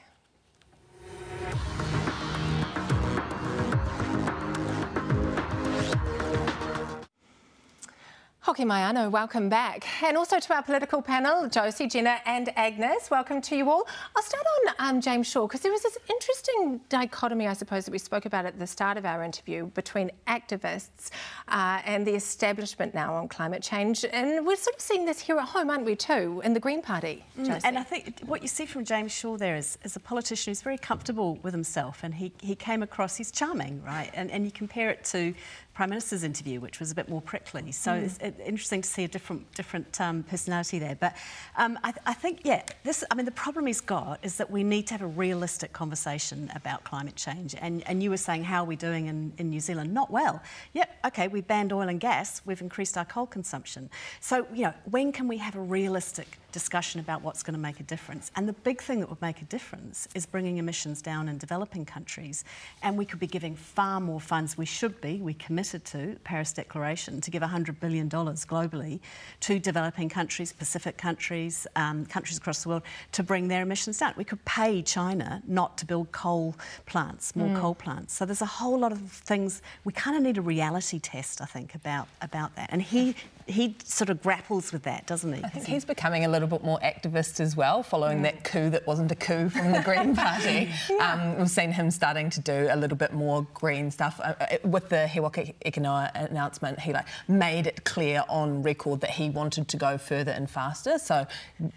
Hoki 8.46 8.64
Maiano, 8.64 9.10
welcome 9.10 9.50
back. 9.50 9.88
And 10.04 10.16
also 10.16 10.39
to 10.39 10.54
our 10.54 10.62
political 10.62 11.02
panel, 11.02 11.50
Josie, 11.50 11.88
Jenna 11.88 12.20
and 12.28 12.56
Agnes, 12.56 13.10
welcome 13.10 13.41
to 13.41 13.56
you 13.56 13.72
all. 13.72 13.88
I'll 14.16 14.22
start 14.22 14.46
on 14.68 14.76
um, 14.78 15.02
James 15.02 15.26
Shaw 15.26 15.48
because 15.48 15.62
there 15.62 15.72
was 15.72 15.82
this 15.82 15.98
interesting 16.08 16.80
dichotomy, 16.88 17.48
I 17.48 17.54
suppose, 17.54 17.86
that 17.86 17.91
we 17.91 17.98
spoke 17.98 18.28
about 18.28 18.46
at 18.46 18.60
the 18.60 18.68
start 18.68 18.98
of 18.98 19.06
our 19.06 19.24
interview 19.24 19.66
between 19.74 20.12
activists 20.28 21.10
uh, 21.48 21.82
and 21.86 22.06
the 22.06 22.14
establishment 22.14 22.93
now 22.93 23.16
on 23.16 23.30
climate 23.30 23.64
change. 23.64 24.06
And 24.06 24.46
we're 24.46 24.58
sort 24.58 24.76
of 24.76 24.82
seeing 24.82 25.06
this 25.06 25.20
here 25.20 25.39
at 25.39 25.46
home, 25.46 25.72
aren't 25.72 25.86
we, 25.86 25.96
too, 25.96 26.43
in 26.46 26.54
the 26.54 26.60
Green 26.60 26.84
Party, 26.84 27.26
mm, 27.39 27.62
And 27.64 27.80
I 27.80 27.84
think 27.84 28.20
what 28.28 28.43
you 28.43 28.48
see 28.48 28.68
from 28.68 28.86
James 28.86 29.12
Shaw 29.12 29.38
there 29.38 29.56
is, 29.56 29.80
is 29.84 29.96
a 29.96 30.00
politician 30.00 30.52
who's 30.52 30.62
very 30.62 30.78
comfortable 30.78 31.39
with 31.41 31.56
himself 31.56 32.04
and 32.04 32.14
he, 32.14 32.32
he 32.41 32.54
came 32.54 32.84
across, 32.84 33.16
he's 33.16 33.32
charming, 33.32 33.82
right? 33.82 34.12
And, 34.14 34.30
and 34.30 34.46
you 34.46 34.52
compare 34.52 34.91
it 34.91 35.04
to 35.06 35.34
Prime 35.76 35.89
Minister's 35.89 36.23
interview, 36.23 36.61
which 36.61 36.80
was 36.80 36.89
a 36.91 36.95
bit 36.95 37.09
more 37.09 37.21
prickly. 37.21 37.73
So 37.73 37.91
mm. 37.91 38.03
it's 38.05 38.39
interesting 38.39 38.82
to 38.82 38.88
see 38.88 39.03
a 39.03 39.09
different 39.09 39.51
different 39.55 39.99
um, 39.99 40.23
personality 40.23 40.80
there. 40.80 40.95
But 40.95 41.17
um, 41.57 41.78
I, 41.84 41.93
I, 42.05 42.13
think, 42.13 42.39
yeah, 42.43 42.63
this. 42.86 43.03
I 43.11 43.15
mean, 43.15 43.26
the 43.26 43.32
problem 43.34 43.67
he's 43.67 43.82
got 43.82 44.23
is 44.23 44.38
that 44.38 44.49
we 44.49 44.63
need 44.63 44.88
to 44.88 44.93
have 44.93 45.01
a 45.01 45.07
realistic 45.07 45.73
conversation 45.73 46.49
about 46.55 46.86
climate 46.86 47.17
change. 47.17 47.55
And 47.59 47.84
and 47.88 48.01
you 48.01 48.09
were 48.09 48.17
saying 48.17 48.45
how 48.45 48.63
are 48.63 48.65
we 48.65 48.78
doing 48.78 49.07
in, 49.07 49.34
in 49.38 49.49
New 49.49 49.59
Zealand? 49.59 49.93
Not 49.93 50.09
well. 50.09 50.41
Yep. 50.73 50.89
Okay, 51.07 51.28
we 51.28 51.41
banned 51.41 51.73
oil 51.73 51.89
and 51.89 51.99
gas. 51.99 52.41
We've 52.45 52.61
increased 52.61 52.97
our 52.97 53.05
coal 53.05 53.28
consumption. 53.28 53.89
So 54.21 54.47
you 54.53 54.63
know, 54.63 54.73
when 54.86 55.11
can 55.11 55.28
we 55.28 55.38
have 55.39 55.57
a 55.57 55.61
realistic 55.61 56.38
discussion 56.56 57.01
about 57.01 57.22
what's 57.22 57.43
going 57.43 57.53
to 57.53 57.60
make 57.60 57.82
a 57.82 57.84
difference. 57.84 58.32
And 58.38 58.47
the 58.47 58.53
big 58.53 58.82
thing 58.82 59.01
that 59.01 59.10
would 59.10 59.22
make 59.22 59.41
a 59.41 59.45
difference 59.58 60.08
is 60.16 60.26
bringing 60.26 60.56
emissions 60.56 61.01
down 61.01 61.28
in 61.28 61.38
developing 61.38 61.84
countries. 61.84 62.45
And 62.82 62.97
we 62.97 63.03
could 63.03 63.20
be 63.20 63.28
giving 63.28 63.58
far 63.58 63.99
more 63.99 64.22
funds. 64.22 64.58
We 64.58 64.66
should 64.66 65.01
be. 65.01 65.18
We 65.18 65.34
committed 65.34 65.84
to 65.93 66.16
Paris 66.24 66.53
Declaration 66.53 67.20
to 67.20 67.30
give 67.30 67.43
$100 67.43 67.82
billion 67.82 68.10
globally 68.10 69.01
to 69.41 69.60
developing 69.60 70.08
countries, 70.08 70.53
Pacific 70.53 70.95
countries, 70.97 71.68
um, 71.76 72.06
countries 72.06 72.38
across 72.38 72.64
the 72.64 72.70
world 72.70 72.84
to 73.12 73.22
bring 73.22 73.49
their 73.49 73.64
emissions 73.64 73.97
down. 73.97 74.14
We 74.16 74.24
could 74.24 74.43
pay 74.45 74.82
China 74.82 75.43
not 75.45 75.78
to 75.80 75.86
build 75.86 76.14
coal 76.14 76.56
plants, 76.86 77.36
more 77.36 77.49
mm. 77.49 77.60
coal 77.60 77.76
plants. 77.76 78.14
So 78.14 78.26
there's 78.26 78.41
a 78.41 78.53
whole 78.60 78.80
lot 78.80 78.93
of 78.93 79.01
things. 79.01 79.62
We 79.84 79.91
kind 79.91 80.16
of 80.16 80.24
need 80.24 80.38
a 80.38 80.41
reality 80.41 80.99
test, 80.99 81.41
I 81.41 81.45
think, 81.45 81.76
about 81.76 82.08
about 82.22 82.56
that. 82.56 82.70
And 82.72 82.82
he 82.82 83.14
he 83.48 83.76
sort 83.84 84.10
of 84.10 84.22
grapples 84.24 84.72
with 84.72 84.84
that, 84.84 85.06
doesn't 85.06 85.32
he? 85.32 85.43
I 85.43 85.50
think 85.50 85.68
he's 85.68 85.86
becoming 85.86 86.26
a 86.26 86.28
little 86.28 86.48
bit 86.48 86.64
more 86.64 86.80
activist 86.80 87.39
as 87.39 87.56
well, 87.56 87.84
following 87.84 88.20
mm. 88.20 88.24
that 88.24 88.43
coup 88.43 88.70
that 88.72 88.88
wasn't 88.88 89.12
a 89.12 89.16
coup 89.16 89.50
from 89.50 89.72
the 89.72 89.82
Green 89.82 90.16
Party. 90.16 90.72
yeah. 90.89 91.14
um, 91.14 91.38
we've 91.38 91.50
seen 91.50 91.72
him 91.72 91.91
starting 91.91 92.30
to 92.32 92.41
do 92.41 92.68
a 92.72 92.76
little 92.76 92.98
bit 92.98 93.14
more 93.14 93.46
green 93.54 93.91
stuff. 93.91 94.20
Uh, 94.24 94.34
uh 94.39 94.58
with 94.64 94.89
the 94.89 95.08
He 95.08 95.20
Waka 95.20 95.54
announcement, 95.64 96.80
he 96.80 96.91
like 96.91 97.06
made 97.28 97.68
it 97.68 97.84
clear 97.84 98.24
on 98.30 98.64
record 98.64 99.02
that 99.02 99.12
he 99.12 99.30
wanted 99.30 99.68
to 99.68 99.78
go 99.78 99.98
further 99.98 100.32
and 100.32 100.50
faster. 100.50 100.98
So 100.98 101.28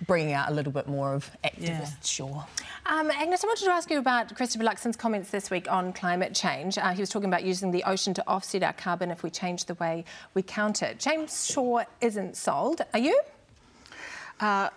bringing 0.06 0.32
out 0.32 0.50
a 0.50 0.54
little 0.54 0.72
bit 0.72 0.88
more 0.88 1.14
of 1.14 1.30
activist, 1.44 1.60
yeah. 1.60 1.86
sure. 2.02 2.46
Um, 2.86 3.10
Agnes, 3.10 3.44
I 3.44 3.46
wanted 3.46 3.64
to 3.66 3.72
ask 3.72 3.90
you 3.90 3.98
about 3.98 4.34
Christopher 4.34 4.64
Luxon's 4.64 4.96
comments 4.96 5.30
this 5.30 5.50
week 5.50 5.70
on 5.70 5.92
climate 5.92 6.34
change. 6.34 6.78
Uh, 6.78 6.90
he 6.92 7.00
was 7.00 7.10
talking 7.10 7.28
about 7.28 7.44
using 7.44 7.70
the 7.70 7.82
ocean 7.84 8.14
to 8.14 8.24
offset 8.26 8.62
our 8.62 8.72
carbon 8.72 9.10
if 9.10 9.22
we 9.22 9.28
change 9.28 9.66
the 9.66 9.74
way 9.74 10.06
we 10.32 10.42
count 10.42 10.82
it. 10.82 10.98
James 10.98 11.32
Shaw 11.58 11.82
isn't 12.00 12.36
sold. 12.36 12.82
Are 12.92 13.00
you? 13.00 13.20
Uh, 14.38 14.68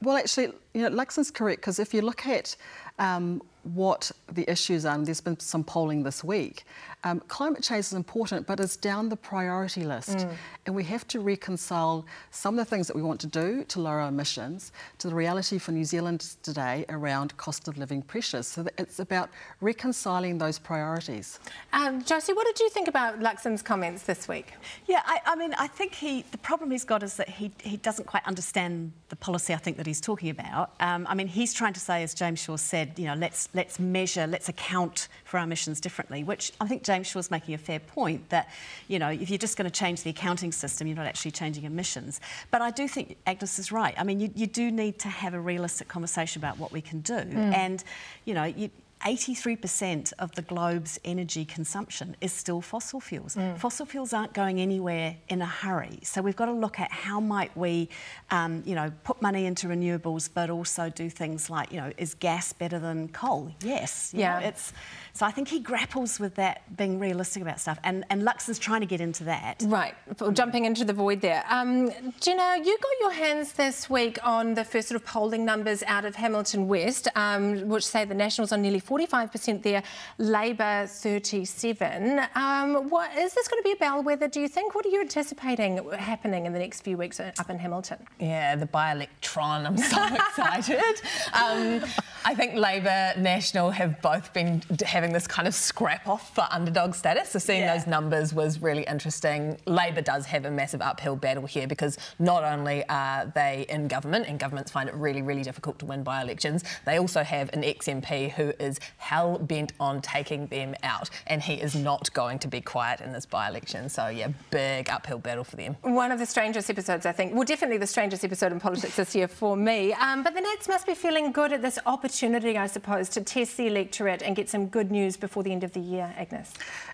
well, 0.00 0.16
actually, 0.16 0.52
you 0.74 0.82
know, 0.82 0.90
Luxon's 0.90 1.28
correct 1.28 1.60
because 1.60 1.80
if 1.80 1.92
you 1.92 2.02
look 2.02 2.24
at 2.24 2.54
um, 3.00 3.42
what 3.64 4.12
the 4.32 4.48
issues 4.48 4.86
are, 4.86 4.94
and 4.94 5.04
there's 5.04 5.20
been 5.20 5.40
some 5.40 5.64
polling 5.64 6.04
this 6.04 6.22
week, 6.22 6.64
um, 7.04 7.20
climate 7.28 7.62
change 7.62 7.86
is 7.86 7.92
important, 7.92 8.46
but 8.46 8.60
it's 8.60 8.76
down 8.76 9.08
the 9.08 9.16
priority 9.16 9.84
list. 9.84 10.18
Mm. 10.18 10.34
And 10.66 10.74
we 10.74 10.84
have 10.84 11.06
to 11.08 11.20
reconcile 11.20 12.04
some 12.30 12.58
of 12.58 12.66
the 12.66 12.68
things 12.68 12.86
that 12.86 12.96
we 12.96 13.02
want 13.02 13.20
to 13.20 13.26
do 13.26 13.64
to 13.64 13.80
lower 13.80 14.00
our 14.00 14.08
emissions 14.08 14.72
to 14.98 15.08
the 15.08 15.14
reality 15.14 15.58
for 15.58 15.72
New 15.72 15.84
Zealand 15.84 16.36
today 16.42 16.84
around 16.88 17.36
cost 17.36 17.68
of 17.68 17.78
living 17.78 18.02
pressures. 18.02 18.46
So 18.46 18.66
it's 18.76 18.98
about 18.98 19.30
reconciling 19.60 20.38
those 20.38 20.58
priorities. 20.58 21.40
Um, 21.72 22.02
Josie, 22.04 22.32
what 22.32 22.46
did 22.46 22.60
you 22.60 22.68
think 22.70 22.88
about 22.88 23.20
Luxon's 23.20 23.62
comments 23.62 24.02
this 24.02 24.28
week? 24.28 24.52
Yeah, 24.86 25.02
I, 25.06 25.20
I 25.26 25.36
mean, 25.36 25.54
I 25.54 25.66
think 25.66 25.94
he, 25.94 26.24
the 26.30 26.38
problem 26.38 26.70
he's 26.70 26.84
got 26.84 27.02
is 27.02 27.16
that 27.16 27.28
he, 27.28 27.50
he 27.62 27.76
doesn't 27.78 28.06
quite 28.06 28.24
understand 28.26 28.92
the 29.08 29.16
policy 29.16 29.54
I 29.54 29.56
think 29.56 29.76
that 29.78 29.86
he's 29.86 30.00
talking 30.00 30.30
about. 30.30 30.72
Um, 30.80 31.06
I 31.08 31.14
mean, 31.14 31.26
he's 31.26 31.52
trying 31.54 31.72
to 31.72 31.80
say, 31.80 32.02
as 32.02 32.14
James 32.14 32.40
Shaw 32.40 32.56
said, 32.56 32.98
you 32.98 33.06
know, 33.06 33.14
let's, 33.14 33.48
let's 33.54 33.78
measure, 33.78 34.26
let's 34.26 34.48
account 34.48 35.08
for 35.24 35.38
our 35.38 35.44
emissions 35.44 35.80
differently, 35.80 36.24
which 36.24 36.52
I 36.60 36.66
think 36.66 36.82
James 36.90 37.06
Shaw's 37.06 37.30
making 37.30 37.54
a 37.54 37.58
fair 37.58 37.78
point 37.78 38.28
that, 38.30 38.48
you 38.88 38.98
know, 38.98 39.10
if 39.10 39.30
you're 39.30 39.38
just 39.38 39.56
going 39.56 39.70
to 39.70 39.78
change 39.78 40.02
the 40.02 40.10
accounting 40.10 40.50
system, 40.50 40.88
you're 40.88 40.96
not 40.96 41.06
actually 41.06 41.30
changing 41.30 41.62
emissions. 41.62 42.20
But 42.50 42.62
I 42.62 42.72
do 42.72 42.88
think 42.88 43.16
Agnes 43.28 43.60
is 43.60 43.70
right. 43.70 43.94
I 43.96 44.02
mean, 44.02 44.18
you, 44.18 44.28
you 44.34 44.48
do 44.48 44.72
need 44.72 44.98
to 44.98 45.08
have 45.08 45.32
a 45.34 45.40
realistic 45.40 45.86
conversation 45.86 46.40
about 46.40 46.58
what 46.58 46.72
we 46.72 46.80
can 46.80 47.00
do. 47.00 47.14
Mm. 47.14 47.54
And, 47.54 47.84
you 48.24 48.34
know, 48.34 48.42
you, 48.42 48.70
83% 49.04 50.12
of 50.18 50.34
the 50.34 50.42
globe's 50.42 51.00
energy 51.04 51.44
consumption 51.44 52.16
is 52.20 52.32
still 52.32 52.60
fossil 52.60 53.00
fuels. 53.00 53.34
Mm. 53.34 53.58
Fossil 53.58 53.86
fuels 53.86 54.12
aren't 54.12 54.34
going 54.34 54.60
anywhere 54.60 55.16
in 55.28 55.40
a 55.40 55.46
hurry. 55.46 56.00
So 56.02 56.20
we've 56.20 56.36
got 56.36 56.46
to 56.46 56.52
look 56.52 56.78
at 56.78 56.92
how 56.92 57.20
might 57.20 57.56
we, 57.56 57.88
um, 58.30 58.62
you 58.66 58.74
know, 58.74 58.92
put 59.04 59.22
money 59.22 59.46
into 59.46 59.68
renewables, 59.68 60.28
but 60.32 60.50
also 60.50 60.90
do 60.90 61.08
things 61.08 61.48
like, 61.48 61.72
you 61.72 61.80
know, 61.80 61.92
is 61.96 62.14
gas 62.14 62.52
better 62.52 62.78
than 62.78 63.08
coal? 63.08 63.52
Yes. 63.62 64.12
yeah. 64.14 64.40
Know, 64.40 64.46
it's 64.46 64.72
so 65.12 65.26
I 65.26 65.30
think 65.30 65.48
he 65.48 65.60
grapples 65.60 66.20
with 66.20 66.36
that, 66.36 66.76
being 66.76 66.98
realistic 66.98 67.42
about 67.42 67.60
stuff. 67.60 67.78
And, 67.84 68.04
and 68.10 68.22
Lux 68.22 68.48
is 68.48 68.58
trying 68.58 68.80
to 68.80 68.86
get 68.86 69.00
into 69.00 69.24
that. 69.24 69.62
Right, 69.66 69.94
jumping 70.32 70.64
into 70.64 70.84
the 70.84 70.92
void 70.92 71.20
there. 71.20 71.44
Um, 71.48 71.90
Gina, 72.20 72.56
you 72.62 72.78
got 72.78 72.92
your 73.00 73.12
hands 73.12 73.52
this 73.52 73.90
week 73.90 74.18
on 74.22 74.54
the 74.54 74.64
first 74.64 74.88
sort 74.88 75.00
of 75.00 75.06
polling 75.06 75.44
numbers 75.44 75.82
out 75.86 76.04
of 76.04 76.14
Hamilton 76.14 76.68
West, 76.68 77.08
um, 77.16 77.68
which 77.68 77.86
say 77.86 78.04
the 78.04 78.14
Nationals 78.14 78.52
are 78.52 78.58
nearly 78.58 78.80
45% 78.90 79.62
there, 79.62 79.82
Labor 80.18 80.86
37. 80.88 82.20
Um, 82.34 82.90
what, 82.90 83.16
is 83.16 83.34
this 83.34 83.46
going 83.46 83.62
to 83.62 83.64
be 83.64 83.72
a 83.72 83.76
bellwether, 83.76 84.26
do 84.26 84.40
you 84.40 84.48
think? 84.48 84.74
What 84.74 84.84
are 84.84 84.88
you 84.88 85.00
anticipating 85.00 85.88
happening 85.92 86.46
in 86.46 86.52
the 86.52 86.58
next 86.58 86.80
few 86.80 86.96
weeks 86.96 87.20
up 87.20 87.48
in 87.48 87.58
Hamilton? 87.58 87.98
Yeah, 88.18 88.56
the 88.56 88.66
by-electron, 88.66 89.66
I'm 89.66 89.76
so 89.76 90.04
excited. 90.14 91.00
Um, 91.32 91.84
I 92.24 92.34
think 92.34 92.54
Labor, 92.56 93.12
National 93.16 93.70
have 93.70 94.02
both 94.02 94.32
been 94.32 94.62
having 94.84 95.12
this 95.12 95.26
kind 95.28 95.46
of 95.46 95.54
scrap 95.54 96.08
off 96.08 96.34
for 96.34 96.46
underdog 96.50 96.94
status. 96.94 97.30
So 97.30 97.38
seeing 97.38 97.60
yeah. 97.60 97.76
those 97.76 97.86
numbers 97.86 98.34
was 98.34 98.60
really 98.60 98.82
interesting. 98.84 99.56
Labor 99.66 100.00
does 100.00 100.26
have 100.26 100.44
a 100.44 100.50
massive 100.50 100.82
uphill 100.82 101.14
battle 101.14 101.46
here 101.46 101.68
because 101.68 101.96
not 102.18 102.42
only 102.42 102.84
are 102.88 103.30
they 103.34 103.66
in 103.68 103.86
government, 103.86 104.26
and 104.26 104.40
governments 104.40 104.72
find 104.72 104.88
it 104.88 104.94
really, 104.96 105.22
really 105.22 105.42
difficult 105.42 105.78
to 105.78 105.86
win 105.86 106.02
by 106.02 106.20
elections, 106.20 106.64
they 106.84 106.98
also 106.98 107.22
have 107.22 107.50
an 107.52 107.62
ex 107.62 107.86
MP 107.86 108.32
who 108.32 108.52
is 108.58 108.79
hell 108.96 109.38
bent 109.38 109.72
on 109.80 110.00
taking 110.00 110.46
them 110.48 110.74
out. 110.82 111.10
And 111.26 111.42
he 111.42 111.54
is 111.54 111.74
not 111.74 112.12
going 112.12 112.38
to 112.40 112.48
be 112.48 112.60
quiet 112.60 113.00
in 113.00 113.12
this 113.12 113.26
by 113.26 113.48
election. 113.48 113.88
So, 113.88 114.08
yeah, 114.08 114.28
big 114.50 114.88
uphill 114.90 115.18
battle 115.18 115.44
for 115.44 115.56
them. 115.56 115.76
One 115.82 116.12
of 116.12 116.18
the 116.18 116.26
strangest 116.26 116.70
episodes, 116.70 117.06
I 117.06 117.12
think. 117.12 117.34
Well, 117.34 117.44
definitely 117.44 117.78
the 117.78 117.86
strangest 117.86 118.24
episode 118.24 118.52
in 118.52 118.60
politics 118.60 118.96
this 118.96 119.14
year 119.14 119.28
for 119.28 119.56
me. 119.56 119.92
Um, 119.94 120.22
but 120.22 120.34
the 120.34 120.40
Nats 120.40 120.68
must 120.68 120.86
be 120.86 120.94
feeling 120.94 121.32
good 121.32 121.52
at 121.52 121.62
this 121.62 121.78
opportunity, 121.86 122.56
I 122.56 122.66
suppose, 122.66 123.08
to 123.10 123.20
test 123.20 123.56
the 123.56 123.66
electorate 123.66 124.22
and 124.22 124.36
get 124.36 124.48
some 124.48 124.66
good 124.66 124.90
news 124.90 125.16
before 125.16 125.42
the 125.42 125.52
end 125.52 125.64
of 125.64 125.72
the 125.72 125.80
year, 125.80 126.14
Agnes? 126.16 126.52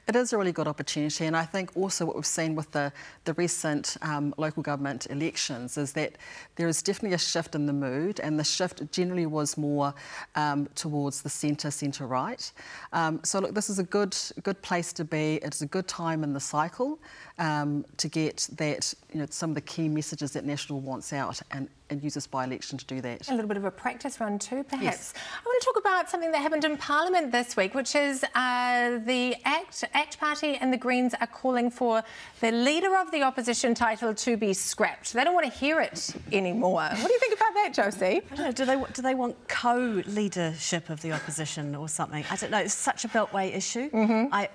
It 0.09 0.15
is 0.15 0.33
a 0.33 0.39
really 0.39 0.53
good 0.53 0.69
opportunity, 0.69 1.27
and 1.27 1.37
I 1.37 1.45
think 1.45 1.77
also 1.77 2.07
what 2.07 2.15
we've 2.15 2.25
seen 2.25 2.55
with 2.55 2.71
the, 2.71 2.93
the 3.25 3.35
recent 3.35 3.97
um, 4.03 4.33
local 4.37 4.63
government 4.63 5.09
elections 5.11 5.77
is 5.77 5.95
that 5.95 6.13
there 6.55 6.69
is 6.69 6.81
definitely 6.81 7.17
a 7.17 7.19
shift 7.19 7.57
in 7.57 7.67
the 7.67 7.73
mood, 7.73 8.21
and 8.21 8.39
the 8.39 8.45
shift 8.45 8.93
generally 8.93 9.27
was 9.27 9.59
more 9.59 9.93
um, 10.37 10.69
towards 10.77 11.23
the 11.23 11.29
centre, 11.29 11.73
centre 11.73 12.07
right. 12.07 12.53
Um, 12.93 13.19
so, 13.25 13.41
look, 13.41 13.53
this 13.53 13.69
is 13.69 13.81
a 13.81 13.83
good, 13.83 14.17
good 14.45 14.63
place 14.63 14.93
to 14.93 15.05
be. 15.05 15.41
It's 15.43 15.63
a 15.63 15.67
good 15.67 15.89
time 15.89 16.23
in 16.23 16.33
the 16.33 16.41
cycle 16.41 17.01
um, 17.39 17.85
to 17.99 18.09
get 18.09 18.49
that, 18.57 18.95
you 19.13 19.21
know, 19.21 19.27
some 19.31 19.51
of 19.51 19.55
the 19.55 19.61
key 19.61 19.89
messages 19.89 20.33
that 20.33 20.45
National 20.45 20.81
wants 20.81 21.13
out 21.13 21.41
and, 21.51 21.69
and 21.91 22.03
use 22.03 22.15
this 22.15 22.27
by-election 22.27 22.79
to 22.79 22.85
do 22.87 23.01
that. 23.01 23.29
A 23.29 23.33
little 23.35 23.47
bit 23.47 23.57
of 23.57 23.65
a 23.65 23.71
practice 23.71 24.19
run 24.21 24.39
too, 24.39 24.65
perhaps. 24.65 24.85
Yes. 24.85 25.15
I 25.17 25.47
want 25.47 25.61
to 25.61 25.67
talk 25.67 25.79
about 25.79 26.11
something 26.11 26.33
that 26.33 26.39
happened 26.39 26.65
in 26.65 26.77
Parliament 26.77 27.33
this 27.33 27.57
week, 27.57 27.75
which 27.75 27.95
is 27.95 28.25
uh, 28.35 28.99
the 29.05 29.37
ACT, 29.45 29.85
ACT 29.93 30.19
Party 30.19 30.57
and 30.57 30.73
the 30.73 30.77
Greens 30.77 31.15
are 31.21 31.27
calling 31.27 31.71
for 31.71 32.03
the 32.41 32.51
Leader 32.51 32.97
of 32.97 33.11
the 33.11 33.23
Opposition 33.23 33.75
title 33.75 34.15
to 34.15 34.37
be 34.37 34.53
scrapped. 34.53 35.13
They 35.13 35.23
don't 35.23 35.35
want 35.35 35.53
to 35.53 35.59
hear 35.59 35.81
it 35.81 36.15
anymore. 36.33 36.89
What 36.89 37.07
do 37.07 37.13
you 37.13 37.21
think 37.21 37.35
about 37.35 37.55
that, 37.55 37.75
Josie? 37.75 38.23
I 38.31 38.35
don't 38.35 38.39
know, 38.47 38.53
do 38.53 38.65
they 38.65 38.83
do 38.93 39.03
they 39.03 39.15
want 39.15 39.37
co-leadership 39.49 40.91
of 40.91 41.03
the 41.03 41.13
opposition 41.13 41.75
or 41.75 41.89
something? 41.89 42.25
I 42.31 42.37
don't 42.37 42.51
know. 42.51 42.59
It's 42.59 42.75
such 42.75 43.05
a 43.05 43.09
beltway 43.09 43.55
issue. 43.55 43.91
Mm-hmm. 43.91 44.33
I 44.33 44.49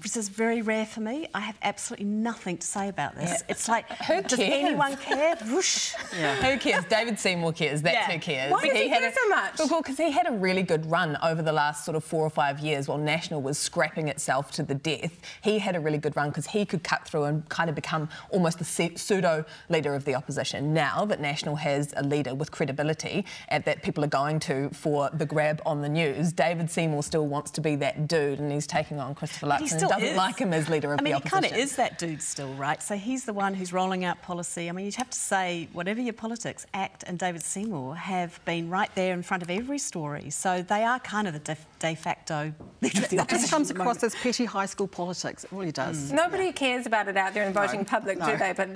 this 0.00 0.16
is 0.16 0.28
very 0.28 0.62
rare 0.62 0.86
for 0.86 1.00
me. 1.00 1.26
I 1.34 1.40
have 1.40 1.56
absolutely 1.62 2.09
nothing 2.10 2.58
to 2.58 2.66
say 2.66 2.88
about 2.88 3.14
this. 3.16 3.30
Yeah. 3.30 3.46
It's 3.48 3.68
like 3.68 3.88
Who 4.04 4.22
does 4.22 4.38
cares? 4.38 4.64
anyone 4.64 4.96
care? 4.96 5.36
Whoosh. 5.46 5.92
Who 5.92 6.58
cares? 6.58 6.84
David 6.86 7.18
Seymour 7.18 7.52
cares. 7.52 7.82
That's 7.82 7.94
Yeah. 7.94 8.12
who 8.12 8.18
cares. 8.18 8.52
Why 8.52 8.62
does 8.66 8.72
he 8.76 8.88
had 8.88 9.00
care 9.00 9.10
a- 9.10 9.14
so 9.14 9.28
much? 9.28 9.70
Well, 9.70 9.80
because 9.82 9.96
he 9.98 10.10
had 10.10 10.26
a 10.26 10.32
really 10.32 10.62
good 10.62 10.86
run 10.90 11.16
over 11.22 11.42
the 11.42 11.52
last 11.52 11.84
sort 11.84 11.96
of 11.96 12.04
four 12.04 12.24
or 12.24 12.30
five 12.30 12.58
years 12.60 12.88
while 12.88 12.98
National 12.98 13.40
was 13.40 13.58
scrapping 13.58 14.08
itself 14.08 14.50
to 14.52 14.62
the 14.62 14.74
death. 14.74 15.20
He 15.42 15.58
had 15.58 15.76
a 15.76 15.80
really 15.80 15.98
good 15.98 16.16
run 16.16 16.28
because 16.30 16.46
he 16.46 16.64
could 16.66 16.82
cut 16.82 17.06
through 17.06 17.24
and 17.24 17.48
kind 17.48 17.68
of 17.70 17.76
become 17.76 18.08
almost 18.30 18.58
the 18.58 18.64
pseudo 18.64 19.44
leader 19.68 19.94
of 19.94 20.04
the 20.04 20.14
opposition. 20.14 20.74
Now 20.74 21.04
that 21.04 21.20
National 21.20 21.56
has 21.56 21.94
a 21.96 22.02
leader 22.02 22.34
with 22.34 22.50
credibility 22.50 23.24
and 23.48 23.64
that 23.64 23.82
people 23.82 24.04
are 24.04 24.08
going 24.08 24.40
to 24.40 24.70
for 24.70 25.10
the 25.12 25.26
grab 25.26 25.62
on 25.64 25.80
the 25.82 25.88
news, 25.88 26.32
David 26.32 26.70
Seymour 26.70 27.02
still 27.02 27.26
wants 27.26 27.50
to 27.52 27.60
be 27.60 27.76
that 27.76 28.08
dude 28.08 28.38
and 28.40 28.50
he's 28.50 28.66
taking 28.66 28.98
on 28.98 29.14
Christopher 29.14 29.46
he 29.46 29.52
Luxon 29.64 29.72
and 29.72 29.80
doesn't 29.88 30.02
is. 30.02 30.16
like 30.16 30.38
him 30.38 30.52
as 30.52 30.68
leader 30.68 30.92
of 30.92 31.00
I 31.00 31.02
mean, 31.02 31.12
the 31.12 31.18
he 31.18 31.22
opposition. 31.24 31.42
kind 31.42 31.52
of 31.54 31.58
is 31.58 31.76
that 31.76 31.98
dude 32.00 32.22
still, 32.22 32.54
right? 32.54 32.82
So 32.82 32.96
he's 32.96 33.26
the 33.26 33.34
one 33.34 33.52
who's 33.52 33.74
rolling 33.74 34.06
out 34.06 34.22
policy. 34.22 34.70
I 34.70 34.72
mean, 34.72 34.86
you'd 34.86 34.94
have 34.94 35.10
to 35.10 35.18
say, 35.18 35.68
whatever 35.74 36.00
your 36.00 36.14
politics, 36.14 36.66
ACT 36.72 37.04
and 37.06 37.18
David 37.18 37.42
Seymour 37.42 37.94
have 37.94 38.42
been 38.46 38.70
right 38.70 38.88
there 38.94 39.12
in 39.12 39.22
front 39.22 39.42
of 39.42 39.50
every 39.50 39.78
story. 39.78 40.30
So 40.30 40.62
they 40.62 40.82
are 40.82 40.98
kind 41.00 41.28
of 41.28 41.34
the 41.34 41.40
de, 41.40 41.58
de 41.80 41.94
facto 41.96 42.52
leader 42.82 43.02
of 43.02 43.08
the 43.08 43.18
opposition. 43.18 43.44
It 43.46 43.50
comes 43.50 43.70
across 43.70 44.02
as 44.04 44.14
petty 44.14 44.44
high 44.44 44.66
school 44.66 44.86
politics. 44.86 45.44
It 45.44 45.50
really 45.52 45.70
Mm. 45.72 45.74
does. 45.86 46.12
Nobody 46.12 46.52
cares 46.52 46.86
about 46.86 47.08
it 47.08 47.16
out 47.16 47.32
there 47.34 47.44
in 47.44 47.52
the 47.52 47.60
voting 47.60 47.84
public, 47.84 48.18
do 48.22 48.36
they? 48.36 48.52
But 48.52 48.68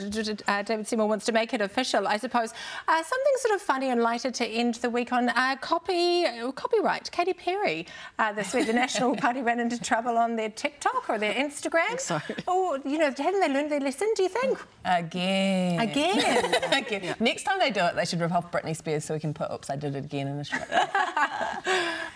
uh, 0.48 0.62
David 0.62 0.86
Seymour 0.88 1.06
wants 1.06 1.24
to 1.26 1.32
make 1.32 1.52
it 1.54 1.60
official, 1.60 2.08
I 2.08 2.16
suppose. 2.16 2.52
Uh, 2.88 3.02
something 3.02 3.32
sort 3.38 3.54
of 3.54 3.62
funny 3.62 3.90
and 3.90 4.00
lighter 4.02 4.30
to 4.30 4.46
end 4.46 4.74
the 4.76 4.90
week 4.90 5.12
on 5.12 5.28
uh, 5.28 5.56
copy 5.60 6.24
copyright. 6.54 7.10
Katy 7.12 7.34
Perry 7.34 7.86
uh, 8.18 8.32
this 8.32 8.54
week, 8.54 8.66
the 8.66 8.72
National 8.72 9.14
Party 9.24 9.42
ran 9.42 9.60
into 9.60 9.78
trouble 9.80 10.16
on 10.16 10.34
their 10.36 10.48
TikTok 10.50 11.08
or 11.10 11.18
their 11.18 11.34
Instagram. 11.34 12.00
Sorry. 12.00 12.22
Oh, 12.48 12.78
you 12.84 12.98
know, 12.98 13.10
hadn't 13.16 13.40
they 13.40 13.48
learned 13.52 13.70
their 13.70 13.80
lesson? 13.80 14.10
Do 14.16 14.22
you 14.22 14.28
think? 14.30 14.58
Again. 14.84 15.80
Again. 15.80 16.54
Again. 16.72 17.16
Next 17.20 17.42
time 17.44 17.58
they 17.58 17.70
do 17.70 17.84
it, 17.84 17.96
they 17.96 18.04
should 18.04 18.20
rip 18.20 18.32
off 18.32 18.50
Britney 18.50 18.74
Spears 18.76 19.04
so 19.04 19.12
we 19.14 19.20
can 19.20 19.34
put 19.34 19.50
"Oops, 19.52 19.68
I 19.68 19.76
did 19.76 19.94
it 19.94 20.04
again" 20.04 20.26
in 20.28 20.38
the 20.38 20.44
show. 20.44 20.58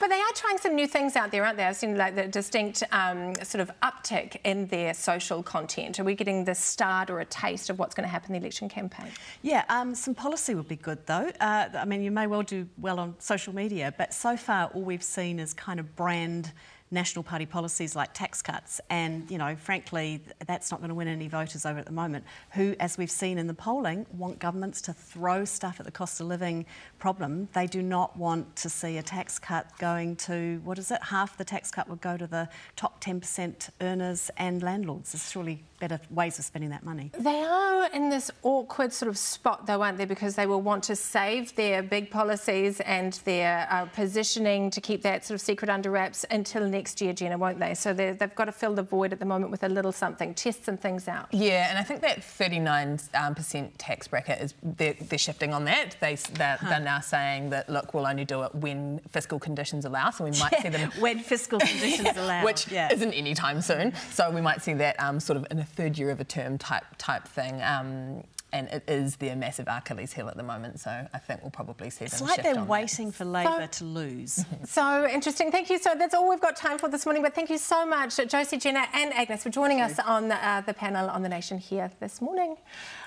But 0.01 0.09
they 0.11 0.21
are 0.21 0.33
trying 0.35 0.59
some 0.59 0.75
new 0.79 0.87
things 0.87 1.17
out 1.17 1.31
there, 1.33 1.45
aren't 1.45 1.57
there? 1.57 1.69
I've 1.69 1.77
seen 1.77 1.97
like 1.97 2.15
the 2.15 2.29
distinct 2.29 2.85
um, 2.93 3.35
sort 3.43 3.61
of 3.61 3.71
uptick 3.83 4.37
in 4.45 4.69
their 4.69 4.95
social 4.95 5.43
content. 5.43 5.99
Are 5.99 6.05
we 6.05 6.15
getting 6.15 6.45
the 6.45 6.55
start 6.55 7.11
or 7.11 7.19
a 7.19 7.25
taste 7.25 7.69
of 7.69 7.79
what's 7.79 7.95
going 7.95 8.07
to 8.07 8.11
happen 8.11 8.35
in 8.35 8.41
the 8.41 8.47
election 8.47 8.69
campaign? 8.69 9.11
Yeah, 9.43 9.65
um, 9.69 9.95
some 9.95 10.15
policy 10.15 10.55
would 10.55 10.69
be 10.69 10.77
good 10.77 11.05
though. 11.07 11.31
Uh, 11.41 11.69
I 11.75 11.85
mean, 11.85 12.01
you 12.01 12.13
may 12.13 12.29
well 12.29 12.43
do 12.43 12.67
well 12.79 13.01
on 13.01 13.17
social 13.19 13.55
media, 13.55 13.93
but 13.99 14.15
so 14.15 14.37
far 14.37 14.69
all 14.69 14.83
we've 14.83 15.03
seen 15.03 15.41
is 15.41 15.53
kind 15.53 15.81
of 15.81 15.97
brand 15.97 16.53
National 16.91 17.23
Party 17.23 17.47
policies 17.47 17.95
like 17.95 18.15
tax 18.15 18.43
cuts, 18.43 18.81
and 18.91 19.31
you 19.31 19.39
know, 19.39 19.57
frankly, 19.57 20.23
that's 20.47 20.71
not 20.71 20.81
going 20.81 20.89
to 20.89 20.95
win 20.95 21.09
any 21.09 21.29
voters 21.29 21.67
over 21.67 21.79
at 21.79 21.87
the 21.87 21.93
moment. 21.93 22.25
Who, 22.53 22.75
as 22.81 22.97
we've 22.97 23.11
seen 23.11 23.39
in 23.39 23.47
the 23.47 23.55
polling, 23.55 24.07
want 24.13 24.39
governments 24.39 24.81
to 24.83 24.93
throw 24.93 25.45
stuff 25.45 25.81
at 25.81 25.87
the 25.87 25.93
cost 25.93 26.21
of 26.21 26.27
living 26.27 26.67
problem. 26.99 27.49
They 27.53 27.67
do 27.67 27.83
not 27.83 28.17
want 28.17 28.57
to 28.57 28.69
see 28.69 28.99
a 28.99 29.03
tax 29.03 29.39
cut 29.39 29.67
going 29.79 30.17
to 30.17 30.61
what 30.65 30.79
is 30.79 30.91
it? 30.91 31.03
Half 31.03 31.37
the 31.37 31.45
tax 31.45 31.71
cut 31.71 31.89
would 31.89 32.01
go 32.01 32.17
to 32.17 32.27
the 32.27 32.49
top 32.77 33.03
10% 33.03 33.71
earners 33.81 34.31
and 34.37 34.63
landlords. 34.63 35.13
There's 35.13 35.31
surely 35.31 35.65
better 35.81 36.01
ways 36.11 36.39
of 36.39 36.45
spending 36.45 36.71
that 36.71 36.85
money. 36.85 37.11
They 37.19 37.43
are 37.43 37.89
in 37.93 38.09
this 38.09 38.31
awkward 38.43 38.93
sort 38.93 39.09
of 39.09 39.17
spot, 39.17 39.67
though, 39.67 39.83
aren't 39.83 39.99
they? 39.99 40.05
Because 40.05 40.35
they 40.35 40.47
will 40.47 40.61
want 40.61 40.85
to 40.85 40.97
save 40.97 41.55
their 41.55 41.83
big 41.83 42.11
policies 42.11 42.81
and 42.81 43.13
their 43.25 43.67
uh, 43.71 43.87
positioning 43.87 44.71
to 44.71 44.81
keep 44.81 45.03
that 45.03 45.25
sort 45.25 45.37
of 45.37 45.41
secret 45.41 45.71
under 45.71 45.91
wraps 45.91 46.25
until 46.31 46.67
next 46.67 46.78
year, 47.01 47.13
Jenna, 47.13 47.39
won't 47.39 47.59
they? 47.59 47.75
So 47.75 47.93
they've 47.93 48.35
got 48.35 48.47
to 48.47 48.53
fill 48.53 48.75
the 48.75 48.83
void 48.83 49.13
at 49.13 49.19
the 49.19 49.25
moment 49.25 49.51
with 49.51 49.63
a 49.65 49.69
little 49.69 49.93
something, 49.93 50.35
test 50.35 50.65
some 50.65 50.77
things 50.77 51.09
out. 51.09 51.27
Yeah, 51.33 51.69
and 51.69 51.79
I 51.79 51.83
think 51.83 52.01
that 52.03 52.23
39 52.23 53.01
um, 53.15 53.35
percent 53.35 53.79
tax 53.79 54.09
bracket 54.09 54.41
is 54.41 54.55
they're, 54.63 54.95
they're 54.95 55.19
shifting 55.19 55.53
on 55.53 55.65
that. 55.65 55.97
They 56.01 56.15
they're, 56.15 56.59
they're 56.63 56.81
now 56.81 57.01
saying 57.01 57.51
that 57.51 57.69
look, 57.69 57.95
we'll 57.95 58.07
only 58.07 58.25
do 58.25 58.43
it 58.43 58.55
when 58.55 59.01
fiscal 59.11 59.39
conditions 59.39 59.85
allow. 59.85 60.11
So 60.11 60.25
we 60.25 60.31
might 60.33 60.55
see 60.63 60.69
them 60.69 60.91
when 60.99 61.19
fiscal 61.19 61.59
conditions 61.59 62.11
allow. 62.17 62.45
which 62.45 62.71
yeah. 62.71 62.93
isn't 62.93 63.13
any 63.13 63.35
time 63.35 63.61
soon. 63.61 63.93
So 64.11 64.31
we 64.31 64.41
might 64.41 64.63
see 64.63 64.75
that 64.75 65.01
um, 65.03 65.21
sort 65.21 65.37
of 65.37 65.47
in 65.51 65.59
a 65.59 65.65
third 65.65 65.99
year 65.99 66.11
of 66.11 66.21
a 66.21 66.25
term 66.25 66.59
type 66.59 66.85
type 66.99 67.27
thing. 67.27 67.61
Um, 67.63 68.25
and 68.53 68.69
it 68.69 68.85
is 68.89 69.17
their 69.17 69.37
massive 69.37 69.67
Achilles 69.69 70.13
heel 70.13 70.29
at 70.29 70.37
the 70.37 70.43
moment. 70.43 70.81
So 70.81 70.91
I 71.13 71.19
think 71.19 71.43
we'll 71.43 71.51
probably 71.51 71.91
see 71.91 72.07
It's 72.07 72.19
them 72.19 72.29
It's 72.29 72.37
like 72.37 72.43
they're 72.45 72.55
on 72.55 72.61
that. 72.67 72.69
waiting 72.69 73.13
for 73.13 73.25
Labor 73.25 73.67
to 73.67 73.85
lose. 73.85 74.45
So 74.65 75.07
interesting. 75.07 75.51
Thank 75.51 75.71
you. 75.71 75.79
So 75.79 75.95
that's 75.97 76.15
all 76.15 76.29
we've 76.29 76.41
got 76.41 76.57
time 76.57 76.79
for 76.79 76.89
this 76.89 77.05
morning. 77.07 77.23
But 77.23 77.35
thank 77.35 77.51
you 77.51 77.59
so 77.59 77.85
much, 77.87 78.17
Josie, 78.29 78.59
Jenna, 78.59 78.87
and 78.95 79.13
Agnes, 79.15 79.43
for 79.43 79.51
joining 79.51 79.81
us 79.81 79.99
on 79.99 80.31
uh, 80.33 80.63
the 80.67 80.75
panel 80.75 81.09
on 81.11 81.23
the 81.23 81.29
Nation 81.29 81.59
here 81.59 81.91
this 82.01 82.21
morning. 82.21 82.57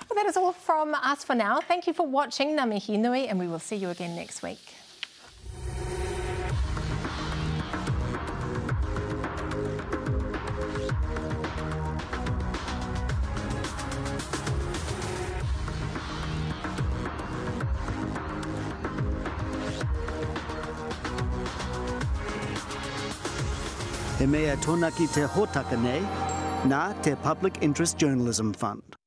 Well, 0.08 0.16
that 0.16 0.26
is 0.26 0.36
all 0.36 0.52
from 0.52 0.94
us 0.94 1.24
for 1.24 1.34
now. 1.34 1.60
Thank 1.60 1.86
you 1.86 1.92
for 1.92 2.06
watching. 2.06 2.56
Ngā 2.56 2.68
mihi 2.68 2.96
nui, 2.96 3.28
and 3.28 3.38
we 3.38 3.46
will 3.48 3.58
see 3.58 3.76
you 3.76 3.90
again 3.90 4.14
next 4.16 4.42
week. 4.42 4.58
Mea 24.32 24.54
tōna 24.64 24.88
ki 24.96 25.10
te 25.12 25.26
hōtaka 25.34 25.76
nei, 25.82 26.00
nā 26.70 26.82
te 27.04 27.12
Public 27.26 27.60
Interest 27.60 28.00
Journalism 28.00 28.56
Fund. 28.56 29.01